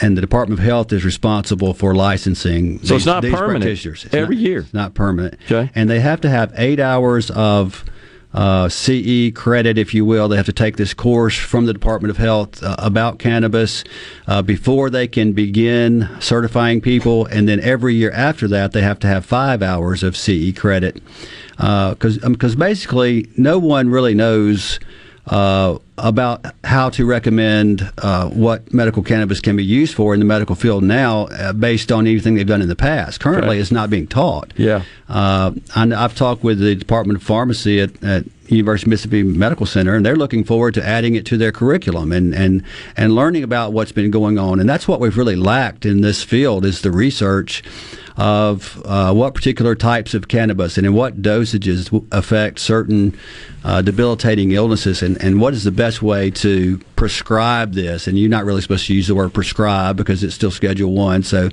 [0.01, 2.83] and the Department of Health is responsible for licensing.
[2.83, 4.05] So it's not these permanent practitioners.
[4.05, 4.59] It's every not- year.
[4.59, 5.35] It's not permanent.
[5.45, 5.69] Okay.
[5.75, 7.85] And they have to have eight hours of
[8.33, 10.27] uh, CE credit, if you will.
[10.27, 13.83] They have to take this course from the Department of Health uh, about cannabis
[14.27, 17.27] uh, before they can begin certifying people.
[17.27, 21.01] And then every year after that, they have to have five hours of CE credit.
[21.57, 24.79] Because because basically, no one really knows
[25.27, 30.25] uh, about how to recommend uh, what medical cannabis can be used for in the
[30.25, 33.19] medical field now, uh, based on anything they've done in the past.
[33.19, 33.59] Currently, Okay.
[33.59, 34.51] it's not being taught.
[34.57, 34.83] Yeah.
[35.07, 39.65] Uh, I, I've talked with the Department of Pharmacy at, at University of Mississippi Medical
[39.65, 42.61] Center, and they're looking forward to adding it to their curriculum and, and,
[42.97, 44.59] and learning about what's been going on.
[44.59, 47.63] And that's what we've really lacked in this field is the research
[48.17, 53.17] of uh, what particular types of cannabis and in what dosages affect certain
[53.63, 58.07] uh, debilitating illnesses, and, and what is the best way to prescribe this.
[58.07, 61.23] And you're not really supposed to use the word prescribe because it's still Schedule One,
[61.23, 61.49] so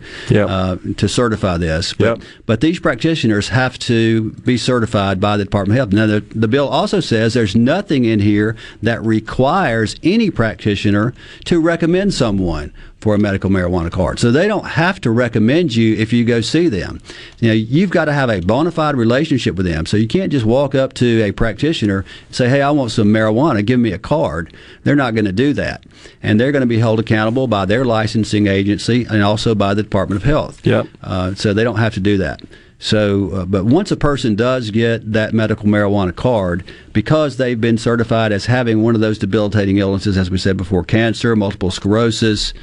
[0.49, 1.93] uh, to certify this.
[1.93, 5.93] But, but these practitioners have to be certified by the Department of Health.
[5.93, 11.15] Now, the, the bill also says there's nothing in here that requires any practitioner
[11.47, 14.19] to recommend someone for a medical marijuana card.
[14.19, 17.01] So they don't have to recommend you if you go see them.
[17.39, 19.87] You know, you've got to have a bona fide relationship with them.
[19.87, 23.09] So you can't just walk up to a practitioner and say, "Hey, I want some
[23.09, 23.65] marijuana.
[23.65, 24.53] Give me a card."
[24.85, 25.85] They're not going to do that,
[26.23, 29.83] and they're going to be held accountable by their licensing agency and also by the
[29.83, 30.65] Department of Health.
[30.67, 30.87] Yep.
[31.03, 32.41] Uh, so they don't have to do that.
[32.83, 36.65] So, uh, but once a person does get that medical marijuana card,
[36.95, 40.83] because they've been certified as having one of those debilitating illnesses, as we said before,
[40.83, 42.55] cancer, multiple sclerosis,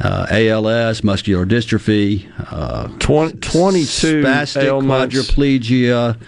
[0.00, 5.14] uh, ALS, muscular dystrophy, uh, 22 spastic ailments.
[5.14, 6.18] quadriplegia,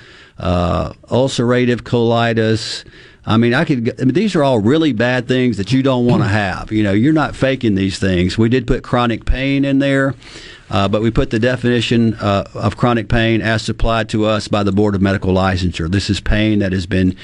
[0.41, 2.85] uh, ulcerative colitis,
[3.27, 4.01] I mean, I could.
[4.01, 6.73] I mean, these are all really bad things that you don't want to have.
[6.73, 8.39] You know, you're not faking these things.
[8.39, 10.15] We did put chronic pain in there.
[10.71, 14.63] Uh, but we put the definition uh, of chronic pain as supplied to us by
[14.63, 15.91] the Board of Medical Licensure.
[15.91, 17.17] This is pain that has been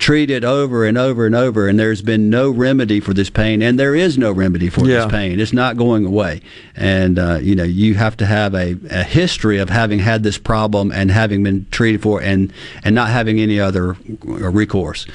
[0.00, 3.78] treated over and over and over, and there's been no remedy for this pain, and
[3.78, 5.02] there is no remedy for Yeah.
[5.04, 5.38] this pain.
[5.38, 6.40] It's not going away,
[6.74, 10.38] and uh, you know you have to have a, a history of having had this
[10.38, 12.50] problem and having been treated for, it and
[12.82, 13.94] and not having any other
[14.24, 15.06] recourse.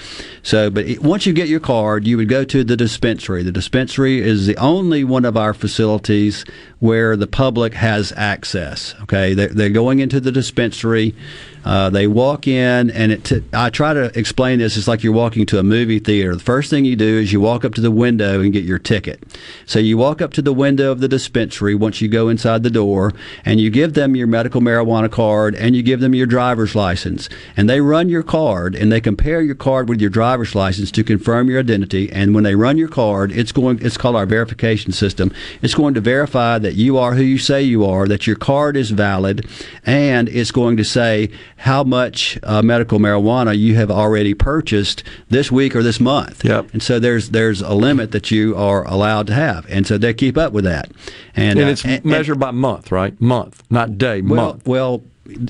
[0.44, 3.42] So, but once you get your card, you would go to the dispensary.
[3.42, 6.46] The dispensary is the only one of our facilities
[6.78, 8.94] where the public has access.
[9.02, 11.16] Okay, they're, they're going into the dispensary.
[11.66, 14.78] Uh, they walk in, and it t- I try to explain this.
[14.78, 16.36] It's like you're walking to a movie theater.
[16.36, 18.80] The first thing you do is you walk up to the window and get your
[18.80, 19.24] ticket.
[19.66, 22.70] So you walk up to the window of the dispensary once you go inside the
[22.70, 23.14] door,
[23.44, 27.30] and you give them your medical marijuana card and you give them your driver's license.
[27.58, 31.04] And they run your card and they compare your card with your driver's license to
[31.04, 32.12] confirm your identity.
[32.12, 33.80] And when they run your card, it's going.
[33.82, 35.34] It's called our verification system.
[35.62, 38.78] It's going to verify that you are who you say you are, that your card
[38.78, 39.48] is valid,
[39.86, 45.52] and it's going to say how much uh, medical marijuana you have already purchased this
[45.52, 46.44] week or this month.
[46.44, 46.74] Yep.
[46.74, 50.14] And so there's there's a limit that you are allowed to have, and so they
[50.14, 50.92] keep up with that.
[51.36, 53.20] And, And, uh, it's measured by month, right?
[53.22, 54.22] Month, not day.
[54.22, 54.68] well, month.
[54.68, 55.04] well,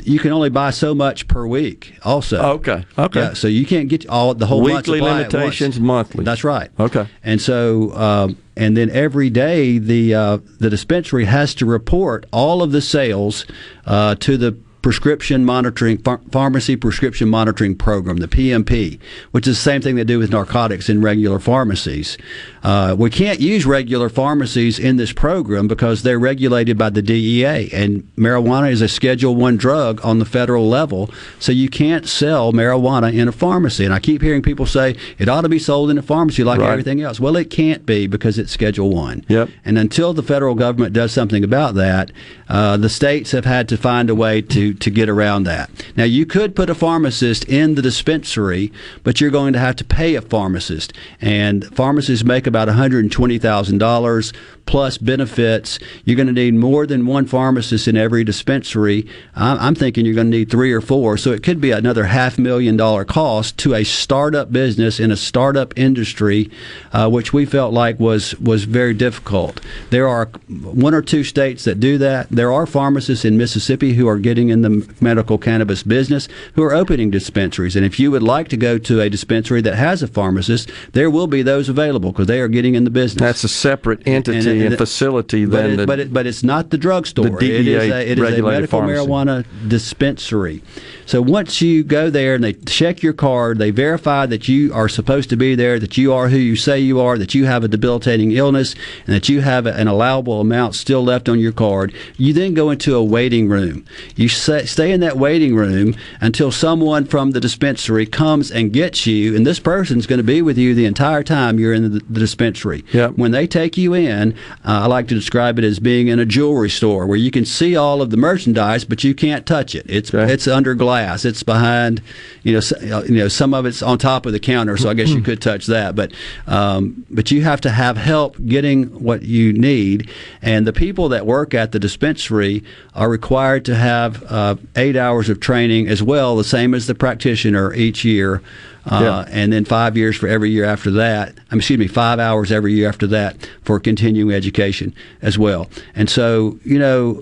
[0.04, 1.98] you can only buy so much per week.
[2.04, 3.20] Also, Okay, okay.
[3.20, 6.24] Yeah, so you can't get all the whole Weekly limitations, monthly.
[6.24, 6.70] That's right.
[6.80, 7.08] Okay.
[7.24, 12.64] And so, um, and then every day the uh, the dispensary has to report all
[12.64, 13.46] of the sales
[13.86, 14.58] uh, to the
[14.90, 19.00] prescription monitoring Ph- pharmacy prescription monitoring program the PMP
[19.32, 22.20] which is the same thing they do with narcotics in regular pharmacies
[22.62, 27.68] uh, we can't use regular pharmacies in this program because they're regulated by the DEA
[27.74, 31.10] and marijuana is a schedule 1 drug on the federal level
[31.40, 35.28] so you can't sell marijuana in a pharmacy and I keep hearing people say it
[35.28, 36.70] ought to be sold in a pharmacy like Right.
[36.70, 39.50] everything else well it can't be because it's schedule 1 Yep.
[39.66, 42.12] and until the federal government does something about that,
[42.48, 45.70] uh, the states have had to find a way to, to get around that.
[45.96, 48.72] Now, you could put a pharmacist in the dispensary,
[49.04, 50.94] but you're going to have to pay a pharmacist.
[51.22, 54.34] And pharmacists make about $120,000
[54.66, 55.80] plus benefits.
[56.04, 59.08] You're going to need more than one pharmacist in every dispensary.
[59.36, 61.18] I'm, thinking you're going to need three or four.
[61.18, 65.18] So it could be another half million dollar cost to a startup business in a
[65.18, 66.50] startup industry,
[66.94, 69.60] uh, which we felt like was was very difficult.
[69.90, 72.30] There are one or two states that do that.
[72.30, 76.74] There are pharmacists in Mississippi who are getting in the medical cannabis business who are
[76.74, 77.76] opening dispensaries.
[77.76, 81.10] And if you would like to go to a dispensary that has a pharmacist, there
[81.10, 83.22] will be those available because they are getting in the business.
[83.22, 86.44] That's a separate entity and, the- facility but than it, the, but, it, but it's
[86.44, 87.30] not the drugstore.
[87.30, 89.08] the it is a, it is a regulated medical pharmacy.
[89.08, 90.62] marijuana dispensary.
[91.06, 94.90] So once you go there and they check your card, they verify that you are
[94.90, 97.64] supposed to be there, that you are who you say you are, that you have
[97.64, 98.74] a debilitating illness,
[99.06, 101.94] and that you have an allowable amount still left on your card.
[102.18, 103.86] You then go into a waiting room.
[104.16, 109.36] You stay in that waiting room until someone from the dispensary comes and gets you,
[109.36, 112.84] and this person's going to be with you the entire time you're in the, dispensary.
[113.10, 114.34] When they take you in,
[114.66, 117.46] uh, I like to describe it as being in a jewelry store where you can
[117.46, 119.86] see all of the merchandise, but you can't touch it.
[119.88, 120.95] It's it's under glass.
[121.26, 122.02] It's behind,
[122.44, 124.94] you know, uh, you know, some of it's on top of the counter, so I
[124.94, 125.96] guess you could touch that.
[125.96, 126.12] But
[126.48, 130.10] um, but you have to have help getting what you need,
[130.42, 132.64] and the people that work at the dispensary
[132.94, 136.96] are required to have uh, eight hours of training as well, the same as the
[136.96, 138.42] practitioner each year.
[138.88, 141.34] Uh, and then five years for every year after that.
[141.50, 144.94] I'm excuse me, five hours every year after that for continuing education
[145.24, 145.72] as well.
[145.96, 147.20] And so, you know,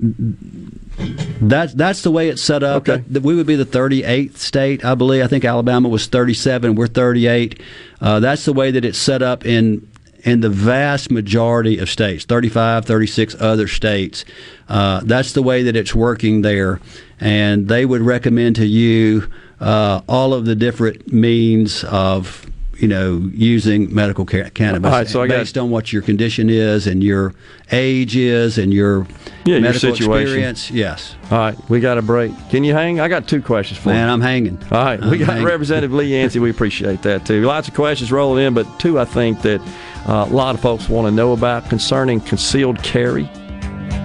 [0.00, 2.86] that's that's the way it's set up.
[2.86, 5.22] That, that we would be the 38th state, I believe.
[5.22, 6.74] I think Alabama was 37.
[6.74, 7.60] We're 38.
[8.00, 9.86] Uh, that's the way that it's set up in
[10.24, 14.24] in the vast majority of states, 35, 36 other states.
[14.68, 16.80] Uh, that's the way that it's working there,
[17.20, 19.30] and they would recommend to you
[19.60, 22.46] uh, all of the different means of
[22.78, 26.00] you know using medical ca- cannabis All right, so I got- based on what your
[26.02, 27.34] condition is and your
[27.72, 29.06] age is and your
[29.44, 30.22] yeah, your medical situation.
[30.22, 30.70] experience.
[30.70, 31.14] Yes.
[31.30, 32.32] All right, we got a break.
[32.50, 33.00] Can you hang?
[33.00, 33.94] I got two questions for you.
[33.96, 34.58] Man, I'm hanging.
[34.70, 35.44] All right, we I'm got hanging.
[35.44, 36.38] Representative Lee Yancey.
[36.38, 37.42] We appreciate that too.
[37.42, 39.60] Lots of questions rolling in, but two I think that
[40.06, 43.28] uh, a lot of folks want to know about concerning concealed carry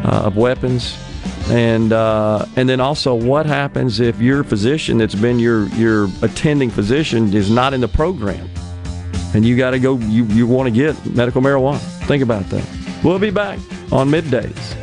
[0.03, 0.97] uh, of weapons,
[1.49, 6.69] and uh, and then also what happens if your physician that's been your your attending
[6.69, 8.49] physician is not in the program,
[9.33, 9.97] and you got to go.
[9.97, 11.79] You you want to get medical marijuana.
[12.07, 12.67] Think about that.
[13.03, 13.59] We'll be back
[13.91, 14.82] on middays.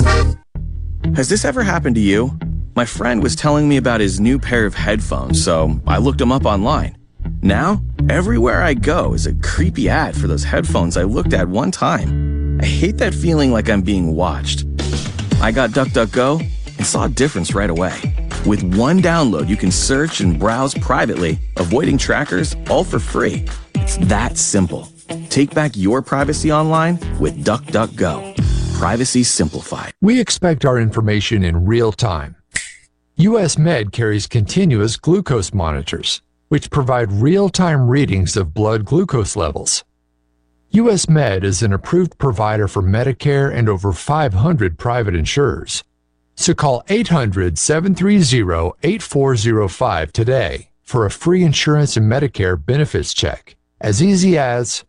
[0.00, 2.36] Has this ever happened to you?
[2.74, 6.32] My friend was telling me about his new pair of headphones, so I looked them
[6.32, 6.96] up online.
[7.40, 11.70] Now, everywhere I go is a creepy ad for those headphones I looked at one
[11.70, 12.58] time.
[12.60, 14.64] I hate that feeling like I'm being watched.
[15.40, 16.40] I got DuckDuckGo
[16.78, 17.96] and saw a difference right away.
[18.44, 23.46] With one download, you can search and browse privately, avoiding trackers, all for free.
[23.76, 24.88] It's that simple.
[25.28, 28.33] Take back your privacy online with DuckDuckGo.
[28.74, 29.92] Privacy simplified.
[30.02, 32.36] We expect our information in real time.
[33.16, 39.84] US Med carries continuous glucose monitors, which provide real time readings of blood glucose levels.
[40.70, 45.84] US Med is an approved provider for Medicare and over 500 private insurers.
[46.34, 53.56] So call 800 730 8405 today for a free insurance and Medicare benefits check.
[53.80, 54.84] As easy as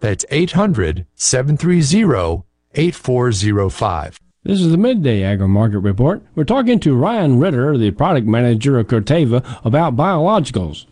[0.00, 2.45] that's 800 730
[2.76, 4.20] 8405.
[4.44, 6.22] This is the Midday Agri Market Report.
[6.34, 10.86] We're talking to Ryan Ritter, the product manager of Corteva, about biologicals.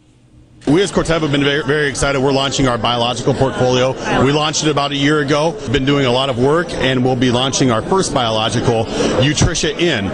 [0.66, 2.20] We as Corteva have been very, very excited.
[2.20, 3.92] We're launching our biological portfolio.
[4.24, 5.52] We launched it about a year ago.
[5.70, 8.86] Been doing a lot of work, and we'll be launching our first biological,
[9.20, 10.06] Utrisha N,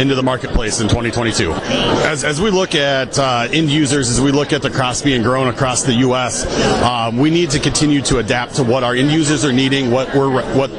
[0.00, 1.52] into the marketplace in 2022.
[1.52, 5.22] As, as we look at uh, end users, as we look at the crops being
[5.22, 6.46] grown across the U.S.,
[6.82, 10.12] um, we need to continue to adapt to what our end users are needing, what
[10.16, 10.70] we're what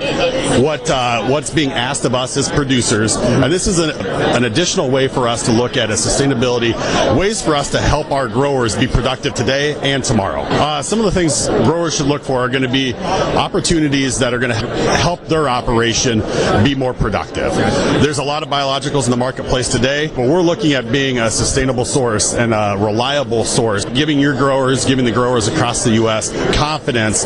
[0.58, 3.92] what uh, what's being asked of us as producers, and this is an,
[4.36, 6.74] an additional way for us to look at a sustainability,
[7.18, 10.42] ways for us to help our growers be productive today and tomorrow.
[10.42, 14.34] Uh, some of the things growers should look for are going to be opportunities that
[14.34, 14.68] are going to
[14.98, 16.20] help their operation
[16.64, 17.54] be more productive.
[18.02, 21.30] There's a lot of biologicals in the marketplace today, but we're looking at being a
[21.30, 26.32] sustainable source and a reliable source, giving your growers, giving the growers across the U.S.
[26.56, 27.26] confidence.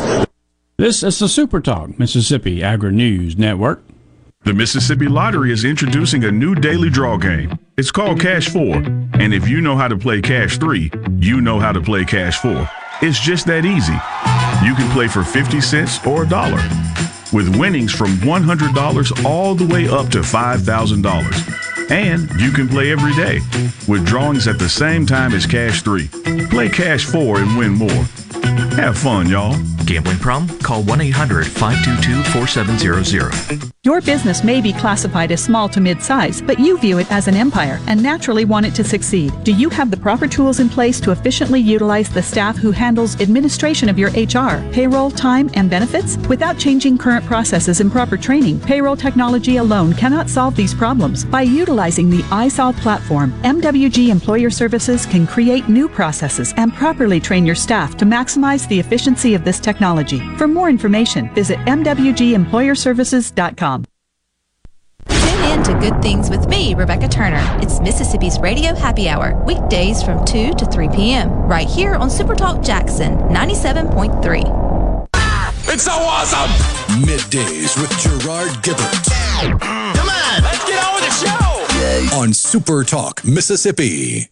[0.82, 3.84] This is the Super Talk Mississippi Agri News Network.
[4.42, 7.56] The Mississippi Lottery is introducing a new daily draw game.
[7.76, 8.78] It's called Cash 4.
[9.20, 10.90] And if you know how to play Cash 3,
[11.20, 12.68] you know how to play Cash 4.
[13.00, 13.92] It's just that easy.
[14.66, 16.60] You can play for 50 cents or a dollar,
[17.32, 21.90] with winnings from $100 all the way up to $5,000.
[21.92, 23.38] And you can play every day,
[23.86, 26.08] with drawings at the same time as Cash 3.
[26.50, 28.04] Play Cash 4 and win more.
[28.76, 29.54] Have fun, y'all.
[29.84, 30.58] Gambling problem?
[30.60, 33.72] Call 1 800 522 4700.
[33.84, 37.34] Your business may be classified as small to mid-size, but you view it as an
[37.34, 39.32] empire and naturally want it to succeed.
[39.42, 43.20] Do you have the proper tools in place to efficiently utilize the staff who handles
[43.20, 46.16] administration of your HR, payroll, time, and benefits?
[46.28, 51.24] Without changing current processes and proper training, payroll technology alone cannot solve these problems.
[51.24, 57.44] By utilizing the iSolve platform, MWG Employer Services can create new processes and properly train
[57.44, 60.18] your staff to maximize the efficiency of this technology.
[60.36, 63.84] For more information, visit MWGEmployerServices.com.
[65.08, 67.42] Tune in to Good Things with me, Rebecca Turner.
[67.60, 72.64] It's Mississippi's Radio Happy Hour, weekdays from 2 to 3 p.m., right here on Supertalk
[72.64, 75.08] Jackson 97.3.
[75.68, 76.50] It's so awesome!
[77.02, 79.08] Middays with Gerard Gibert.
[79.58, 79.94] Mm.
[79.94, 82.16] Come on, let's get on with the show!
[82.16, 84.28] On Super Talk, Mississippi.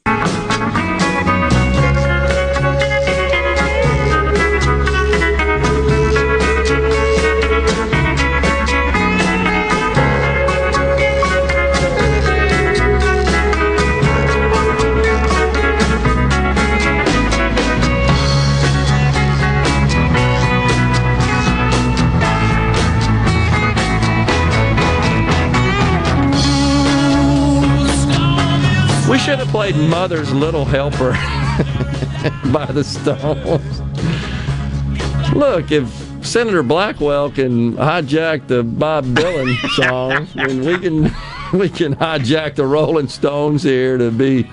[29.25, 31.11] Should have played Mother's Little Helper
[32.53, 33.81] by the Stones.
[35.35, 35.87] Look, if
[36.25, 41.03] Senator Blackwell can hijack the Bob Dylan song, and we can
[41.59, 44.51] we can hijack the Rolling Stones here to be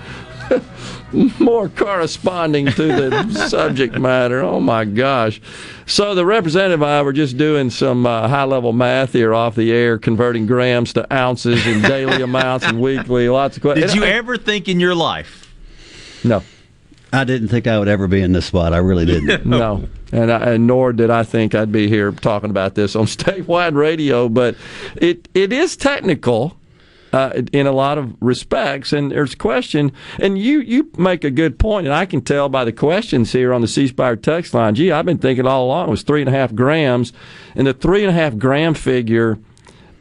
[1.40, 4.40] more corresponding to the subject matter.
[4.40, 5.40] Oh my gosh!
[5.86, 9.54] So the representative and I were just doing some uh, high level math here off
[9.54, 13.28] the air, converting grams to ounces and daily amounts and weekly.
[13.28, 13.92] Lots of questions.
[13.92, 15.52] Did you ever think in your life?
[16.24, 16.42] No.
[17.12, 18.74] I didn't think I would ever be in this spot.
[18.74, 19.46] I really didn't.
[19.46, 23.06] no, and, I, and nor did I think I'd be here talking about this on
[23.06, 24.28] statewide radio.
[24.28, 24.56] But
[24.96, 26.56] it it is technical.
[27.10, 29.90] Uh, in a lot of respects, and there's a question,
[30.20, 33.54] and you you make a good point, and I can tell by the questions here
[33.54, 34.74] on the C Spire text line.
[34.74, 37.14] Gee, I've been thinking all along it was three and a half grams,
[37.54, 39.38] and the three and a half gram figure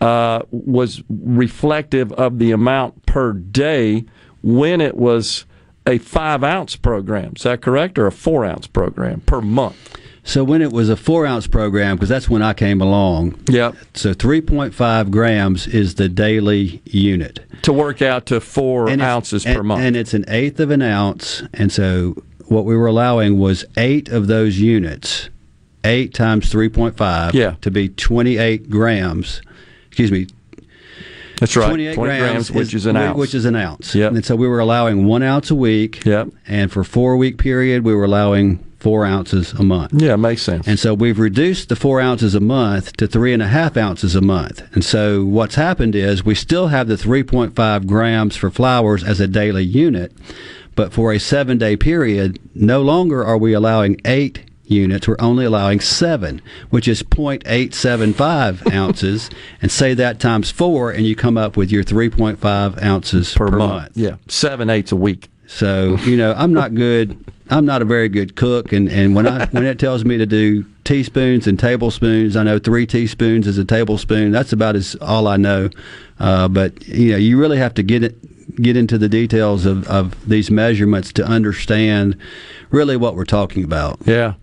[0.01, 4.03] uh, was reflective of the amount per day
[4.43, 5.45] when it was
[5.85, 7.33] a five ounce program.
[7.37, 9.97] Is that correct, or a four ounce program per month?
[10.27, 13.39] So when it was a four ounce program, because that's when I came along.
[13.49, 13.75] Yep.
[13.93, 17.39] So 3.5 grams is the daily unit.
[17.61, 19.81] To work out to four And ounces and- per month.
[19.81, 21.43] And it's an eighth of an ounce.
[21.53, 25.29] And so what we were allowing was eight of those units,
[25.85, 27.55] eight times 3.5, Yeah.
[27.61, 29.41] to be 28 grams.
[29.87, 30.27] Excuse me.
[31.39, 31.67] That's right.
[31.67, 33.17] 28 20 grams, which is an ounce.
[33.17, 33.95] Which is an ounce.
[33.95, 34.11] Yep.
[34.11, 36.03] And so we were allowing one ounce a week.
[36.03, 36.29] Yep.
[36.47, 39.91] And for four week period, we were allowing four ounces a month.
[39.95, 40.67] Yeah, it makes sense.
[40.67, 44.15] And so we've reduced the four ounces a month to three and a half ounces
[44.15, 44.61] a month.
[44.73, 49.27] And so what's happened is we still have the 3.5 grams for flowers as a
[49.27, 50.11] daily unit,
[50.75, 55.07] but for a seven day period, no longer are we allowing eight units.
[55.07, 59.29] We're only allowing seven, which is 0.875 ounces.
[59.61, 63.91] And say that times four, and you come up with your 3.5 ounces per, month.
[63.95, 65.29] Yeah, seven eighths a week.
[65.47, 67.17] So you know, I'm not good.
[67.49, 70.25] I'm not a very good cook, and, and when I when it tells me to
[70.25, 74.31] do teaspoons and tablespoons, I know three teaspoons is a tablespoon.
[74.31, 75.69] That's about as all I know.
[76.19, 78.15] Uh, but you know, you really have to get it
[78.57, 82.17] get into the details of, of these measurements to understand
[82.69, 83.99] really what we're talking about.
[84.05, 84.33] Yeah.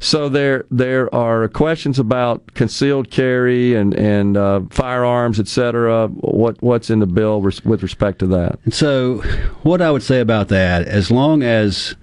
[0.00, 6.08] So there there are questions about concealed carry and and uh, firearms, et cetera.
[6.08, 8.58] What what's in the bill res- with respect to that?
[8.64, 9.18] And so,
[9.62, 11.94] what I would say about that, as long as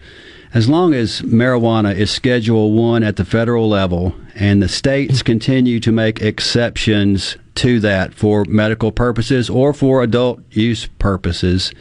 [0.54, 5.80] as long as marijuana is Schedule One at the federal level, and the states continue
[5.80, 11.72] to make exceptions to that for medical purposes or for adult use purposes,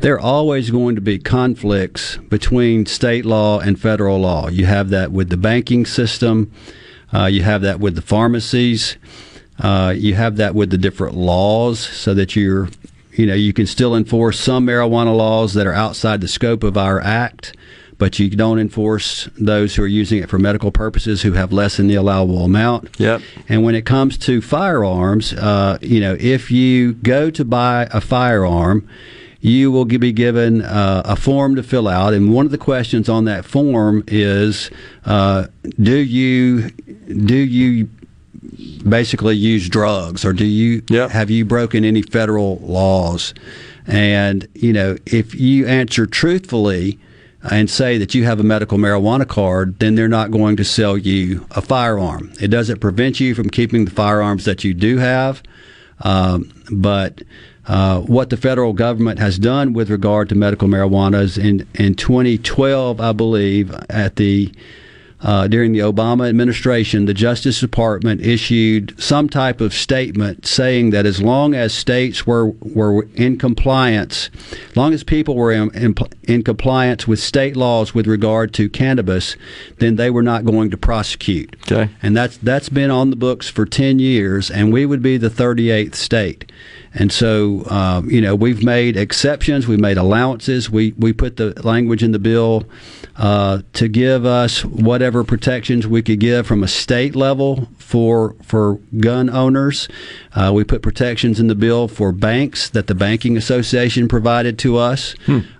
[0.00, 4.48] there are always going to be conflicts between state law and federal law.
[4.48, 6.52] You have that with the banking system.
[7.12, 8.96] Uh, you have that with the pharmacies.
[9.58, 12.68] Uh, you have that with the different laws, so that you're,
[13.12, 16.76] you know, you can still enforce some marijuana laws that are outside the scope of
[16.76, 17.56] our act,
[17.98, 21.76] but you don't enforce those who are using it for medical purposes who have less
[21.76, 22.88] than the allowable amount.
[22.98, 23.20] Yep.
[23.48, 28.00] And when it comes to firearms, uh, you know, if you go to buy a
[28.00, 28.88] firearm,
[29.40, 33.08] you will be given uh, a form to fill out, and one of the questions
[33.08, 34.70] on that form is,
[35.04, 35.46] uh,
[35.80, 37.88] do you do you
[38.88, 43.32] basically use drugs, or do you have you broken any federal laws?
[43.86, 46.98] And you know, if you answer truthfully
[47.42, 50.98] and say that you have a medical marijuana card, then they're not going to sell
[50.98, 52.32] you a firearm.
[52.40, 55.42] It doesn't prevent you from keeping the firearms that you do have,
[56.00, 57.22] um, but
[57.66, 61.94] uh, what the federal government has done with regard to medical marijuana is in, in
[61.94, 64.52] 2012, I believe, at the
[65.20, 71.06] uh, during the Obama administration, the Justice Department issued some type of statement saying that
[71.06, 74.30] as long as states were were in compliance,
[74.70, 78.68] as long as people were in, in, in compliance with state laws with regard to
[78.68, 79.36] cannabis,
[79.78, 81.56] then they were not going to prosecute.
[81.70, 81.90] Okay.
[82.00, 85.30] And that's that's been on the books for 10 years, and we would be the
[85.30, 86.50] 38th state.
[86.94, 91.60] And so, um, you know, we've made exceptions, we've made allowances, we, we put the
[91.62, 92.64] language in the bill
[93.18, 98.76] uh, to give us whatever protections we could give from a state level for for
[98.98, 99.88] gun owners.
[100.34, 104.76] Uh, we put protections in the bill for banks that the banking association provided to
[104.76, 105.14] us.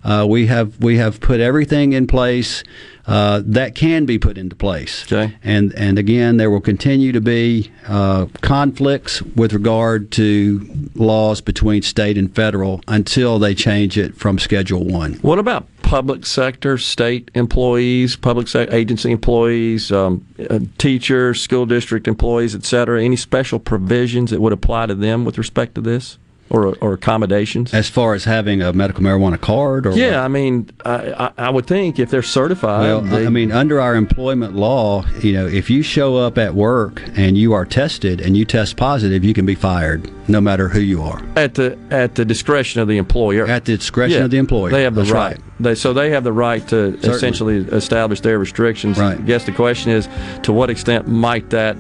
[0.05, 2.63] Uh, we have we have put everything in place
[3.09, 5.05] uh, that can be put into place.
[5.11, 5.35] Okay.
[5.43, 11.83] And and again, there will continue to be uh, conflicts with regard to laws between
[11.83, 15.15] state and federal until they change it from Schedule One.
[15.15, 22.07] What about public sector, state employees, public se- agency employees, um, uh, teachers, school district
[22.07, 23.03] employees, et cetera?
[23.03, 26.19] Any special provisions that would apply to them with respect to this?
[26.51, 27.75] Or or accommodations.
[27.75, 31.51] As far as having a medical marijuana card, or Yeah, I mean, I, I, I
[31.51, 35.47] would think if they're certified, Well, they- I mean, under our employment law, you know,
[35.47, 39.35] if you show up at work and you are tested and you test positive, you
[39.35, 41.23] can be fired, no matter who you are.
[41.37, 43.47] at the at the discretion of the employer.
[43.47, 44.71] At the discretion Yeah, of the employer.
[44.71, 45.37] They have the That's right.
[45.37, 45.41] right.
[45.61, 47.17] They, so they have the right to Certainly.
[47.17, 48.99] essentially establish their restrictions.
[48.99, 49.19] Right.
[49.19, 50.09] I guess the question is,
[50.45, 51.77] to what extent might that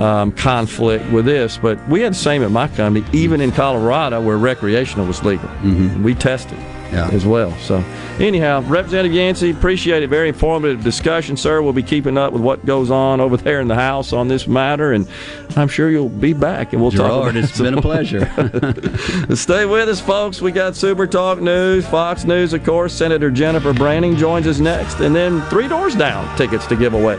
[0.00, 1.58] um, conflict with this?
[1.58, 5.48] But we had the same at my company, even in Colorado where recreational was legal.
[5.48, 6.02] Mm-hmm.
[6.02, 6.58] We tested.
[6.92, 7.56] As well.
[7.58, 7.84] So,
[8.18, 10.08] anyhow, Representative Yancey, appreciate it.
[10.08, 11.62] Very informative discussion, sir.
[11.62, 14.48] We'll be keeping up with what goes on over there in the House on this
[14.48, 15.08] matter, and
[15.56, 18.26] I'm sure you'll be back and we'll talk Gerard, about it's been a pleasure.
[19.36, 20.40] Stay with us, folks.
[20.40, 22.92] We got Super Talk News, Fox News, of course.
[22.92, 27.18] Senator Jennifer Branning joins us next, and then Three Doors Down tickets to give away.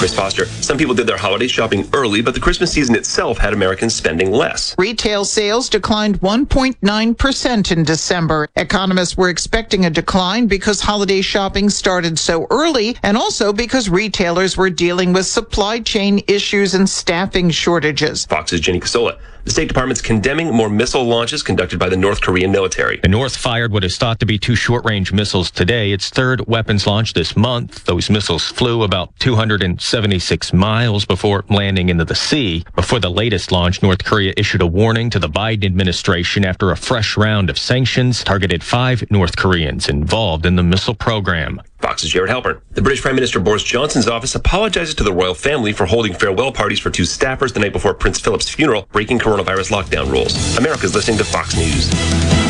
[0.00, 0.46] Chris Foster.
[0.62, 4.32] Some people did their holiday shopping early, but the Christmas season itself had Americans spending
[4.32, 4.74] less.
[4.78, 8.48] Retail sales declined 1.9% in December.
[8.56, 14.56] Economists were expecting a decline because holiday shopping started so early and also because retailers
[14.56, 18.24] were dealing with supply chain issues and staffing shortages.
[18.24, 19.18] Fox's Jenny Casola.
[19.44, 22.98] The State Department's condemning more missile launches conducted by the North Korean military.
[22.98, 26.46] The North fired what is thought to be two short range missiles today, its third
[26.46, 27.84] weapons launch this month.
[27.84, 32.64] Those missiles flew about 276 miles before landing into the sea.
[32.76, 36.76] Before the latest launch, North Korea issued a warning to the Biden administration after a
[36.76, 41.62] fresh round of sanctions targeted five North Koreans involved in the missile program.
[41.80, 42.60] Fox's Jared Halpern.
[42.72, 46.52] The British Prime Minister Boris Johnson's office apologizes to the royal family for holding farewell
[46.52, 50.56] parties for two staffers the night before Prince Philip's funeral, breaking coronavirus lockdown rules.
[50.58, 52.49] America's listening to Fox News.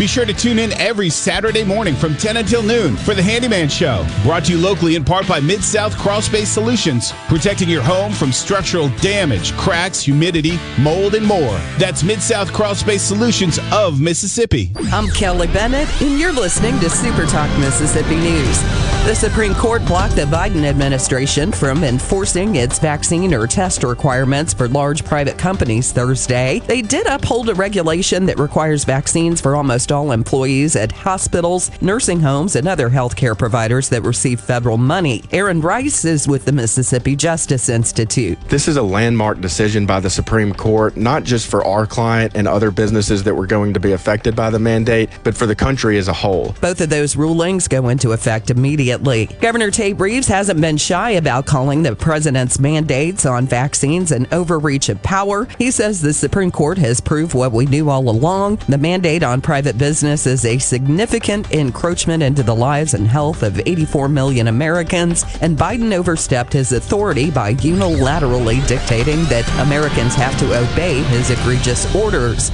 [0.00, 3.68] Be sure to tune in every Saturday morning from 10 until noon for the Handyman
[3.68, 4.06] Show.
[4.22, 8.10] Brought to you locally in part by Mid South Crawl Space Solutions, protecting your home
[8.10, 11.60] from structural damage, cracks, humidity, mold, and more.
[11.76, 14.72] That's Mid South Crawl Space Solutions of Mississippi.
[14.90, 18.62] I'm Kelly Bennett, and you're listening to Super Talk Mississippi News.
[19.04, 24.68] The Supreme Court blocked the Biden administration from enforcing its vaccine or test requirements for
[24.68, 26.60] large private companies Thursday.
[26.66, 32.20] They did uphold a regulation that requires vaccines for almost all employees at hospitals, nursing
[32.20, 35.22] homes, and other healthcare providers that receive federal money.
[35.32, 38.38] Aaron Rice is with the Mississippi Justice Institute.
[38.48, 42.46] This is a landmark decision by the Supreme Court, not just for our client and
[42.46, 45.98] other businesses that were going to be affected by the mandate, but for the country
[45.98, 46.54] as a whole.
[46.60, 49.26] Both of those rulings go into effect immediately.
[49.40, 54.88] Governor Tate Reeves hasn't been shy about calling the president's mandates on vaccines an overreach
[54.88, 55.46] of power.
[55.58, 58.56] He says the Supreme Court has proved what we knew all along.
[58.68, 63.58] The mandate on private business is a significant encroachment into the lives and health of
[63.58, 70.46] 84 million Americans, and Biden overstepped his authority by unilaterally dictating that Americans have to
[70.46, 72.50] obey his egregious orders.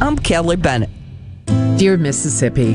[0.00, 0.90] I'm Kelly Bennett.
[1.76, 2.74] Dear Mississippi,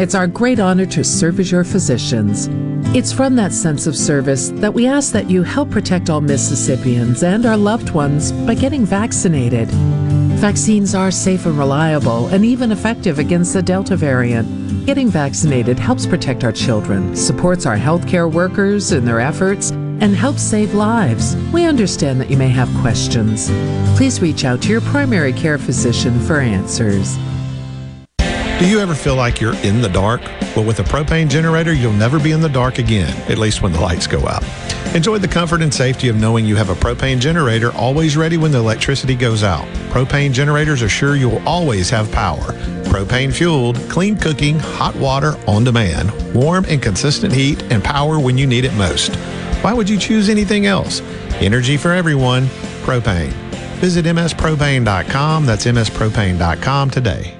[0.00, 2.48] it's our great honor to serve as your physicians.
[2.96, 7.22] It's from that sense of service that we ask that you help protect all Mississippians
[7.22, 9.68] and our loved ones by getting vaccinated.
[10.40, 14.86] Vaccines are safe and reliable and even effective against the Delta variant.
[14.86, 20.40] Getting vaccinated helps protect our children, supports our healthcare workers in their efforts, and helps
[20.40, 21.36] save lives.
[21.52, 23.50] We understand that you may have questions.
[23.98, 27.18] Please reach out to your primary care physician for answers.
[28.58, 30.22] Do you ever feel like you're in the dark?
[30.56, 33.72] Well, with a propane generator, you'll never be in the dark again, at least when
[33.72, 34.42] the lights go out.
[34.94, 38.50] Enjoy the comfort and safety of knowing you have a propane generator always ready when
[38.50, 39.64] the electricity goes out.
[39.90, 42.52] Propane generators are sure you'll always have power.
[42.90, 48.36] propane fueled, clean cooking, hot water on demand, warm and consistent heat, and power when
[48.36, 49.14] you need it most.
[49.62, 51.02] Why would you choose anything else?
[51.34, 52.46] Energy for everyone,
[52.82, 53.32] propane.
[53.78, 55.46] Visit mspropane.com.
[55.46, 57.39] That's mspropane.com today.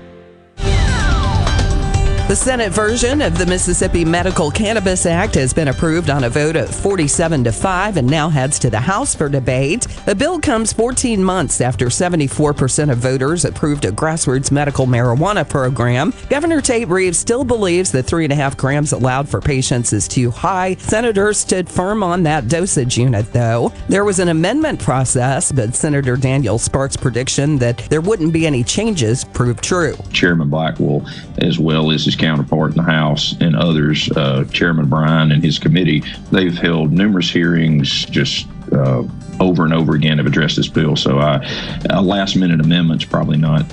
[2.31, 6.55] The Senate version of the Mississippi Medical Cannabis Act has been approved on a vote
[6.55, 9.89] of 47 to 5 and now heads to the House for debate.
[10.07, 16.15] The bill comes 14 months after 74% of voters approved a grassroots medical marijuana program.
[16.29, 20.77] Governor Tate Reeves still believes that 3.5 grams allowed for patients is too high.
[20.77, 23.73] Senators stood firm on that dosage unit, though.
[23.89, 28.63] There was an amendment process, but Senator Daniel Sparks' prediction that there wouldn't be any
[28.63, 29.97] changes proved true.
[30.13, 31.05] Chairman Blackwell,
[31.39, 35.59] as well as his counterpart in the House and others, uh, Chairman Bryan and his
[35.59, 39.03] committee, they've held numerous hearings just uh,
[39.41, 40.97] over and over again have addressed this bill.
[40.97, 41.45] So uh,
[41.89, 43.65] a last minute amendment's probably not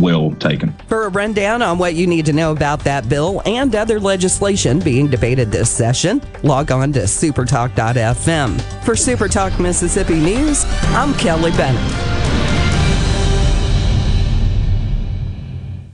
[0.00, 0.72] well taken.
[0.88, 4.78] For a rundown on what you need to know about that bill and other legislation
[4.78, 8.60] being debated this session, log on to supertalk.fm.
[8.84, 10.64] For Supertalk Mississippi News,
[10.94, 12.23] I'm Kelly Bennett.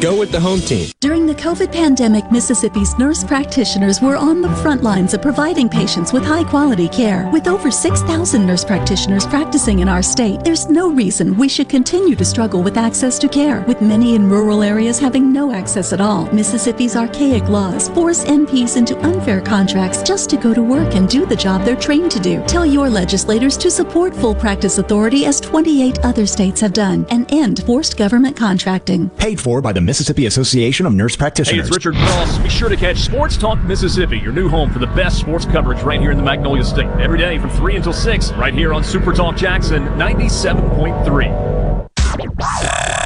[0.00, 0.90] Go with the home team.
[1.00, 6.12] During the COVID pandemic, Mississippi's nurse practitioners were on the front lines of providing patients
[6.12, 7.30] with high quality care.
[7.32, 12.14] With over 6,000 nurse practitioners practicing in our state, there's no reason we should continue
[12.14, 16.00] to struggle with access to care, with many in rural areas having no access at
[16.00, 16.30] all.
[16.30, 21.24] Mississippi's archaic laws force NPs into unfair contracts just to go to work and do
[21.24, 22.44] the job they're trained to do.
[22.46, 27.32] Tell your legislators to support full practice authority as 28 other states have done and
[27.32, 29.08] end forced government contracting.
[29.10, 31.66] Paid for by the Mississippi Association of Nurse Practitioners.
[31.66, 31.96] Hey, Practitioners.
[31.96, 32.38] it's Richard Cross.
[32.38, 35.80] Be sure to catch Sports Talk Mississippi, your new home for the best sports coverage
[35.82, 36.88] right here in the Magnolia State.
[36.98, 41.86] Every day from 3 until 6, right here on Super Talk Jackson 97.3.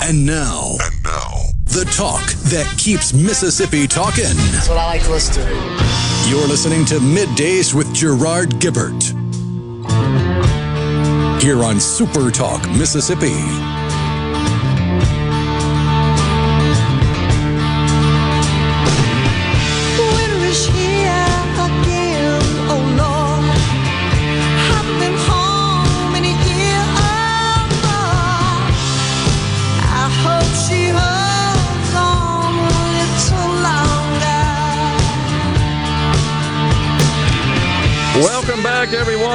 [0.09, 1.33] And now, and now,
[1.67, 4.25] the talk that keeps Mississippi talking.
[4.25, 6.31] That's what I like to listen to.
[6.31, 9.13] You're listening to Middays with Gerard Gibert.
[11.43, 13.80] Here on Super Talk Mississippi.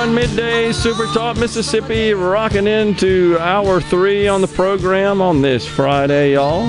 [0.06, 0.30] Everyone.
[0.30, 6.62] Midday Super Talk Mississippi, rocking into hour three on the program on this Friday, y'all.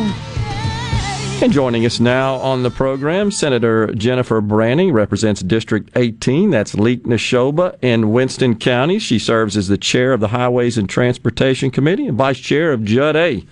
[1.42, 6.48] And joining us now on the program, Senator Jennifer Branning represents District 18.
[6.48, 8.98] That's Leake Neshoba in Winston County.
[8.98, 12.84] She serves as the chair of the Highways and Transportation Committee and vice chair of
[12.84, 13.44] Judd A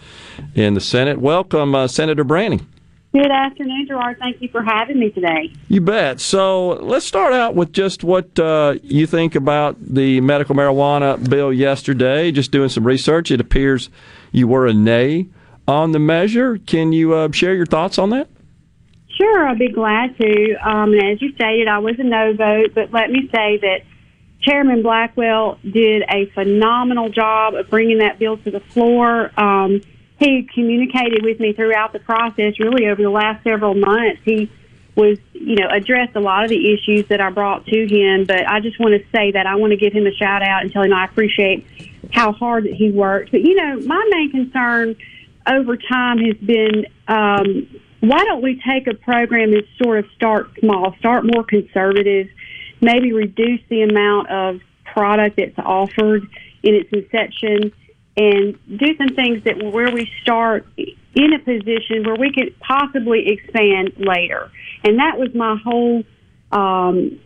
[0.54, 1.20] in the Senate.
[1.20, 2.66] Welcome, uh, Senator Branning.
[3.14, 4.18] Good afternoon, Gerard.
[4.18, 5.52] Thank you for having me today.
[5.68, 6.18] You bet.
[6.18, 11.52] So let's start out with just what uh, you think about the medical marijuana bill
[11.52, 12.32] yesterday.
[12.32, 13.88] Just doing some research, it appears
[14.32, 15.28] you were a nay
[15.68, 16.58] on the measure.
[16.58, 18.26] Can you uh, share your thoughts on that?
[19.16, 20.54] Sure, I'd be glad to.
[20.68, 23.82] Um, and as you stated, I was a no vote, but let me say that
[24.40, 29.30] Chairman Blackwell did a phenomenal job of bringing that bill to the floor.
[29.40, 29.82] Um,
[30.24, 34.20] he communicated with me throughout the process, really over the last several months.
[34.24, 34.50] He
[34.96, 38.24] was, you know, addressed a lot of the issues that I brought to him.
[38.24, 40.62] But I just want to say that I want to give him a shout out
[40.62, 41.66] and tell him I appreciate
[42.12, 43.32] how hard that he worked.
[43.32, 44.96] But you know, my main concern
[45.46, 47.68] over time has been um,
[48.00, 52.28] why don't we take a program and sort of start small, start more conservative,
[52.80, 56.22] maybe reduce the amount of product that's offered
[56.62, 57.72] in its inception,
[58.16, 63.28] and do some things that where we start in a position where we could possibly
[63.28, 64.50] expand later.
[64.84, 66.04] And that was my whole,
[66.52, 67.20] um,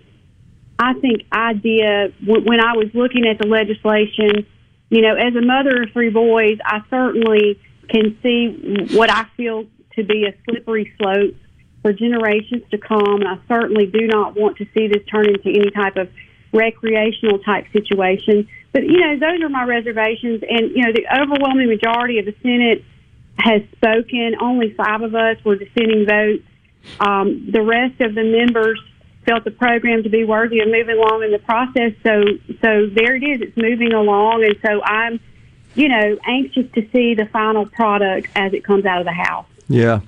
[0.79, 4.47] I think, idea when I was looking at the legislation.
[4.91, 7.61] You know, as a mother of three boys, I certainly
[7.91, 9.67] can see what I feel
[9.97, 11.35] to be a slippery slope
[11.83, 13.21] for generations to come.
[13.21, 16.09] And I certainly do not want to see this turn into any type of
[16.53, 18.49] recreational type situation.
[18.73, 20.43] But, you know, those are my reservations.
[20.49, 22.85] And, you know, the overwhelming majority of the Senate
[23.39, 24.37] has spoken.
[24.41, 26.45] Only five of us were dissenting votes.
[27.01, 28.81] Um, the rest of the members
[29.27, 31.93] felt the program to be worthy of moving along in the process.
[32.03, 32.25] So,
[32.63, 33.41] so there it is.
[33.43, 35.21] It's moving along, and so I'm,
[35.75, 39.47] you know, anxious to see the final product as it comes out of the house.
[39.69, 40.01] Yeah.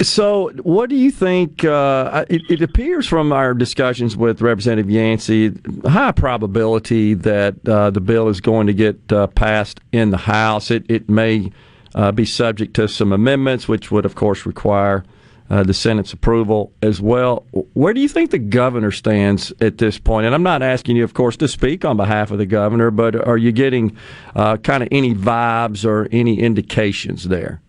[0.00, 1.64] So, what do you think?
[1.64, 5.52] Uh, it, it, appears from our discussions with Representative Yancey,
[5.84, 10.72] high probability that uh, the bill is going to get uh, passed in the House.
[10.72, 11.52] It, it may
[11.94, 15.04] uh, be subject to some amendments, which would, of course, require
[15.50, 17.46] uh, the Senate's approval as well.
[17.74, 20.26] Where do you think the governor stands at this point?
[20.26, 23.14] And I'm not asking you, of course, to speak on behalf of the governor, but
[23.14, 23.96] are you getting
[24.34, 27.60] uh, kind of any vibes or any indications there?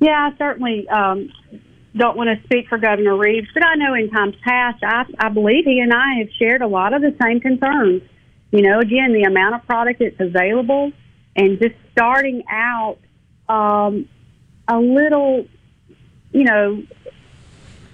[0.00, 1.30] Yeah, I certainly um,
[1.94, 5.28] don't want to speak for Governor Reeves, but I know in times past, I, I
[5.28, 8.02] believe he and I have shared a lot of the same concerns.
[8.50, 10.92] You know, again, the amount of product that's available
[11.36, 12.98] and just starting out
[13.48, 14.08] um,
[14.66, 15.46] a little,
[16.32, 16.82] you know,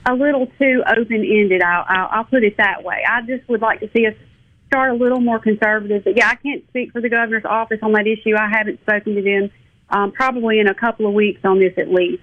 [0.07, 1.63] a little too open ended.
[1.63, 3.03] I'll, I'll, I'll put it that way.
[3.07, 4.15] I just would like to see us
[4.69, 6.05] start a little more conservative.
[6.05, 8.37] But yeah, I can't speak for the governor's office on that issue.
[8.37, 9.51] I haven't spoken to them
[9.91, 12.23] um, probably in a couple of weeks on this at least.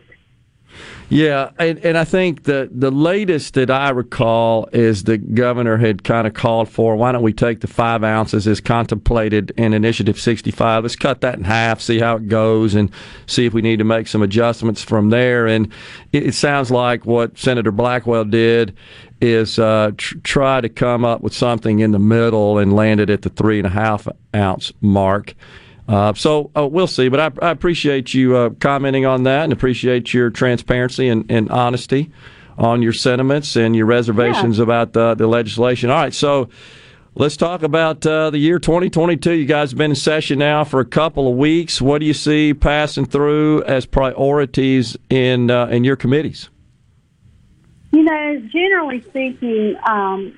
[1.09, 6.03] Yeah, and, and I think the the latest that I recall is the governor had
[6.03, 10.19] kind of called for why don't we take the five ounces as contemplated in Initiative
[10.19, 10.83] 65?
[10.83, 12.89] Let's cut that in half, see how it goes, and
[13.27, 15.45] see if we need to make some adjustments from there.
[15.45, 15.71] And
[16.13, 18.75] it, it sounds like what Senator Blackwell did
[19.21, 23.21] is uh, tr- try to come up with something in the middle and landed at
[23.21, 25.35] the three and a half ounce mark.
[25.87, 29.53] Uh, so uh, we'll see, but I, I appreciate you uh, commenting on that and
[29.53, 32.09] appreciate your transparency and, and, honesty
[32.57, 34.63] on your sentiments and your reservations yeah.
[34.63, 35.89] about the, the, legislation.
[35.89, 36.47] All right, so
[37.15, 39.33] let's talk about uh, the year 2022.
[39.33, 41.81] You guys have been in session now for a couple of weeks.
[41.81, 46.49] What do you see passing through as priorities in uh, in your committees?
[47.91, 50.37] You know, generally speaking, um,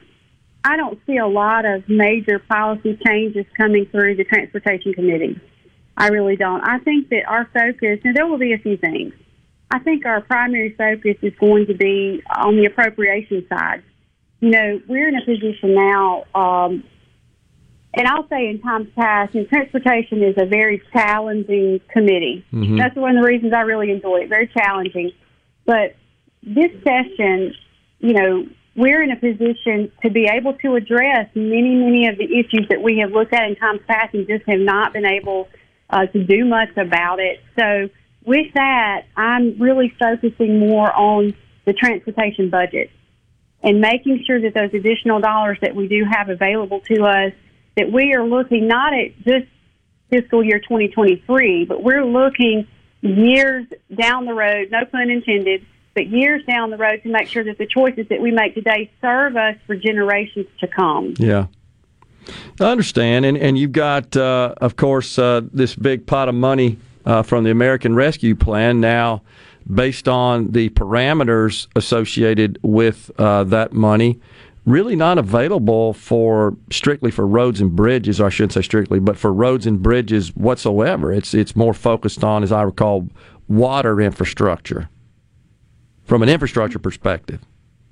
[0.66, 5.40] I don't see a lot of major policy changes coming through the Transportation Committee.
[5.96, 6.62] I really don't.
[6.68, 9.14] I think that our focus, and there will be a few things.
[9.70, 13.84] I think our primary focus is going to be on the appropriation side.
[14.40, 16.84] You know, we're in a position now, um,
[17.94, 22.44] and I'll say in times past, and transportation is a very challenging committee.
[22.52, 22.78] Mm-hmm.
[22.78, 24.30] That's one of the reasons I really enjoy it.
[24.30, 25.12] Very challenging.
[25.66, 25.96] But
[26.42, 27.54] this session,
[28.00, 32.26] you know, we're in a position to be able to address many, many of the
[32.26, 35.48] issues that we have looked at in times past and just have not been able
[35.90, 37.40] uh, to do much about it.
[37.58, 37.90] So,
[38.26, 41.36] with that, I'm really focusing more on
[41.66, 42.90] the transportation budget
[43.62, 47.34] and making sure that those additional dollars that we do have available to us,
[47.78, 49.46] that we are looking not at just
[50.10, 52.68] fiscal year 2023, but we're looking
[53.02, 55.66] years down the road, no pun intended,
[55.96, 58.92] but years down the road to make sure that the choices that we make today
[59.02, 61.16] serve us for generations to come.
[61.18, 61.48] Yeah.
[62.60, 63.26] I understand.
[63.26, 67.44] And, and you've got, uh, of course, uh, this big pot of money uh, from
[67.44, 69.22] the American Rescue Plan now
[69.74, 74.20] based on the parameters associated with uh, that money
[74.66, 79.18] really not available for strictly for roads and bridges or I shouldn't say strictly but
[79.18, 83.08] for roads and bridges whatsoever it's it's more focused on as I recall
[83.48, 84.90] water infrastructure
[86.06, 87.42] from an infrastructure perspective.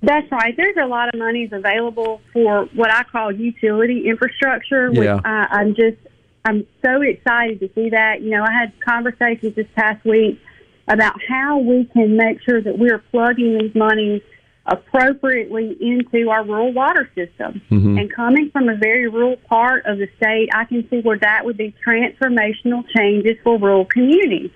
[0.02, 0.56] That's right.
[0.56, 4.92] There's a lot of monies available for what I call utility infrastructure.
[4.92, 5.20] Yeah.
[5.24, 5.98] I, I'm just,
[6.46, 8.22] I'm so excited to see that.
[8.22, 10.42] You know, I had conversations this past week
[10.88, 14.22] about how we can make sure that we're plugging these monies
[14.66, 17.62] appropriately into our rural water system.
[17.72, 17.98] Mm-hmm.
[17.98, 21.46] And coming from a very rural part of the state, I can see where that
[21.46, 24.52] would be transformational changes for rural communities,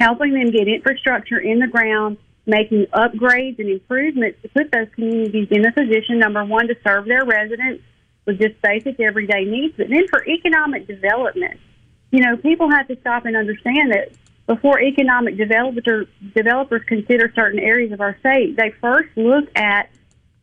[0.00, 2.18] helping them get infrastructure in the ground
[2.48, 7.04] making upgrades and improvements to put those communities in a position, number one, to serve
[7.04, 7.84] their residents
[8.24, 11.60] with just basic everyday needs, but then for economic development.
[12.10, 14.12] You know, people have to stop and understand that
[14.46, 19.90] before economic developer, developers consider certain areas of our state, they first look at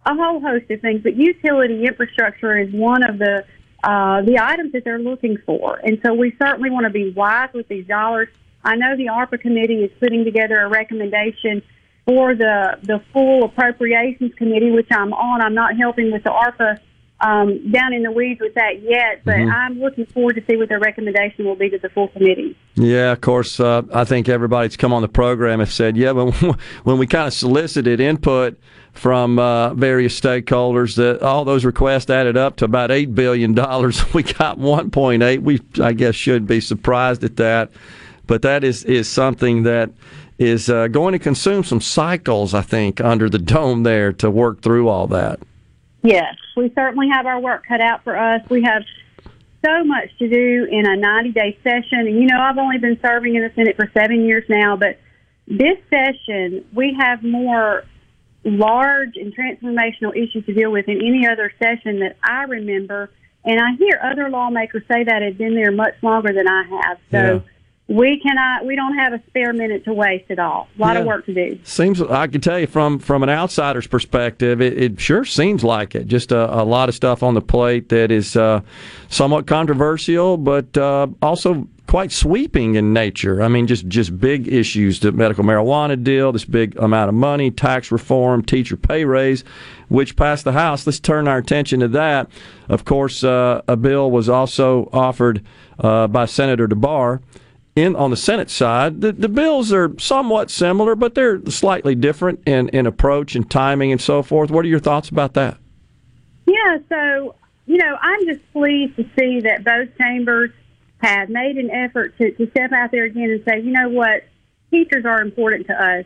[0.05, 3.43] a whole host of things, but utility infrastructure is one of the
[3.83, 5.79] uh, the items that they're looking for.
[5.83, 8.29] And so we certainly want to be wise with these dollars.
[8.63, 11.61] I know the ARPA committee is putting together a recommendation
[12.05, 15.41] for the the full appropriations committee, which I'm on.
[15.41, 16.79] I'm not helping with the ARPA
[17.21, 19.51] um, down in the weeds with that yet, but mm-hmm.
[19.51, 22.57] I'm looking forward to see what their recommendation will be to the full committee.
[22.75, 23.59] Yeah, of course.
[23.59, 26.31] Uh, I think everybody that's come on the program has said, yeah, when
[26.83, 28.59] when we kind of solicited input
[28.93, 34.03] from uh, various stakeholders, that all those requests added up to about eight billion dollars.
[34.15, 35.41] We got 1.8.
[35.41, 37.71] We, I guess, should be surprised at that
[38.27, 39.91] but that is is something that
[40.37, 44.61] is uh, going to consume some cycles, I think, under the dome there to work
[44.61, 45.39] through all that.
[46.03, 48.41] Yes, we certainly have our work cut out for us.
[48.49, 48.83] We have
[49.65, 51.99] so much to do in a 90 day session.
[51.99, 54.99] And, you know, I've only been serving in the Senate for seven years now, but
[55.47, 57.85] this session, we have more
[58.43, 63.09] large and transformational issues to deal with than any other session that I remember.
[63.43, 66.97] And I hear other lawmakers say that have been there much longer than I have.
[67.09, 67.39] So Yeah.
[67.87, 70.67] We cannot, we don't have a spare minute to waste at all.
[70.77, 71.59] A lot of work to do.
[71.63, 75.93] Seems I can tell you from from an outsider's perspective, it, it sure seems like
[75.93, 76.07] it.
[76.07, 78.61] Just a, a lot of stuff on the plate that is uh,
[79.09, 83.43] somewhat controversial, but uh, also quite sweeping in nature.
[83.43, 87.51] I mean, just just big issues: the medical marijuana deal, this big amount of money,
[87.51, 89.43] tax reform, teacher pay raise,
[89.89, 90.87] which passed the House.
[90.87, 92.31] Let's turn our attention to that.
[92.67, 95.45] Of course, uh, a bill was also offered
[95.77, 97.21] uh, by Senator DeBar
[97.75, 102.41] in on the Senate side, the, the bills are somewhat similar, but they're slightly different
[102.47, 104.49] in, in approach and timing and so forth.
[104.49, 105.57] What are your thoughts about that?
[106.45, 107.35] Yeah, so,
[107.65, 110.51] you know, I'm just pleased to see that both chambers
[110.99, 114.23] have made an effort to, to step out there again and say, you know what,
[114.71, 116.05] teachers are important to us.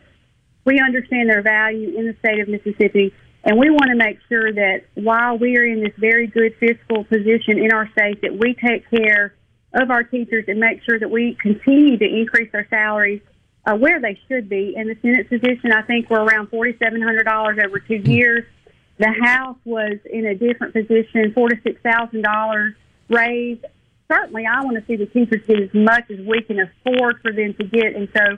[0.64, 3.14] We understand their value in the state of Mississippi,
[3.44, 7.04] and we want to make sure that while we are in this very good fiscal
[7.04, 9.34] position in our state, that we take care
[9.72, 13.22] of our teachers and make sure that we continue to increase their salaries
[13.66, 14.74] uh, where they should be.
[14.76, 18.44] In the Senate position, I think we're around $4,700 over two years.
[18.98, 22.74] The House was in a different position, four to six thousand dollars
[23.08, 23.64] raised.
[24.12, 27.32] Certainly, I want to see the teachers get as much as we can afford for
[27.32, 28.36] them to get, and so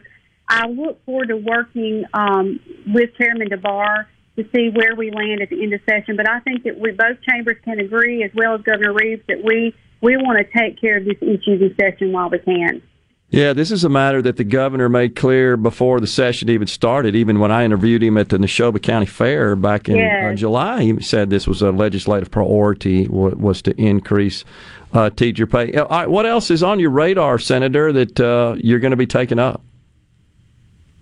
[0.49, 4.07] I look forward to working um, with Chairman DeBar
[4.37, 6.17] to see where we land at the end of session.
[6.17, 9.43] But I think that we both chambers can agree, as well as Governor Reeves, that
[9.43, 12.83] we we want to take care of this issue in session while we can.
[13.31, 17.16] Yeah, this is a matter that the governor made clear before the session even started.
[17.16, 21.01] Even when I interviewed him at the Neshoba County Fair back in uh, July, he
[21.01, 24.45] said this was a legislative priority wa- was to increase
[24.93, 25.73] uh, teacher pay.
[25.73, 29.07] Uh, right, what else is on your radar, Senator, that uh, you're going to be
[29.07, 29.62] taking up?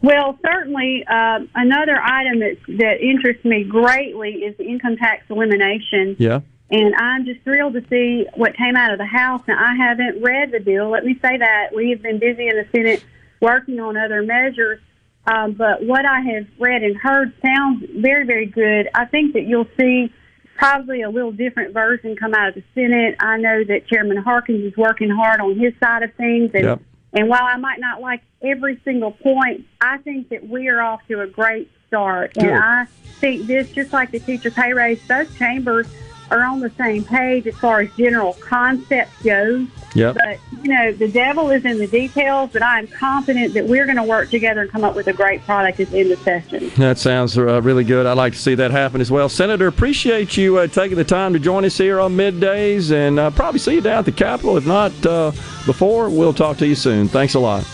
[0.00, 6.14] Well, certainly, uh, another item that that interests me greatly is the income tax elimination.
[6.18, 6.40] Yeah.
[6.70, 9.42] And I'm just thrilled to see what came out of the House.
[9.48, 10.90] Now, I haven't read the bill.
[10.90, 11.74] Let me say that.
[11.74, 13.04] We have been busy in the Senate
[13.40, 14.80] working on other measures.
[15.26, 18.88] Um, but what I have read and heard sounds very, very good.
[18.94, 20.12] I think that you'll see
[20.56, 23.16] probably a little different version come out of the Senate.
[23.18, 26.52] I know that Chairman Harkins is working hard on his side of things.
[26.54, 26.80] And, Yep.
[27.14, 31.00] and while I might not like every single point, I think that we are off
[31.08, 32.34] to a great start.
[32.34, 32.44] Good.
[32.44, 32.86] And I
[33.20, 35.86] think this, just like the teacher pay raise, both chambers
[36.30, 39.66] are on the same page as far as general concepts goes.
[39.94, 40.14] Yep.
[40.14, 43.86] But, you know, the devil is in the details, but I am confident that we're
[43.86, 46.20] going to work together and come up with a great product at the end of
[46.20, 46.70] session.
[46.76, 48.06] That sounds uh, really good.
[48.06, 49.28] I'd like to see that happen as well.
[49.28, 53.30] Senator, appreciate you uh, taking the time to join us here on middays, and uh,
[53.32, 54.56] probably see you down at the Capitol.
[54.56, 55.32] If not uh,
[55.66, 57.08] before, we'll talk to you soon.
[57.08, 57.64] Thanks a lot.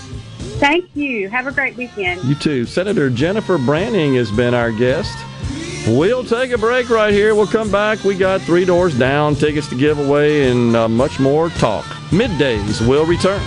[0.58, 1.28] Thank you.
[1.28, 2.24] Have a great weekend.
[2.24, 2.64] You too.
[2.64, 5.14] Senator Jennifer Branning has been our guest.
[5.86, 7.36] We'll take a break right here.
[7.36, 8.02] We'll come back.
[8.02, 11.84] We got three doors down, tickets to give away, and uh, much more talk.
[12.10, 13.40] Middays will return.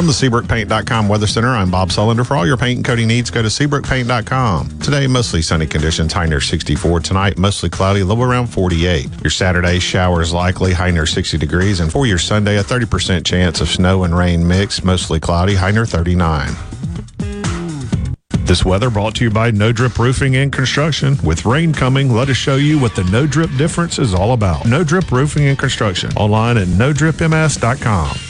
[0.00, 2.26] From the SeabrookPaint.com Weather Center, I'm Bob Sullender.
[2.26, 4.78] For all your paint and coating needs, go to SeabrookPaint.com.
[4.78, 7.00] Today, mostly sunny conditions, high near 64.
[7.00, 9.10] Tonight, mostly cloudy, low around 48.
[9.22, 11.80] Your Saturday, showers likely, high near 60 degrees.
[11.80, 15.70] And for your Sunday, a 30% chance of snow and rain mix, mostly cloudy, high
[15.70, 16.48] near 39.
[18.46, 21.18] This weather brought to you by No Drip Roofing and Construction.
[21.22, 24.64] With rain coming, let us show you what the No Drip difference is all about.
[24.64, 26.10] No Drip Roofing and Construction.
[26.16, 28.29] Online at NoDripMS.com.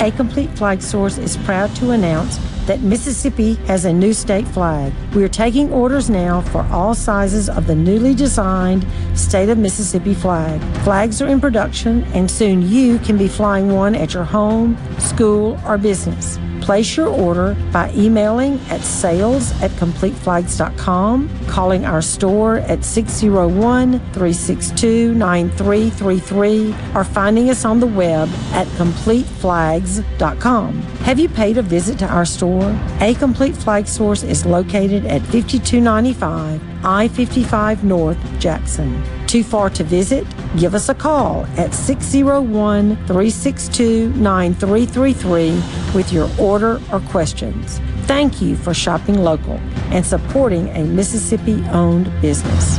[0.00, 4.92] A Complete Flag Source is proud to announce that Mississippi has a new state flag.
[5.14, 10.14] We are taking orders now for all sizes of the newly designed State of Mississippi
[10.14, 10.60] flag.
[10.84, 15.58] Flags are in production, and soon you can be flying one at your home, school,
[15.66, 16.38] or business.
[16.62, 25.12] Place your order by emailing at sales at completeflags.com, calling our store at 601 362
[25.14, 30.82] 9333, or finding us on the web at completeflags.com.
[31.02, 32.51] Have you paid a visit to our store?
[33.00, 39.02] A Complete Flag Source is located at 5295 I 55 North, Jackson.
[39.26, 40.26] Too far to visit?
[40.58, 47.78] Give us a call at 601 362 9333 with your order or questions.
[48.06, 49.54] Thank you for shopping local
[49.90, 52.78] and supporting a Mississippi owned business.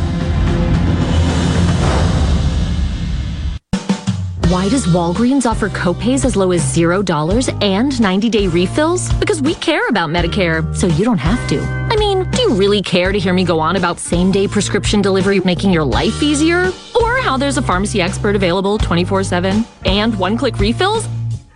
[4.53, 9.11] Why does Walgreens offer copays as low as $0 and 90 day refills?
[9.13, 11.59] Because we care about Medicare, so you don't have to.
[11.59, 15.01] I mean, do you really care to hear me go on about same day prescription
[15.01, 16.71] delivery making your life easier?
[17.01, 21.07] Or how there's a pharmacy expert available 24 7 and one click refills?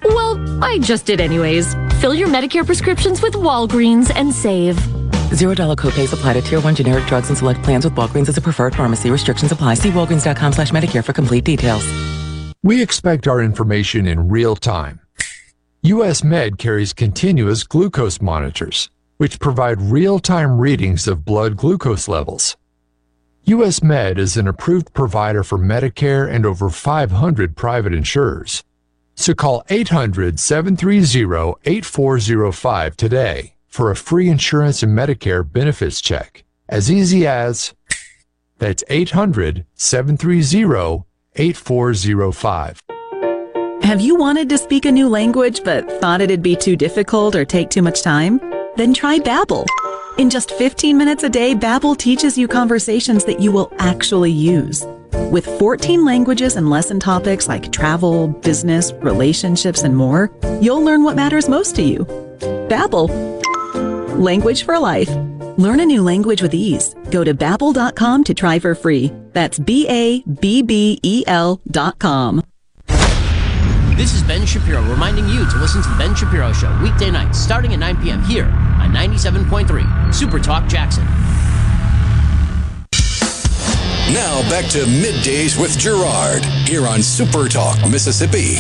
[0.04, 1.76] Well, I just did anyways.
[2.02, 4.76] Fill your Medicare prescriptions with Walgreens and save.
[5.36, 8.38] Zero dollar copays apply to tier one generic drugs and select plans with Walgreens as
[8.38, 9.12] a preferred pharmacy.
[9.12, 9.76] Restrictions apply.
[9.76, 11.86] See walgreens.com slash Medicare for complete details.
[12.68, 15.00] We expect our information in real time.
[15.84, 22.58] US Med carries continuous glucose monitors, which provide real time readings of blood glucose levels.
[23.46, 28.66] US Med is an approved provider for Medicare and over 500 private insurers.
[29.16, 36.44] So call 800 730 8405 today for a free insurance and Medicare benefits check.
[36.68, 37.74] As easy as
[38.58, 41.07] that's 800 730
[41.38, 42.82] 8405.
[43.84, 47.46] Have you wanted to speak a new language but thought it'd be too difficult or
[47.46, 48.42] take too much time?
[48.76, 49.66] Then try Babbel.
[50.18, 54.86] In just 15 minutes a day, Babbel teaches you conversations that you will actually use.
[55.32, 61.16] With 14 languages and lesson topics like travel, business, relationships, and more, you'll learn what
[61.16, 62.00] matters most to you.
[62.70, 63.08] Babbel.
[64.18, 65.10] Language for life.
[65.58, 66.96] Learn a new language with ease.
[67.10, 69.12] Go to babbel.com to try for free.
[69.34, 72.44] That's B A B B E L dot com.
[73.98, 77.40] This is Ben Shapiro reminding you to listen to The Ben Shapiro Show weekday nights
[77.40, 78.22] starting at 9 p.m.
[78.24, 81.04] here on 97.3 Super Talk Jackson.
[84.14, 88.58] Now back to middays with Gerard here on Super Talk, Mississippi.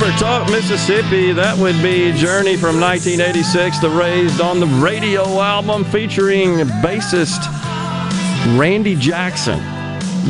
[0.00, 1.32] Super Talk Mississippi.
[1.32, 7.38] That would be Journey from 1986, the Raised on the Radio album featuring bassist
[8.58, 9.60] Randy Jackson.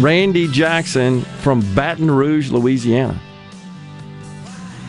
[0.03, 3.17] Randy Jackson from Baton Rouge, Louisiana.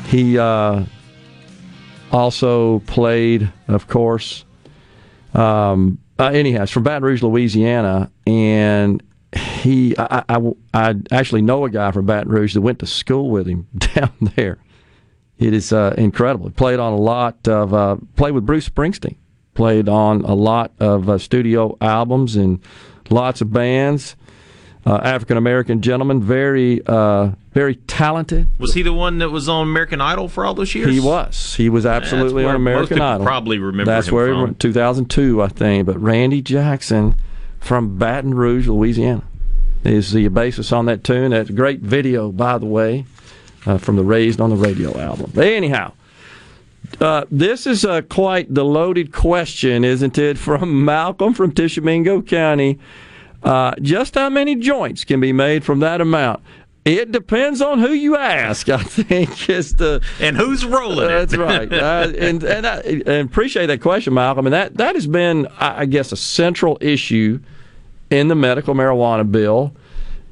[0.08, 0.86] He uh,
[2.12, 4.46] also played, of course,
[5.36, 9.04] um, uh, anyhow, it's from Baton Rouge, Louisiana, and
[9.36, 13.30] he, I, I, I actually know a guy from Baton Rouge that went to school
[13.30, 14.58] with him down there.
[15.42, 16.46] It is uh, incredible.
[16.48, 19.16] He played on a lot of, uh, played with Bruce Springsteen,
[19.56, 22.60] played on a lot of uh, studio albums and
[23.10, 24.16] lots of bands.
[24.86, 28.48] Uh, African American gentleman, very, uh, very talented.
[28.58, 30.92] Was he the one that was on American Idol for all those years?
[30.92, 31.56] He was.
[31.56, 33.26] He was absolutely on American Idol.
[33.26, 34.42] probably remember That's him where he from.
[34.42, 35.86] went, 2002, I think.
[35.86, 37.16] But Randy Jackson
[37.60, 39.24] from Baton Rouge, Louisiana,
[39.84, 41.30] is the bassist on that tune.
[41.30, 43.06] That's a great video, by the way,
[43.66, 45.32] uh, from the Raised on the Radio album.
[45.42, 45.94] Anyhow,
[47.00, 50.38] uh, this is uh, quite the loaded question, isn't it?
[50.38, 52.80] From Malcolm from Tishomingo County.
[53.44, 56.42] Uh, just how many joints can be made from that amount?
[56.84, 58.68] It depends on who you ask.
[58.70, 61.08] I think is the and who's rolling.
[61.08, 64.48] That's right, uh, and and I and appreciate that question, Malcolm.
[64.48, 67.40] And that that has been, I I guess, a central issue
[68.10, 69.74] in the medical marijuana bill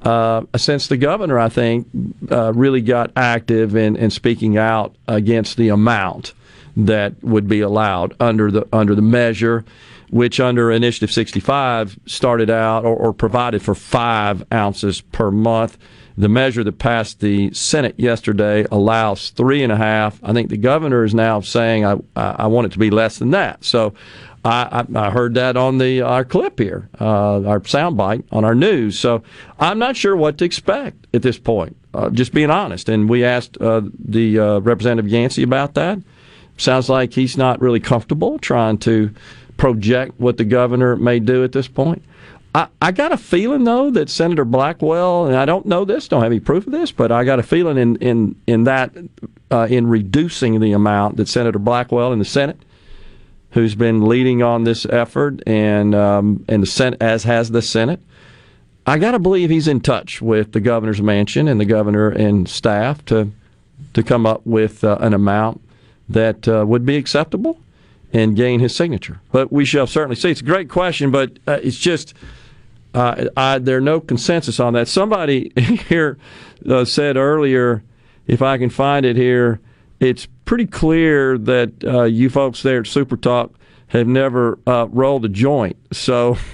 [0.02, 1.88] uh, since the governor, I think,
[2.32, 6.34] uh, really got active in, in speaking out against the amount
[6.78, 9.66] that would be allowed under the under the measure,
[10.10, 15.78] which under Initiative 65 started out or, or provided for five ounces per month.
[16.18, 20.20] the measure that passed the Senate yesterday allows three and a half.
[20.24, 23.32] I think the governor is now saying I, I want it to be less than
[23.32, 23.64] that.
[23.64, 23.94] So
[24.46, 28.56] I, I, I heard that on the our clip here, uh, our soundbite on our
[28.56, 28.98] news.
[28.98, 29.24] So
[29.60, 31.76] I'm not sure what to expect at this point.
[31.94, 36.00] Uh, just being honest, and we asked uh, the uh, representative Yancey about that.
[36.58, 39.12] Sounds like he's not really comfortable trying to
[39.58, 42.04] project what the governor may do at this point.
[42.54, 46.22] I, I got a feeling though that Senator Blackwell, and I don't know this, don't
[46.22, 48.92] have any proof of this, but I got a feeling in in in that
[49.52, 52.60] uh, in reducing the amount that Senator Blackwell in the Senate,
[53.52, 58.02] who's been leading on this effort, and um, and the Senate as has the Senate.
[58.86, 62.50] I got to believe he's in touch with the governor's mansion and the governor and
[62.50, 63.32] staff to
[63.94, 65.62] to come up with uh, an amount
[66.08, 67.60] that uh, would be acceptable
[68.12, 69.22] and gain his signature.
[69.32, 70.32] But we shall certainly see.
[70.32, 72.14] It's a great question, but uh, it's just
[72.94, 74.88] uh, I, there's no consensus on that.
[74.88, 75.52] Somebody
[75.88, 76.18] here
[76.68, 77.84] uh, said earlier,
[78.28, 79.60] if I can find it here,
[80.00, 83.54] it's pretty clear that uh, you folks there at Super Talk
[83.88, 85.78] have never uh, rolled a joint.
[85.92, 86.38] So.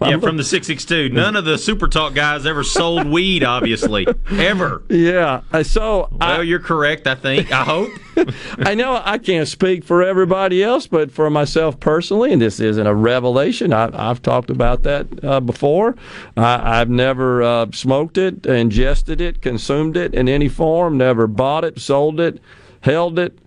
[0.00, 1.12] Yeah, from the 662.
[1.12, 4.06] None of the Super Talk guys ever sold weed, obviously.
[4.30, 4.84] Ever.
[4.88, 5.40] Yeah.
[5.52, 7.50] uh, So Well, you're correct, I think.
[7.50, 7.90] I hope.
[8.58, 12.86] I know I can't speak for everybody else, but for myself personally, and this isn't
[12.86, 15.96] a revelation, I, I've talked about that uh, before.
[16.36, 21.64] I, I've never uh, smoked it, ingested it, consumed it in any form, never bought
[21.64, 22.40] it, sold it,
[22.80, 23.38] held it,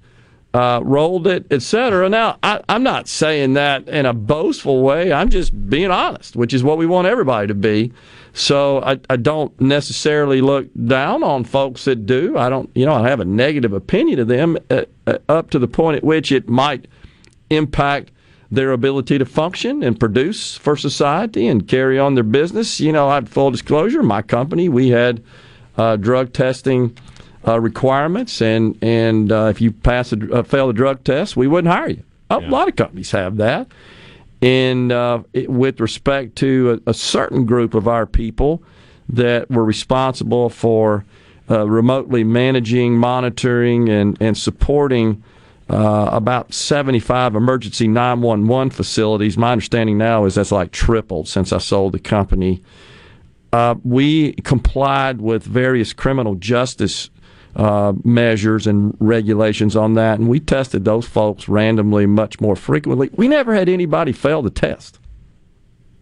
[0.53, 2.09] uh, rolled it, etc.
[2.09, 5.13] Now, I, I'm not saying that in a boastful way.
[5.13, 7.93] I'm just being honest, which is what we want everybody to be.
[8.33, 12.37] So I, I don't necessarily look down on folks that do.
[12.37, 15.59] I don't, you know, I have a negative opinion of them uh, uh, up to
[15.59, 16.87] the point at which it might
[17.49, 18.11] impact
[18.49, 22.79] their ability to function and produce for society and carry on their business.
[22.79, 25.23] You know, I full disclosure, my company we had
[25.77, 26.97] uh, drug testing
[27.47, 31.47] uh, requirements, and and uh, if you pass a, uh, fail a drug test, we
[31.47, 32.03] wouldn't hire you.
[32.29, 33.67] A lot of companies have that.
[34.41, 38.63] And uh, it, with respect to a, a certain group of our people
[39.09, 41.05] that were responsible for
[41.49, 45.21] uh, remotely managing, monitoring, and, and supporting
[45.69, 49.37] uh, about 75 emergency 911 facilities.
[49.37, 52.63] My understanding now is that's like tripled since I sold the company.
[53.51, 57.09] Uh, we complied with various criminal justice
[57.55, 63.09] uh, measures and regulations on that, and we tested those folks randomly much more frequently.
[63.13, 64.99] We never had anybody fail the test.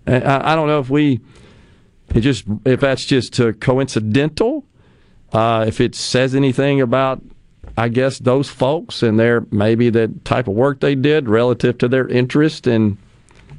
[0.05, 1.21] I, I don't know if we,
[2.13, 4.65] it just if that's just uh, coincidental,
[5.33, 7.21] uh, if it says anything about,
[7.77, 11.87] I guess those folks and their maybe the type of work they did relative to
[11.87, 12.97] their interest in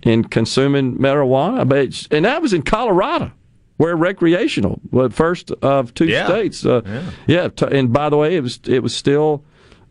[0.02, 1.68] in consuming marijuana.
[1.68, 3.32] But and that was in Colorado
[3.80, 6.26] where recreational, well, first of two Yeah.
[6.26, 6.66] states.
[6.66, 6.82] Uh,
[7.26, 7.48] Yeah.
[7.58, 7.66] yeah.
[7.70, 9.42] And by the way, it was it was still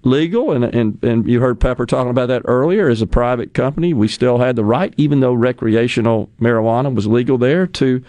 [0.03, 2.87] legal, and and and you heard Pepper talking about that earlier.
[2.87, 7.39] As a private company, we still had the right, even though recreational marijuana was legal
[7.39, 8.01] there, to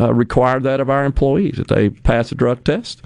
[0.00, 3.02] uh, require that of our employees that they pass a drug test.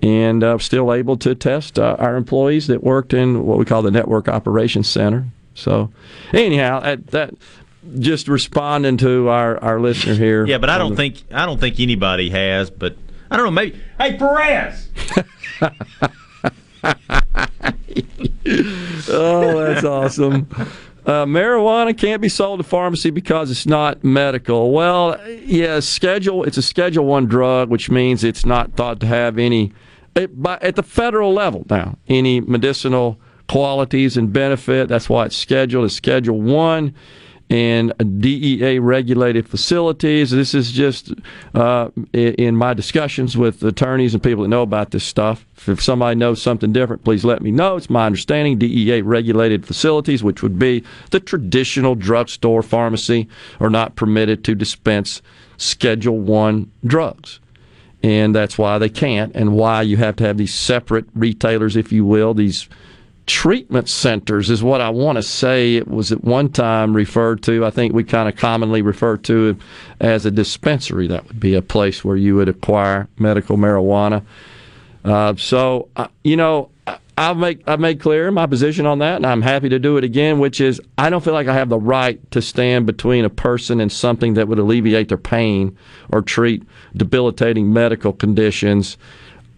[0.00, 3.82] And uh, still able to test uh, our employees that worked in what we call
[3.82, 5.26] the Network Operations Center.
[5.54, 5.90] So,
[6.32, 6.80] anyhow,
[7.10, 7.34] that
[7.98, 10.46] just responding to our, our listener here.
[10.46, 12.70] Yeah, but I don't the- think I don't think anybody has.
[12.70, 12.96] But
[13.30, 13.50] I don't know.
[13.52, 13.80] Maybe.
[13.98, 14.88] Hey, Perez.
[19.10, 20.48] oh, that's awesome.
[21.06, 24.72] Uh, marijuana can't be sold to pharmacy because it's not medical.
[24.72, 26.44] Well, yeah, schedule.
[26.44, 29.72] It's a Schedule One drug, which means it's not thought to have any,
[30.14, 34.88] it, by, at the federal level now, any medicinal qualities and benefit.
[34.88, 36.94] That's why it's scheduled as Schedule One
[37.50, 40.30] and DEA regulated facilities.
[40.30, 41.12] This is just
[41.54, 45.46] uh, in my discussions with attorneys and people that know about this stuff.
[45.66, 47.76] If somebody knows something different, please let me know.
[47.76, 53.28] It's my understanding DEA regulated facilities, which would be the traditional drugstore pharmacy,
[53.60, 55.22] are not permitted to dispense
[55.56, 57.40] Schedule One drugs.
[58.02, 61.90] And that's why they can't, and why you have to have these separate retailers, if
[61.90, 62.68] you will, these
[63.28, 67.64] treatment centers is what I want to say it was at one time referred to.
[67.64, 69.56] I think we kind of commonly refer to it
[70.00, 71.06] as a dispensary.
[71.06, 74.24] That would be a place where you would acquire medical marijuana.
[75.04, 76.70] Uh, so, uh, you know,
[77.18, 80.04] I've make I've made clear my position on that, and I'm happy to do it
[80.04, 80.38] again.
[80.38, 83.80] Which is, I don't feel like I have the right to stand between a person
[83.80, 85.76] and something that would alleviate their pain
[86.10, 86.62] or treat
[86.96, 88.96] debilitating medical conditions.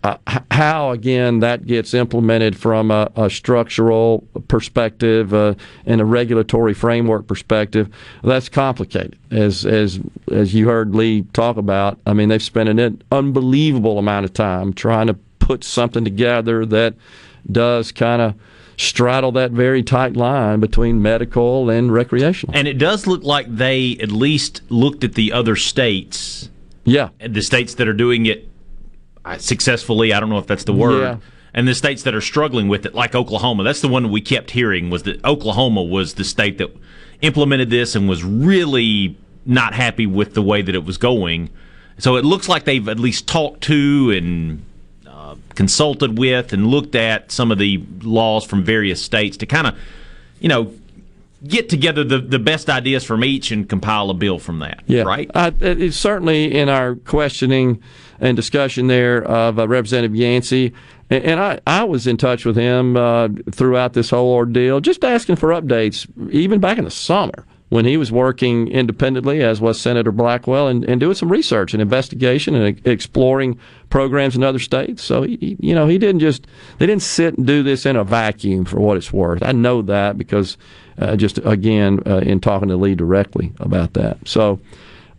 [0.02, 0.16] Uh,
[0.50, 5.54] how again that gets implemented from a, a structural perspective uh,
[5.84, 7.88] and a regulatory framework perspective,
[8.24, 9.18] that's complicated.
[9.30, 10.00] As as
[10.32, 14.72] as you heard Lee talk about, I mean they've spent an unbelievable amount of time
[14.72, 16.94] trying to put something together that
[17.50, 18.34] does kind of
[18.76, 22.56] straddle that very tight line between medical and recreational.
[22.56, 26.48] And it does look like they at least looked at the other states.
[26.84, 27.10] Yeah.
[27.18, 28.49] The states that are doing it
[29.38, 30.12] successfully.
[30.12, 31.02] I don't know if that's the word.
[31.02, 31.16] Yeah.
[31.52, 34.52] And the states that are struggling with it, like Oklahoma, that's the one we kept
[34.52, 36.70] hearing was that Oklahoma was the state that
[37.22, 41.50] implemented this and was really not happy with the way that it was going.
[41.98, 44.64] So it looks like they've at least talked to and
[45.06, 49.66] uh, consulted with and looked at some of the laws from various states to kind
[49.66, 49.78] of,
[50.38, 50.72] you know,
[51.46, 54.82] get together the, the best ideas from each and compile a bill from that.
[54.86, 55.30] Yeah, Right?
[55.34, 57.82] Uh, it's certainly in our questioning
[58.20, 60.72] and discussion there of uh, Representative Yancey,
[61.08, 65.02] and, and I, I was in touch with him uh, throughout this whole ordeal, just
[65.04, 69.80] asking for updates, even back in the summer when he was working independently, as was
[69.80, 73.56] Senator Blackwell, and, and doing some research and investigation and exploring
[73.90, 75.04] programs in other states.
[75.04, 78.02] So, he- you know, he didn't just, they didn't sit and do this in a
[78.02, 79.44] vacuum for what it's worth.
[79.44, 80.58] I know that because
[81.00, 84.18] uh, just, again, uh, in talking to Lee directly about that.
[84.28, 84.60] So,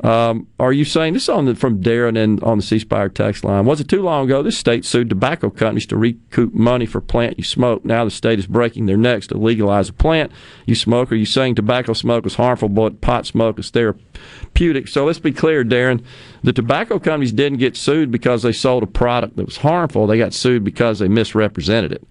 [0.04, 3.08] um, are you saying this is on the, from Darren and on the C Spire
[3.08, 3.66] text line?
[3.66, 7.38] Was it too long ago this state sued tobacco companies to recoup money for plant
[7.38, 7.86] you smoke?
[7.86, 10.32] Now the state is breaking their necks to legalize a plant
[10.66, 11.12] you smoke.
[11.12, 14.88] Are you saying tobacco smoke is harmful, but pot smoke is therapeutic?
[14.88, 16.04] So let's be clear, Darren.
[16.42, 20.08] The tobacco companies didn't get sued because they sold a product that was harmful.
[20.08, 22.08] They got sued because they misrepresented it,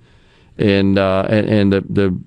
[0.59, 2.21] and uh, and, and the the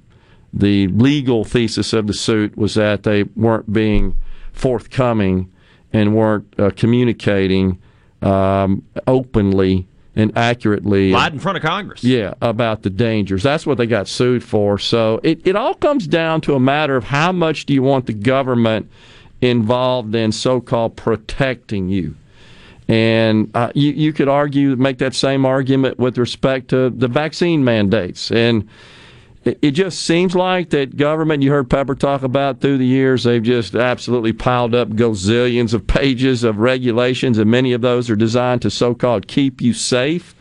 [0.54, 4.16] the legal thesis of the suit was that they weren't being
[4.52, 5.52] forthcoming
[5.92, 7.80] and weren't uh, communicating
[8.22, 11.12] um, openly and accurately.
[11.12, 12.04] Lied in front of Congress.
[12.04, 13.42] Yeah, about the dangers.
[13.42, 14.78] That's what they got sued for.
[14.78, 18.06] So it, it all comes down to a matter of how much do you want
[18.06, 18.90] the government
[19.42, 22.16] involved in so called protecting you.
[22.88, 27.64] And uh, you, you could argue, make that same argument with respect to the vaccine
[27.64, 28.32] mandates.
[28.32, 28.68] And
[29.46, 33.44] it, just seems like that government, you heard Pepper talk about through the years, they've
[33.44, 38.62] just absolutely piled up gazillions of pages of regulations, and many of those are designed
[38.62, 40.34] to so called keep you safe.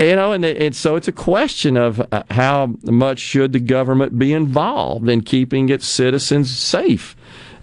[0.00, 4.18] You know, and, and so it's a question of uh, how much should the government
[4.18, 7.14] be involved in keeping its citizens safe,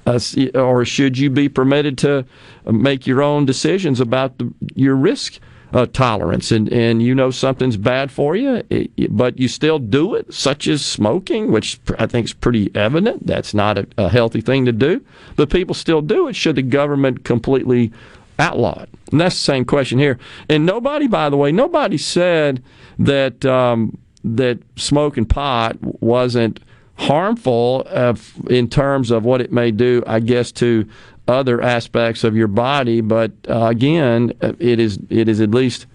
[0.06, 0.18] uh,
[0.56, 2.26] or should you be permitted to
[2.66, 5.40] make your own decisions about the, your risk
[5.74, 6.52] uh, tolerance?
[6.52, 8.64] And and you know something's bad for you,
[9.10, 13.26] but you still do it, such as smoking, which I think is pretty evident.
[13.26, 15.04] That's not a, a healthy thing to do,
[15.36, 16.36] but people still do it.
[16.36, 17.92] Should the government completely
[18.40, 18.90] outlaw it?
[19.12, 20.18] And that's the same question here.
[20.50, 22.64] And nobody, by the way, nobody said
[23.00, 26.60] that um, that smoking pot wasn't
[26.96, 28.16] harmful uh,
[28.50, 30.88] in terms of what it may do, I guess, to
[31.32, 33.02] other aspects of your body.
[33.02, 35.88] But uh, again, it is it is at least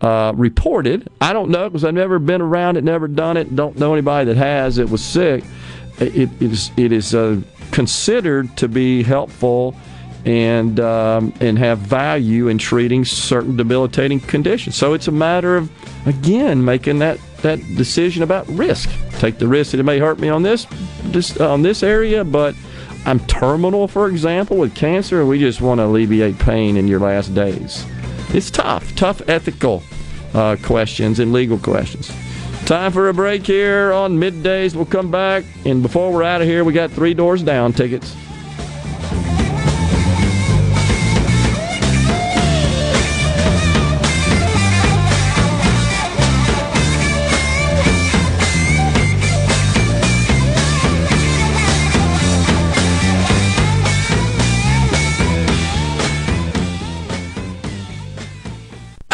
[0.00, 1.08] uh, reported.
[1.20, 3.54] I don't know because I've never been around it, never done it.
[3.54, 4.78] Don't know anybody that has.
[4.78, 5.44] It was sick.
[5.98, 7.40] It, it is it is uh,
[7.70, 9.76] considered to be helpful
[10.26, 14.74] and um, and have value in treating certain debilitating conditions.
[14.74, 15.70] So it's a matter of
[16.06, 18.90] again making that that decision about risk.
[19.18, 20.66] Take the risk that it may hurt me on this
[21.04, 22.54] this on this area, but
[23.06, 26.98] I'm terminal, for example, with cancer, and we just want to alleviate pain in your
[26.98, 27.86] last days.
[28.30, 29.84] It's tough, tough ethical
[30.34, 32.10] uh, questions and legal questions.
[32.66, 34.74] Time for a break here on middays.
[34.74, 38.16] We'll come back, and before we're out of here, we got three doors down tickets.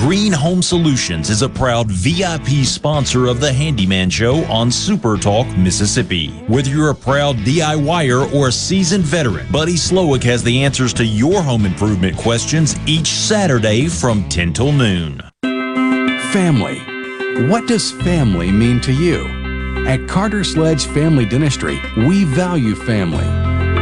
[0.00, 5.46] Green Home Solutions is a proud VIP sponsor of the Handyman Show on Super Talk,
[5.58, 6.30] Mississippi.
[6.46, 11.04] Whether you're a proud DIYer or a seasoned veteran, Buddy Slowick has the answers to
[11.04, 15.20] your home improvement questions each Saturday from 10 till noon.
[16.32, 16.78] Family.
[17.50, 19.26] What does family mean to you?
[19.86, 23.49] At Carter Sledge Family Dentistry, we value family.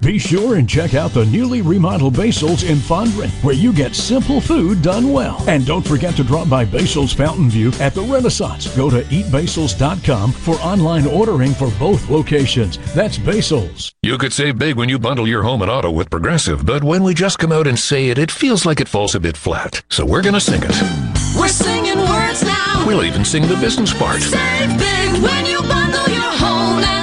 [0.00, 4.40] Be sure and check out the newly remodeled Basil's in Fondren, where you get simple
[4.40, 5.42] food done well.
[5.48, 8.74] And don't forget to drop by Basil's Fountain View at the Renaissance.
[8.76, 12.78] Go to eatbasils.com for online ordering for both locations.
[12.94, 13.92] That's Basil's.
[14.02, 17.02] You could save big when you bundle your home and auto with Progressive, but when
[17.02, 19.82] we just come out and say it, it feels like it falls a bit flat.
[19.90, 21.36] So we're going to sing it.
[21.36, 22.84] We're singing words now.
[22.86, 24.20] We'll even sing the business part.
[24.20, 26.97] Save big when you bundle your home and auto with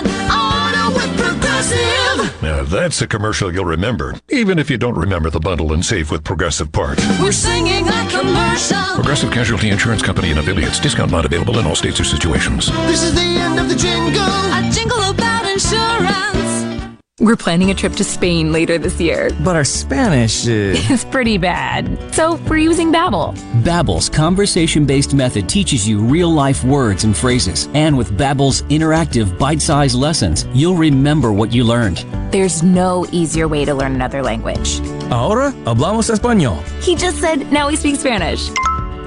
[1.69, 2.41] Progressive.
[2.41, 6.11] Now, that's a commercial you'll remember, even if you don't remember the bundle and save
[6.11, 6.99] with Progressive Part.
[7.21, 8.95] We're singing a commercial.
[8.95, 10.79] Progressive Casualty Insurance Company and affiliates.
[10.79, 12.67] Discount not available in all states or situations.
[12.87, 14.21] This is the end of the jingle.
[14.21, 15.34] A jingle about insurance.
[17.21, 19.29] We're planning a trip to Spain later this year.
[19.41, 20.77] But our Spanish is...
[20.91, 22.13] It's pretty bad.
[22.13, 23.33] So we're using Babbel.
[23.63, 27.69] Babbel's conversation-based method teaches you real-life words and phrases.
[27.73, 31.99] And with Babbel's interactive bite-sized lessons, you'll remember what you learned.
[32.33, 34.81] There's no easier way to learn another language.
[35.09, 36.61] Ahora hablamos español.
[36.83, 38.49] He just said now we speak Spanish.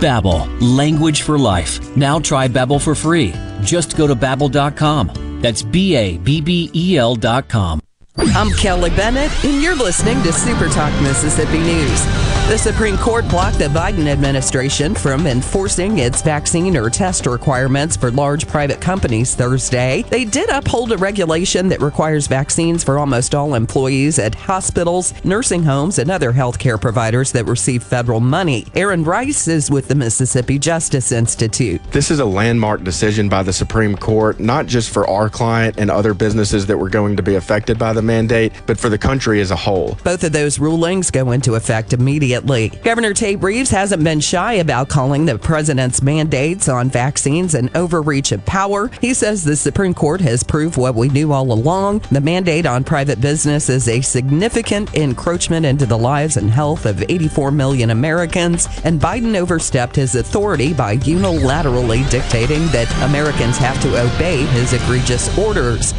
[0.01, 1.95] Babbel, language for life.
[1.95, 3.35] Now try Babbel for free.
[3.61, 5.41] Just go to babbel.com.
[5.43, 7.81] That's B A B B E L dot com.
[8.21, 12.05] I'm Kelly Bennett, and you're listening to Super Talk Mississippi News.
[12.49, 18.11] The Supreme Court blocked the Biden administration from enforcing its vaccine or test requirements for
[18.11, 20.03] large private companies Thursday.
[20.09, 25.63] They did uphold a regulation that requires vaccines for almost all employees at hospitals, nursing
[25.63, 28.67] homes, and other healthcare providers that receive federal money.
[28.75, 31.83] Aaron Rice is with the Mississippi Justice Institute.
[31.93, 35.91] This is a landmark decision by the Supreme Court, not just for our client and
[35.91, 39.41] other businesses that were going to be affected by the mandate, but for the country
[39.41, 39.97] as a whole.
[40.03, 42.71] Both of those rulings go into effect immediately.
[42.83, 48.33] Governor Tate Reeves hasn't been shy about calling the president's mandates on vaccines an overreach
[48.33, 48.91] of power.
[49.01, 52.01] He says the Supreme Court has proved what we knew all along.
[52.11, 57.03] The mandate on private business is a significant encroachment into the lives and health of
[57.09, 64.01] 84 million Americans, and Biden overstepped his authority by unilaterally dictating that Americans have to
[64.01, 65.93] obey his egregious orders.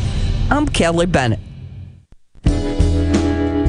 [0.49, 1.48] I'm Kelly Bennett.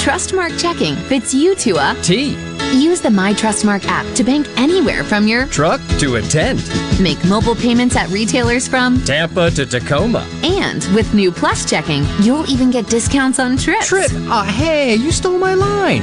[0.00, 2.34] Trustmark checking fits you to a T.
[2.72, 6.58] Use the My Trustmark app to bank anywhere from your Truck to a tent.
[7.00, 10.26] make mobile payments at retailers from Tampa to Tacoma.
[10.42, 13.88] and with new Plus checking, you'll even get discounts on trips.
[13.88, 14.10] Trip?
[14.28, 16.02] Ah, hey, you stole my line.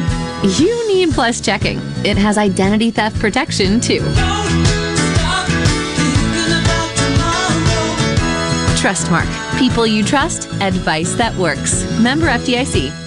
[0.60, 1.80] You need Plus checking.
[2.06, 4.02] It has identity theft protection too.
[8.78, 9.58] Trustmark.
[9.58, 11.84] People you trust, advice that works.
[12.00, 13.07] Member FDIC.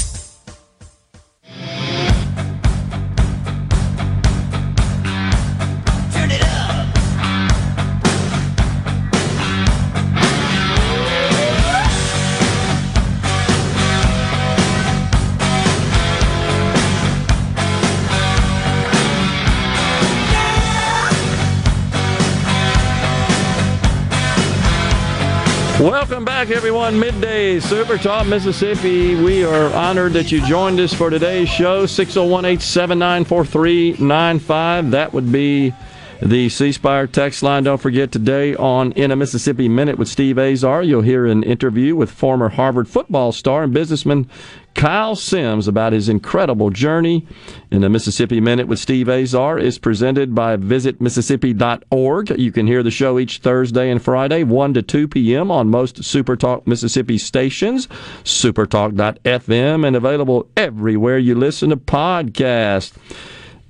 [25.81, 26.99] Welcome back, everyone.
[26.99, 29.15] Midday Super Talk Mississippi.
[29.15, 31.87] We are honored that you joined us for today's show.
[31.87, 34.91] 601 879 4395.
[34.91, 35.73] That would be
[36.21, 37.63] the C Spire text line.
[37.63, 41.95] Don't forget today on In a Mississippi Minute with Steve Azar, you'll hear an interview
[41.95, 44.29] with former Harvard football star and businessman
[44.73, 47.27] Kyle Sims about his incredible journey.
[47.69, 52.29] In the Mississippi Minute with Steve Azar is presented by visitmississippi.org.
[52.39, 55.51] You can hear the show each Thursday and Friday, 1 to 2 p.m.
[55.51, 57.87] on most Supertalk Mississippi stations,
[58.23, 62.93] supertalk.fm, and available everywhere you listen to podcasts.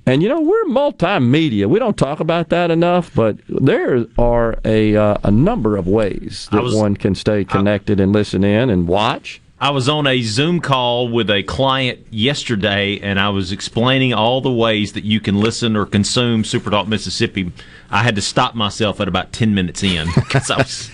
[0.06, 1.66] And you know we're multimedia.
[1.68, 6.48] We don't talk about that enough, but there are a uh, a number of ways
[6.50, 9.40] that was- one can stay connected and listen in and watch.
[9.62, 14.40] I was on a Zoom call with a client yesterday, and I was explaining all
[14.40, 17.52] the ways that you can listen or consume Super Talk Mississippi.
[17.92, 20.90] I had to stop myself at about ten minutes in because I was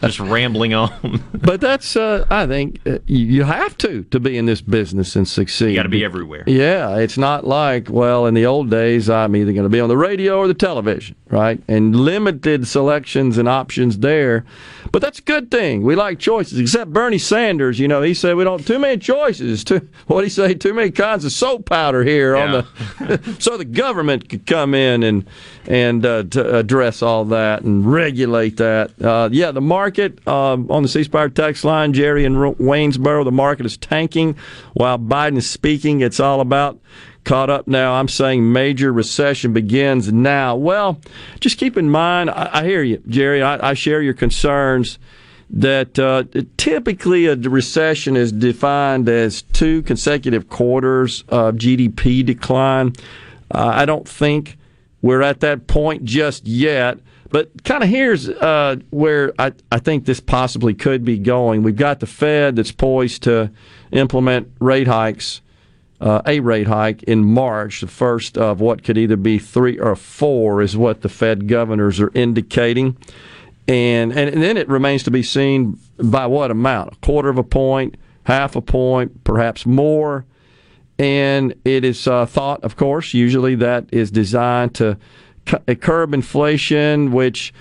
[0.00, 1.22] just rambling on.
[1.34, 5.26] But that's uh, I think uh, you have to to be in this business and
[5.26, 5.70] succeed.
[5.70, 6.44] You got to be everywhere.
[6.46, 9.88] Yeah, it's not like, well, in the old days, I'm either going to be on
[9.88, 11.60] the radio or the television, right?
[11.68, 14.44] And limited selections and options there.
[14.92, 15.82] But that's a good thing.
[15.82, 19.64] We like choices, except Bernie Sanders, you know, he said we don't too many choices.
[19.64, 20.54] Too, what he say?
[20.54, 25.02] Too many kinds of soap powder here on the so the government could come in
[25.02, 25.26] and
[25.66, 28.92] and uh, to address all that and regulate that.
[29.02, 33.24] Uh, yeah, the market um, on the C Spire text line, Jerry in Ro- Waynesboro,
[33.24, 34.36] the market is tanking
[34.74, 36.02] while Biden is speaking.
[36.02, 36.78] It's all about
[37.24, 37.94] caught up now.
[37.94, 40.56] I'm saying major recession begins now.
[40.56, 41.00] Well,
[41.40, 43.42] just keep in mind, I, I hear you, Jerry.
[43.42, 44.98] I, I share your concerns
[45.48, 46.24] that uh,
[46.58, 52.92] typically a recession is defined as two consecutive quarters of GDP decline.
[53.50, 54.58] Uh, I don't think
[55.02, 56.98] we're at that point just yet.
[57.30, 61.62] But kind of here's uh, where I, I think this possibly could be going.
[61.62, 63.50] We've got the Fed that's poised to
[63.92, 65.40] implement rate hikes,
[66.00, 69.96] uh, a rate hike in March, the first of what could either be three or
[69.96, 72.96] four, is what the Fed governors are indicating.
[73.68, 77.38] And, and, and then it remains to be seen by what amount a quarter of
[77.38, 80.24] a point, half a point, perhaps more.
[80.98, 84.96] And it is uh, thought, of course, usually that is designed to
[85.44, 87.52] cu- curb inflation, which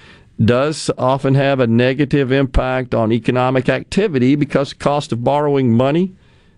[0.43, 6.14] does often have a negative impact on economic activity because the cost of borrowing money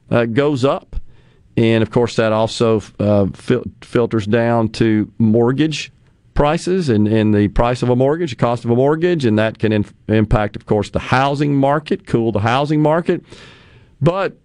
[0.10, 0.96] uh, goes up.
[1.56, 5.92] And of course, that also uh, fil- filters down to mortgage
[6.36, 9.58] prices and, and the price of a mortgage, the cost of a mortgage, and that
[9.58, 13.24] can impact, of course, the housing market, cool the housing market.
[14.00, 14.38] But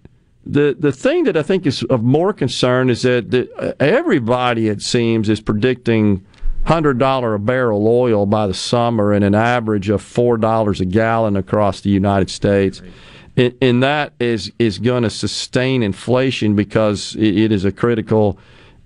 [0.44, 4.82] the the thing that I think is of more concern is that the, everybody, it
[4.82, 6.24] seems, is predicting
[6.64, 10.84] hundred dollar a barrel oil by the summer and an average of four dollars a
[10.84, 12.82] gallon across the United States.
[13.36, 18.38] And, and that is is going to sustain inflation because it, it is a critical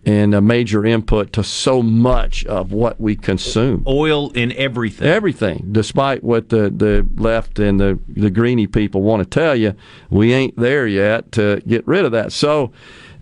[0.06, 3.82] and a major input to so much of what we consume.
[3.88, 5.08] Oil in everything.
[5.08, 9.74] Everything, despite what the, the left and the, the greeny people want to tell you,
[10.08, 12.32] we ain't there yet to get rid of that.
[12.32, 12.70] So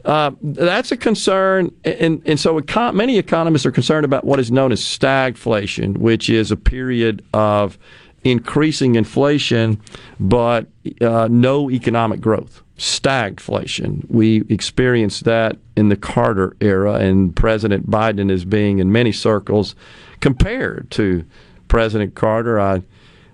[0.04, 1.74] uh, that's a concern.
[1.84, 6.28] And, and so econ- many economists are concerned about what is known as stagflation, which
[6.28, 7.78] is a period of
[8.24, 9.80] increasing inflation
[10.18, 10.66] but
[11.00, 12.63] uh, no economic growth.
[12.78, 14.04] Stagflation.
[14.08, 19.74] We experienced that in the Carter era, and President Biden is being, in many circles,
[20.20, 21.24] compared to
[21.68, 22.60] President Carter.
[22.60, 22.82] I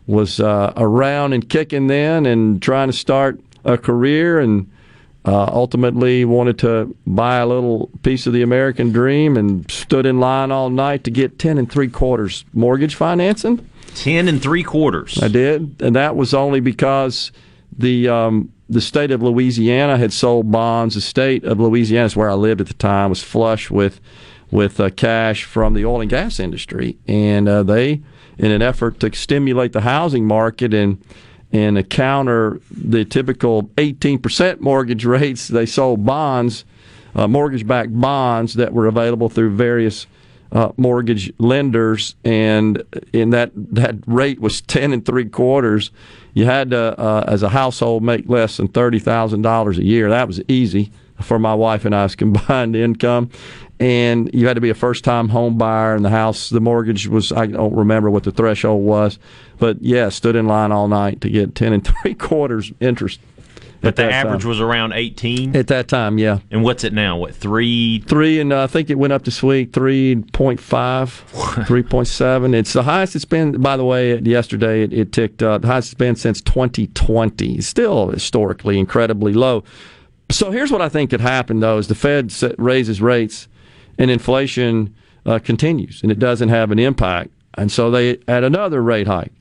[0.07, 4.71] was uh, around and kicking then and trying to start a career and
[5.25, 10.19] uh, ultimately wanted to buy a little piece of the American dream and stood in
[10.19, 13.67] line all night to get 10 and three quarters mortgage financing.
[13.95, 15.21] Ten and three quarters.
[15.21, 17.33] I did, and that was only because
[17.77, 20.95] the um, the state of Louisiana had sold bonds.
[20.95, 24.01] The state of Louisiana is where I lived at the time was flush with
[24.51, 28.01] with uh, cash from the oil and gas industry, and uh, they,
[28.37, 31.05] in an effort to stimulate the housing market and
[31.53, 36.65] and counter the typical 18% mortgage rates, they sold bonds,
[37.17, 40.07] uh, mortgage-backed bonds that were available through various
[40.53, 42.83] uh, mortgage lenders, and
[43.13, 45.91] in that that rate was ten and three quarters.
[46.35, 50.09] You had to, uh, as a household, make less than thirty thousand dollars a year.
[50.11, 53.31] That was easy for my wife and I's combined income,
[53.79, 55.95] and you had to be a first-time home buyer.
[55.95, 59.19] And the house, the mortgage was I don't remember what the threshold was,
[59.59, 63.21] but yeah, stood in line all night to get ten and three quarters interest
[63.81, 64.49] But the average time.
[64.49, 65.57] was around 18.
[65.57, 66.41] At that time, yeah.
[66.51, 67.17] And what's it now?
[67.17, 68.01] What three?
[68.01, 70.27] Three, and uh, I think it went up this week, 3.5,
[70.59, 72.55] 3.7.
[72.55, 75.63] It's the highest it's been, by the way, yesterday it, it ticked up.
[75.63, 77.61] The highest it's been since 2020.
[77.63, 79.65] Still historically incredibly low.
[80.31, 83.49] So here's what I think could happen, though, is the Fed raises rates
[83.99, 84.95] and inflation
[85.27, 87.31] uh, continues, and it doesn't have an impact.
[87.55, 89.33] And so they add another rate hike,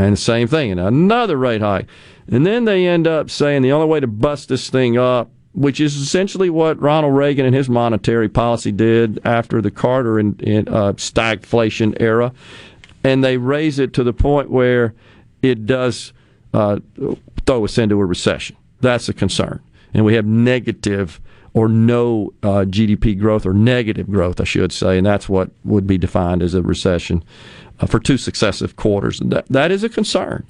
[0.00, 1.86] and same thing, and another rate hike.
[2.28, 5.80] And then they end up saying the only way to bust this thing up, which
[5.80, 10.92] is essentially what Ronald Reagan and his monetary policy did after the Carter and, uh,
[10.94, 12.32] stagflation era,
[13.02, 14.94] and they raise it to the point where
[15.42, 16.12] it does
[16.54, 16.78] uh,
[17.46, 18.56] throw us into a recession.
[18.80, 19.60] That's a concern.
[19.92, 21.20] And we have negative
[21.52, 25.86] or no uh, GDP growth or negative growth, I should say, and that's what would
[25.86, 27.24] be defined as a recession
[27.80, 29.18] uh, for two successive quarters.
[29.20, 30.46] That, that is a concern.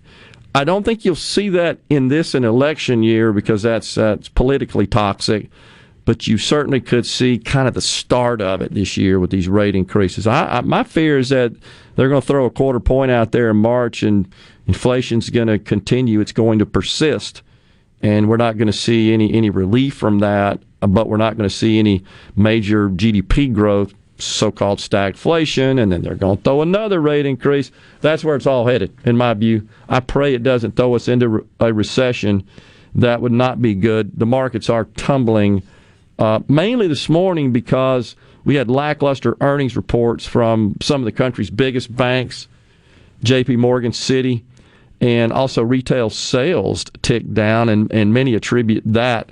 [0.55, 4.87] I don't think you'll see that in this an election year because that's that's politically
[4.87, 5.49] toxic.
[6.07, 9.49] But you certainly could see kind of the start of it this year with these
[9.49, 10.27] rate increases.
[10.27, 11.53] I, I, my fear is that
[11.95, 14.27] they're going to throw a quarter point out there in March, and
[14.67, 16.21] inflation's going to continue.
[16.21, 17.43] It's going to persist,
[18.03, 20.61] and we're not going to see any any relief from that.
[20.81, 22.05] But we're not going to see any
[22.37, 27.71] major GDP growth so-called stagflation, and then they're going to throw another rate increase.
[28.01, 29.69] That's where it's all headed, in my view.
[29.89, 32.47] I pray it doesn't throw us into a recession.
[32.95, 34.19] That would not be good.
[34.19, 35.63] The markets are tumbling,
[36.19, 41.51] uh, mainly this morning because we had lackluster earnings reports from some of the country's
[41.51, 42.49] biggest banks,
[43.23, 43.57] J.P.
[43.57, 44.43] Morgan, Citi,
[45.01, 49.31] and also retail sales ticked down, and, and many attribute that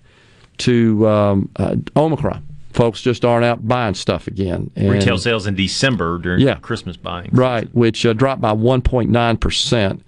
[0.58, 2.44] to um, uh, Omicron
[2.78, 4.70] folks just aren't out buying stuff again.
[4.76, 6.54] And- Retail sales in December during Yeah.
[6.56, 7.30] Christmas buying.
[7.32, 10.00] Right, which uh, dropped by 1.9%.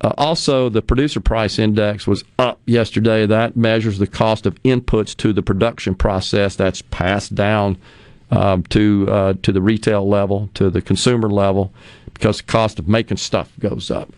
[0.00, 3.26] Uh, also, the producer price index was up yesterday.
[3.26, 6.54] That measures the cost of inputs to the production process.
[6.54, 7.78] That's passed down
[8.30, 11.72] um, to uh, to the retail level, to the consumer level,
[12.12, 14.08] because the cost of making stuff goes up.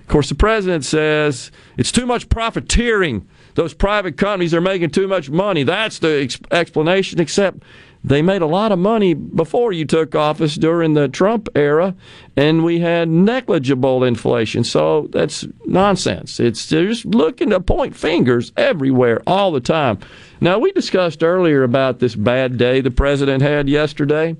[0.00, 3.26] Of course, the president says it's too much profiteering.
[3.56, 5.64] Those private companies are making too much money.
[5.64, 7.62] That's the ex- explanation, except
[8.04, 11.96] they made a lot of money before you took office during the Trump era,
[12.36, 14.62] and we had negligible inflation.
[14.62, 16.38] So that's nonsense.
[16.38, 19.98] It's just looking to point fingers everywhere all the time.
[20.40, 24.36] Now, we discussed earlier about this bad day the president had yesterday.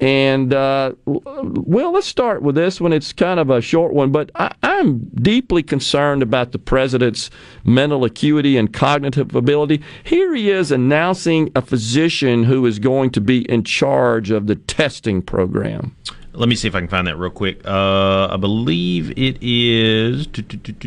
[0.00, 2.92] And, uh, well, let's start with this one.
[2.92, 7.30] It's kind of a short one, but I, I'm deeply concerned about the president's
[7.64, 9.82] mental acuity and cognitive ability.
[10.02, 14.56] Here he is announcing a physician who is going to be in charge of the
[14.56, 15.94] testing program.
[16.32, 17.60] Let me see if I can find that real quick.
[17.66, 20.26] Uh, I believe it is.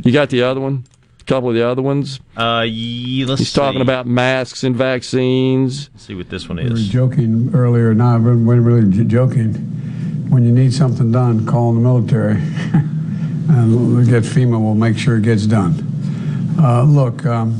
[0.03, 0.85] You got the other one?
[1.23, 2.19] A couple of the other ones?
[2.35, 5.89] Uh, yeah, let's He's talking about masks and vaccines.
[5.93, 6.89] Let's see what this one We were is.
[6.89, 7.93] joking earlier.
[7.93, 9.53] No, we we're really j- joking.
[10.29, 12.33] When you need something done, call in the military,
[12.73, 14.59] and we'll get FEMA.
[14.61, 15.73] will make sure it gets done.
[16.59, 17.55] Uh, look, um,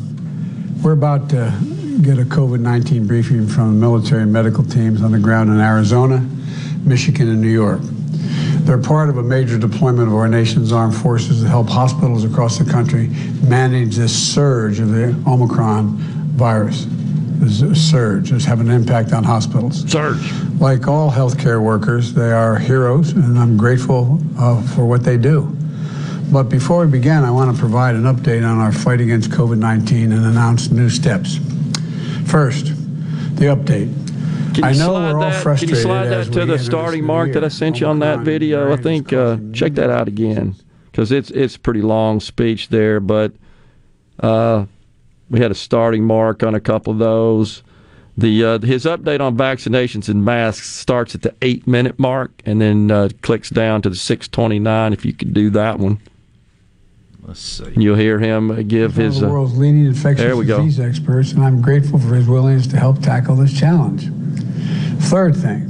[0.84, 1.54] we're about to
[2.02, 6.20] get a COVID-19 briefing from the military and medical teams on the ground in Arizona,
[6.84, 7.80] Michigan, and New York.
[8.62, 12.58] They're part of a major deployment of our nation's armed forces to help hospitals across
[12.58, 13.08] the country
[13.48, 15.98] manage this surge of the Omicron
[16.36, 16.86] virus.
[16.90, 19.90] This surge is having an impact on hospitals.
[19.92, 20.32] Surge.
[20.60, 25.54] Like all healthcare workers, they are heroes, and I'm grateful uh, for what they do.
[26.32, 29.58] But before we begin, I want to provide an update on our fight against COVID
[29.58, 31.38] 19 and announce new steps.
[32.26, 32.68] First,
[33.36, 34.03] the update.
[34.54, 35.60] Can you I know slide we're all that?
[35.60, 37.34] Can you slide that to the starting mark year.
[37.36, 38.72] that I sent you on that video?
[38.72, 40.56] I think uh, check that out again
[40.92, 43.34] because it's it's a pretty long speech there, but
[44.20, 44.66] uh,
[45.30, 47.64] we had a starting mark on a couple of those.
[48.16, 52.62] The uh, his update on vaccinations and masks starts at the eight minute mark and
[52.62, 54.94] then uh, clicks down to the six twenty nine.
[54.94, 56.00] If you could do that one,
[57.26, 57.66] Let's see.
[57.78, 59.20] you'll hear him uh, give one of his.
[59.22, 60.58] the Uh, world's leading infectious there we go.
[60.64, 64.10] disease experts, and I'm grateful for his willingness to help tackle this challenge.
[65.10, 65.70] Third thing,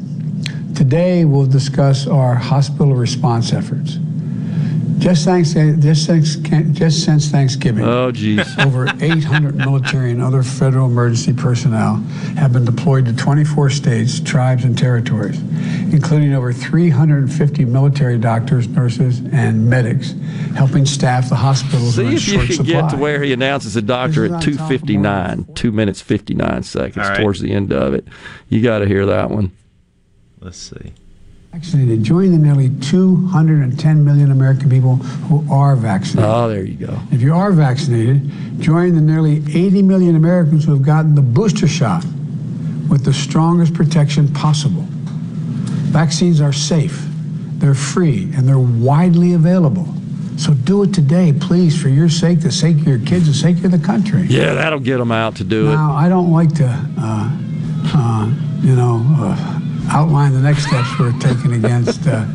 [0.76, 3.98] today we'll discuss our hospital response efforts.
[5.04, 7.84] Just thanks, uh, just thanks, just since Thanksgiving.
[7.84, 8.48] Oh, geez.
[8.60, 11.96] Over 800 military and other federal emergency personnel
[12.38, 15.42] have been deployed to 24 states, tribes, and territories,
[15.92, 20.16] including over 350 military doctors, nurses, and medics,
[20.56, 22.82] helping staff the hospitals See in if you can supply.
[22.82, 25.74] get to where he announces a doctor at 2:59, two top of fifty nine, two
[25.74, 27.20] minutes fifty nine seconds All right.
[27.20, 28.08] towards the end of it.
[28.48, 29.52] You got to hear that one.
[30.40, 30.94] Let's see.
[31.54, 32.04] Vaccinated.
[32.04, 36.28] Join the nearly 210 million American people who are vaccinated.
[36.28, 36.98] Oh, there you go.
[37.12, 38.28] If you are vaccinated,
[38.60, 42.04] join the nearly 80 million Americans who have gotten the booster shot
[42.90, 44.84] with the strongest protection possible.
[45.94, 47.06] Vaccines are safe,
[47.60, 49.88] they're free, and they're widely available.
[50.38, 53.64] So do it today, please, for your sake, the sake of your kids, the sake
[53.64, 54.24] of the country.
[54.24, 55.76] Yeah, that'll get them out to do it.
[55.76, 56.66] Now, I don't like to,
[56.98, 57.30] uh,
[57.94, 58.34] uh,
[58.64, 62.08] you know, uh, outline the next steps we're taking against.
[62.08, 62.26] Uh,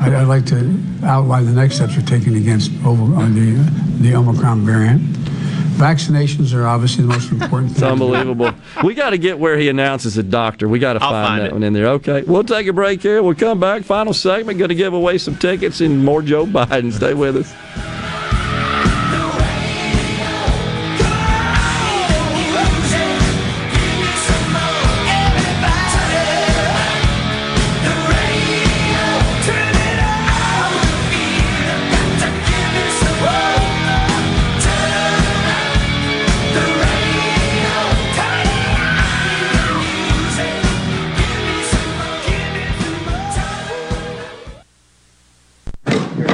[0.00, 3.52] I- I'd like to outline the next steps we're taking against over, uh, the,
[4.00, 5.02] the Omicron variant.
[5.78, 8.50] Vaccinations are obviously the most important It's unbelievable.
[8.82, 10.68] we got to get where he announces a doctor.
[10.68, 11.52] We got to find, find that it.
[11.52, 11.86] one in there.
[11.86, 13.22] Okay, we'll take a break here.
[13.22, 13.84] We'll come back.
[13.84, 14.58] Final segment.
[14.58, 16.92] Going to give away some tickets and more Joe Biden.
[16.92, 17.54] Stay with us.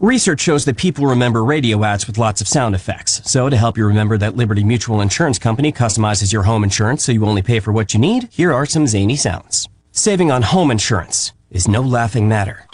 [0.00, 3.20] Research shows that people remember radio ads with lots of sound effects.
[3.30, 7.12] So, to help you remember that Liberty Mutual Insurance Company customizes your home insurance so
[7.12, 9.68] you only pay for what you need, here are some zany sounds.
[9.92, 12.64] Saving on home insurance is no laughing matter.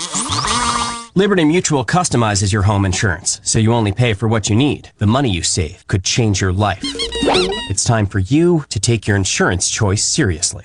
[1.16, 4.90] Liberty Mutual customizes your home insurance so you only pay for what you need.
[4.98, 6.82] The money you save could change your life.
[6.82, 10.64] It's time for you to take your insurance choice seriously.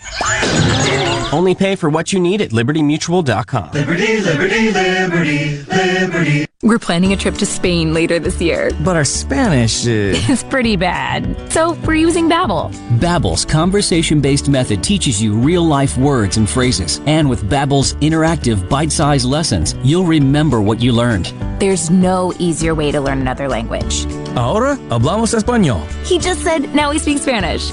[1.31, 3.71] Only pay for what you need at libertymutual.com.
[3.71, 6.45] Liberty, liberty, liberty, liberty.
[6.63, 8.69] We're planning a trip to Spain later this year.
[8.83, 10.21] But our Spanish is.
[10.29, 11.51] It's pretty bad.
[11.51, 12.71] So we're using Babbel.
[12.99, 17.01] Babbel's conversation-based method teaches you real-life words and phrases.
[17.05, 21.25] And with Babbel's interactive bite-sized lessons, you'll remember what you learned.
[21.59, 24.05] There's no easier way to learn another language.
[24.35, 25.85] Ahora hablamos español.
[26.05, 27.71] He just said now he speaks Spanish.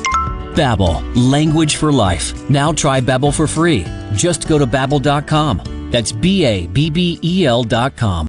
[0.54, 2.34] Babbel, language for life.
[2.50, 3.86] Now try Babbel for free.
[4.14, 5.88] Just go to babbel.com.
[5.90, 8.28] That's B A B B E L dot com.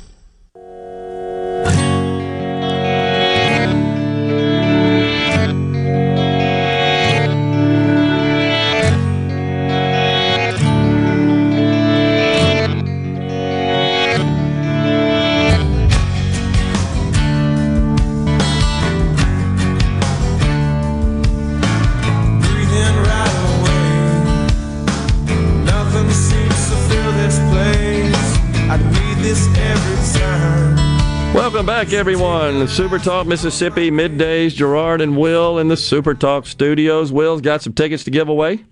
[31.93, 32.67] Everyone.
[32.67, 34.53] Super Talk Mississippi middays.
[34.53, 37.11] Gerard and Will in the Super Talk studios.
[37.11, 38.65] Will's got some tickets to give away.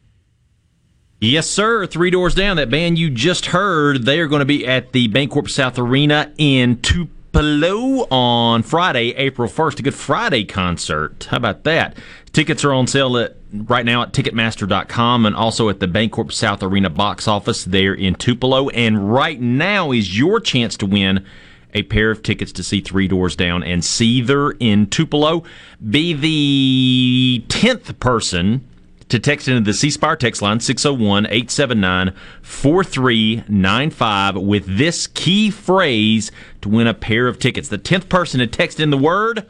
[1.19, 1.85] Yes, sir.
[1.85, 2.57] Three doors down.
[2.57, 6.31] That band you just heard, they are going to be at the Bancorp South Arena
[6.37, 9.79] in Tupelo on Friday, April 1st.
[9.79, 11.27] A Good Friday concert.
[11.29, 11.97] How about that?
[12.31, 16.63] Tickets are on sale at, right now at Ticketmaster.com and also at the Bancorp South
[16.63, 18.69] Arena box office there in Tupelo.
[18.69, 21.25] And right now is your chance to win
[21.73, 25.43] a pair of tickets to see Three Doors Down and Seether in Tupelo.
[25.89, 28.67] Be the 10th person
[29.09, 36.31] to text into the C Spire text line 601 879 4395 with this key phrase
[36.61, 37.69] to win a pair of tickets.
[37.69, 39.47] The 10th person to text in the word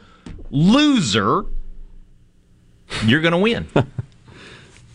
[0.50, 1.44] loser,
[3.04, 3.68] you're going to win.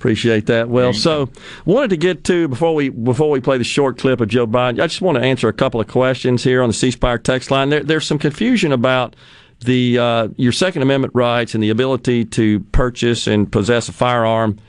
[0.05, 0.69] Appreciate that.
[0.69, 1.29] Well, so
[1.65, 4.79] wanted to get to before we before we play the short clip of Joe Biden.
[4.79, 7.49] I just want to answer a couple of questions here on the C Spire text
[7.49, 7.69] line.
[7.69, 9.15] There, there's some confusion about
[9.61, 14.59] the uh, your Second Amendment rights and the ability to purchase and possess a firearm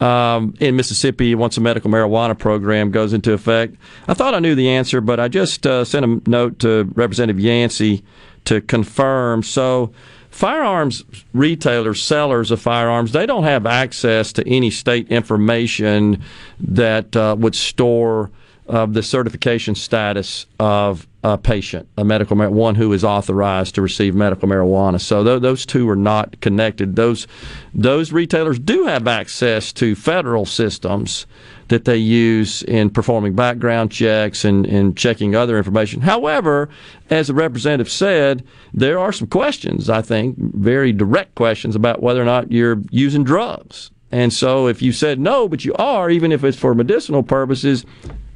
[0.00, 3.76] um, in Mississippi once a medical marijuana program goes into effect.
[4.06, 7.40] I thought I knew the answer, but I just uh, sent a note to Representative
[7.40, 8.02] Yancey
[8.46, 9.42] to confirm.
[9.42, 9.92] So
[10.38, 11.02] firearms
[11.32, 16.22] retailers, sellers of firearms, they don't have access to any state information
[16.60, 18.30] that uh, would store
[18.68, 24.14] uh, the certification status of a patient, a medical one who is authorized to receive
[24.14, 25.00] medical marijuana.
[25.00, 26.94] So th- those two are not connected.
[26.94, 27.26] Those
[27.74, 31.26] those retailers do have access to federal systems
[31.68, 36.00] that they use in performing background checks and, and checking other information.
[36.00, 36.68] However,
[37.10, 42.20] as the representative said, there are some questions, I think, very direct questions about whether
[42.20, 43.90] or not you're using drugs.
[44.10, 47.84] And so if you said no, but you are, even if it's for medicinal purposes,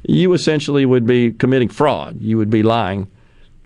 [0.03, 2.21] you essentially would be committing fraud.
[2.21, 3.07] You would be lying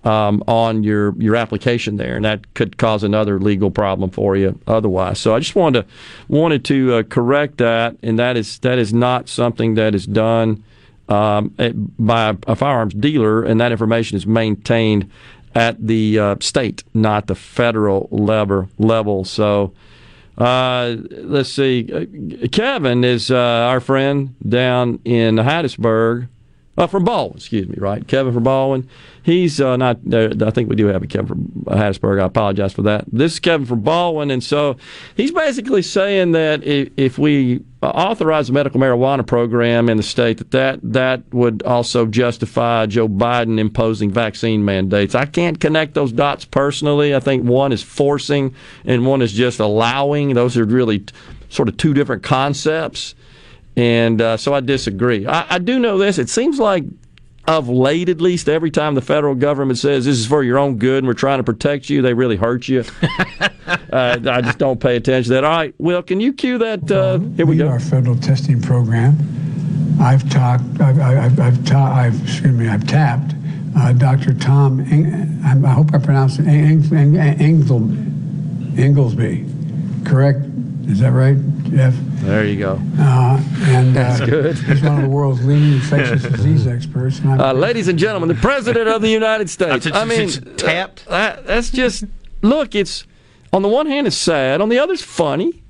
[0.04, 4.58] um, on your your application there, and that could cause another legal problem for you
[4.68, 5.20] otherwise.
[5.20, 5.88] So I just wanted to
[6.28, 10.64] wanted to uh, correct that, and that is that is not something that is done
[11.10, 15.10] um, at- by a firearms dealer, and that information is maintained
[15.56, 19.26] at the uh, state, not the federal level level.
[19.26, 19.74] So.
[20.38, 21.90] Uh, let's see.
[21.92, 26.28] Uh, Kevin is uh, our friend down in Hattiesburg.
[26.78, 28.08] Uh, from Baldwin, excuse me, right?
[28.08, 28.88] Kevin from Baldwin.
[29.24, 30.32] He's uh, not there.
[30.46, 32.22] I think we do have a Kevin from Hattiesburg.
[32.22, 33.06] I apologize for that.
[33.12, 34.78] This is Kevin from Baldwin, and so
[35.16, 40.38] he's basically saying that if, if we authorize a medical marijuana program in the state,
[40.38, 45.16] that, that that would also justify Joe Biden imposing vaccine mandates.
[45.16, 47.16] I can't connect those dots personally.
[47.16, 48.54] I think one is forcing
[48.86, 50.34] and one is just allowing.
[50.34, 51.14] Those are really t-
[51.50, 53.16] sort of two different concepts.
[53.78, 55.26] And uh, so I disagree.
[55.28, 56.18] I, I do know this.
[56.18, 56.84] It seems like
[57.48, 60.78] of late, at least, every time the federal government says this is for your own
[60.78, 62.84] good and we're trying to protect you, they really hurt you.
[63.40, 65.44] uh, I just don't pay attention to that.
[65.46, 66.92] All right, Will, can you cue that?
[66.92, 67.68] Uh, here we go.
[67.70, 69.16] Our federal testing program.
[70.02, 70.64] I've talked.
[70.82, 71.00] I've.
[71.00, 71.40] I've.
[71.40, 72.68] I've, ta- I've excuse me.
[72.68, 73.34] I've tapped
[73.78, 74.34] uh, Dr.
[74.34, 74.82] Tom.
[74.82, 76.48] Eng- I hope I pronounced it.
[76.48, 77.90] Eng- Eng- Engel,
[78.78, 79.46] Inglesby.
[80.06, 80.40] Correct?
[80.88, 81.36] Is that right,
[81.66, 81.94] Jeff?
[82.22, 82.80] There you go.
[82.98, 84.56] Uh, and uh, That's good.
[84.58, 87.20] he's one of the world's leading infectious disease experts.
[87.20, 89.88] And Uh, ladies and gentlemen, the President of the United States.
[89.92, 91.06] I mean, tapped.
[91.08, 92.06] That's just
[92.42, 92.74] look.
[92.74, 93.06] It's
[93.52, 94.62] on the one hand, it's sad.
[94.62, 95.62] On the other, it's funny.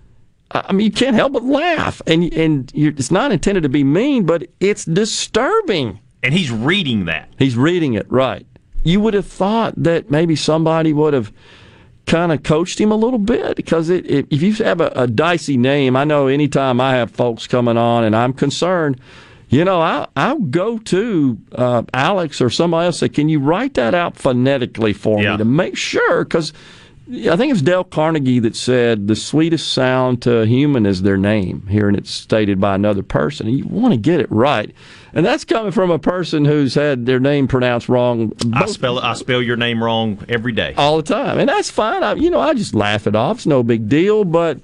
[0.51, 3.69] I I mean, you can't help but laugh, and and you're, it's not intended to
[3.69, 5.99] be mean, but it's disturbing.
[6.23, 7.29] And he's reading that.
[7.39, 8.45] He's reading it right.
[8.83, 11.31] You would have thought that maybe somebody would have
[12.07, 15.07] kind of coached him a little bit because it, it, if you have a, a
[15.07, 18.99] dicey name, I know anytime I have folks coming on and I'm concerned,
[19.49, 22.99] you know, I, I'll go to uh, Alex or somebody else.
[22.99, 26.23] Say, can you write that out phonetically for me to make sure?
[26.23, 26.51] Because
[27.09, 31.03] I think it was Dale Carnegie that said the sweetest sound to a human is
[31.03, 33.47] their name, hearing it stated by another person.
[33.47, 34.73] And you want to get it right.
[35.13, 39.13] And that's coming from a person who's had their name pronounced wrong I spell I
[39.13, 40.73] spell your name wrong every day.
[40.75, 42.03] all the time, and that's fine.
[42.03, 43.37] I, you know, I just laugh it off.
[43.37, 44.59] It's no big deal, but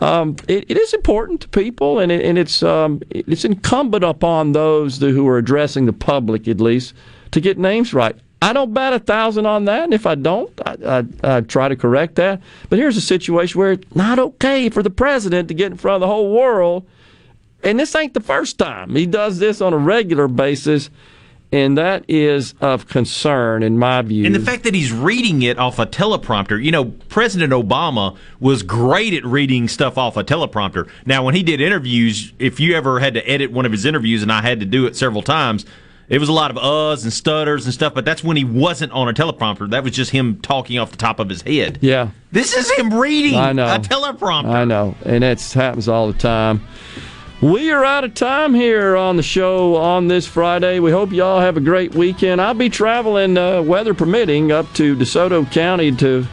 [0.00, 4.52] um, it, it is important to people, and, it, and it's um, it's incumbent upon
[4.52, 6.92] those who are addressing the public, at least,
[7.30, 8.16] to get names right.
[8.42, 10.76] I don't bat a thousand on that, and if I don't, I,
[11.24, 12.40] I, I try to correct that.
[12.68, 15.96] But here's a situation where it's not okay for the president to get in front
[15.96, 16.86] of the whole world,
[17.62, 20.90] and this ain't the first time he does this on a regular basis.
[21.52, 24.26] And that is of concern, in my view.
[24.26, 28.64] And the fact that he's reading it off a teleprompter, you know, President Obama was
[28.64, 30.88] great at reading stuff off a teleprompter.
[31.06, 34.22] Now, when he did interviews, if you ever had to edit one of his interviews,
[34.22, 35.64] and I had to do it several times,
[36.08, 38.92] it was a lot of uhs and stutters and stuff, but that's when he wasn't
[38.92, 39.70] on a teleprompter.
[39.70, 41.78] That was just him talking off the top of his head.
[41.80, 42.10] Yeah.
[42.32, 43.66] This is him reading I know.
[43.66, 44.46] a teleprompter.
[44.46, 46.66] I know, and it happens all the time.
[47.42, 50.80] We are out of time here on the show on this Friday.
[50.80, 52.40] We hope y'all have a great weekend.
[52.40, 56.26] I'll be traveling, uh, weather permitting, up to DeSoto County to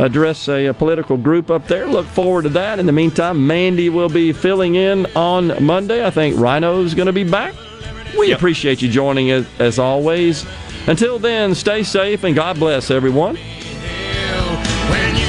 [0.00, 1.86] address a, a political group up there.
[1.86, 2.80] Look forward to that.
[2.80, 6.04] In the meantime, Mandy will be filling in on Monday.
[6.04, 7.54] I think Rhino's going to be back.
[8.16, 10.46] We appreciate you joining us as always.
[10.86, 13.36] Until then, stay safe and God bless everyone.
[14.88, 15.28] When you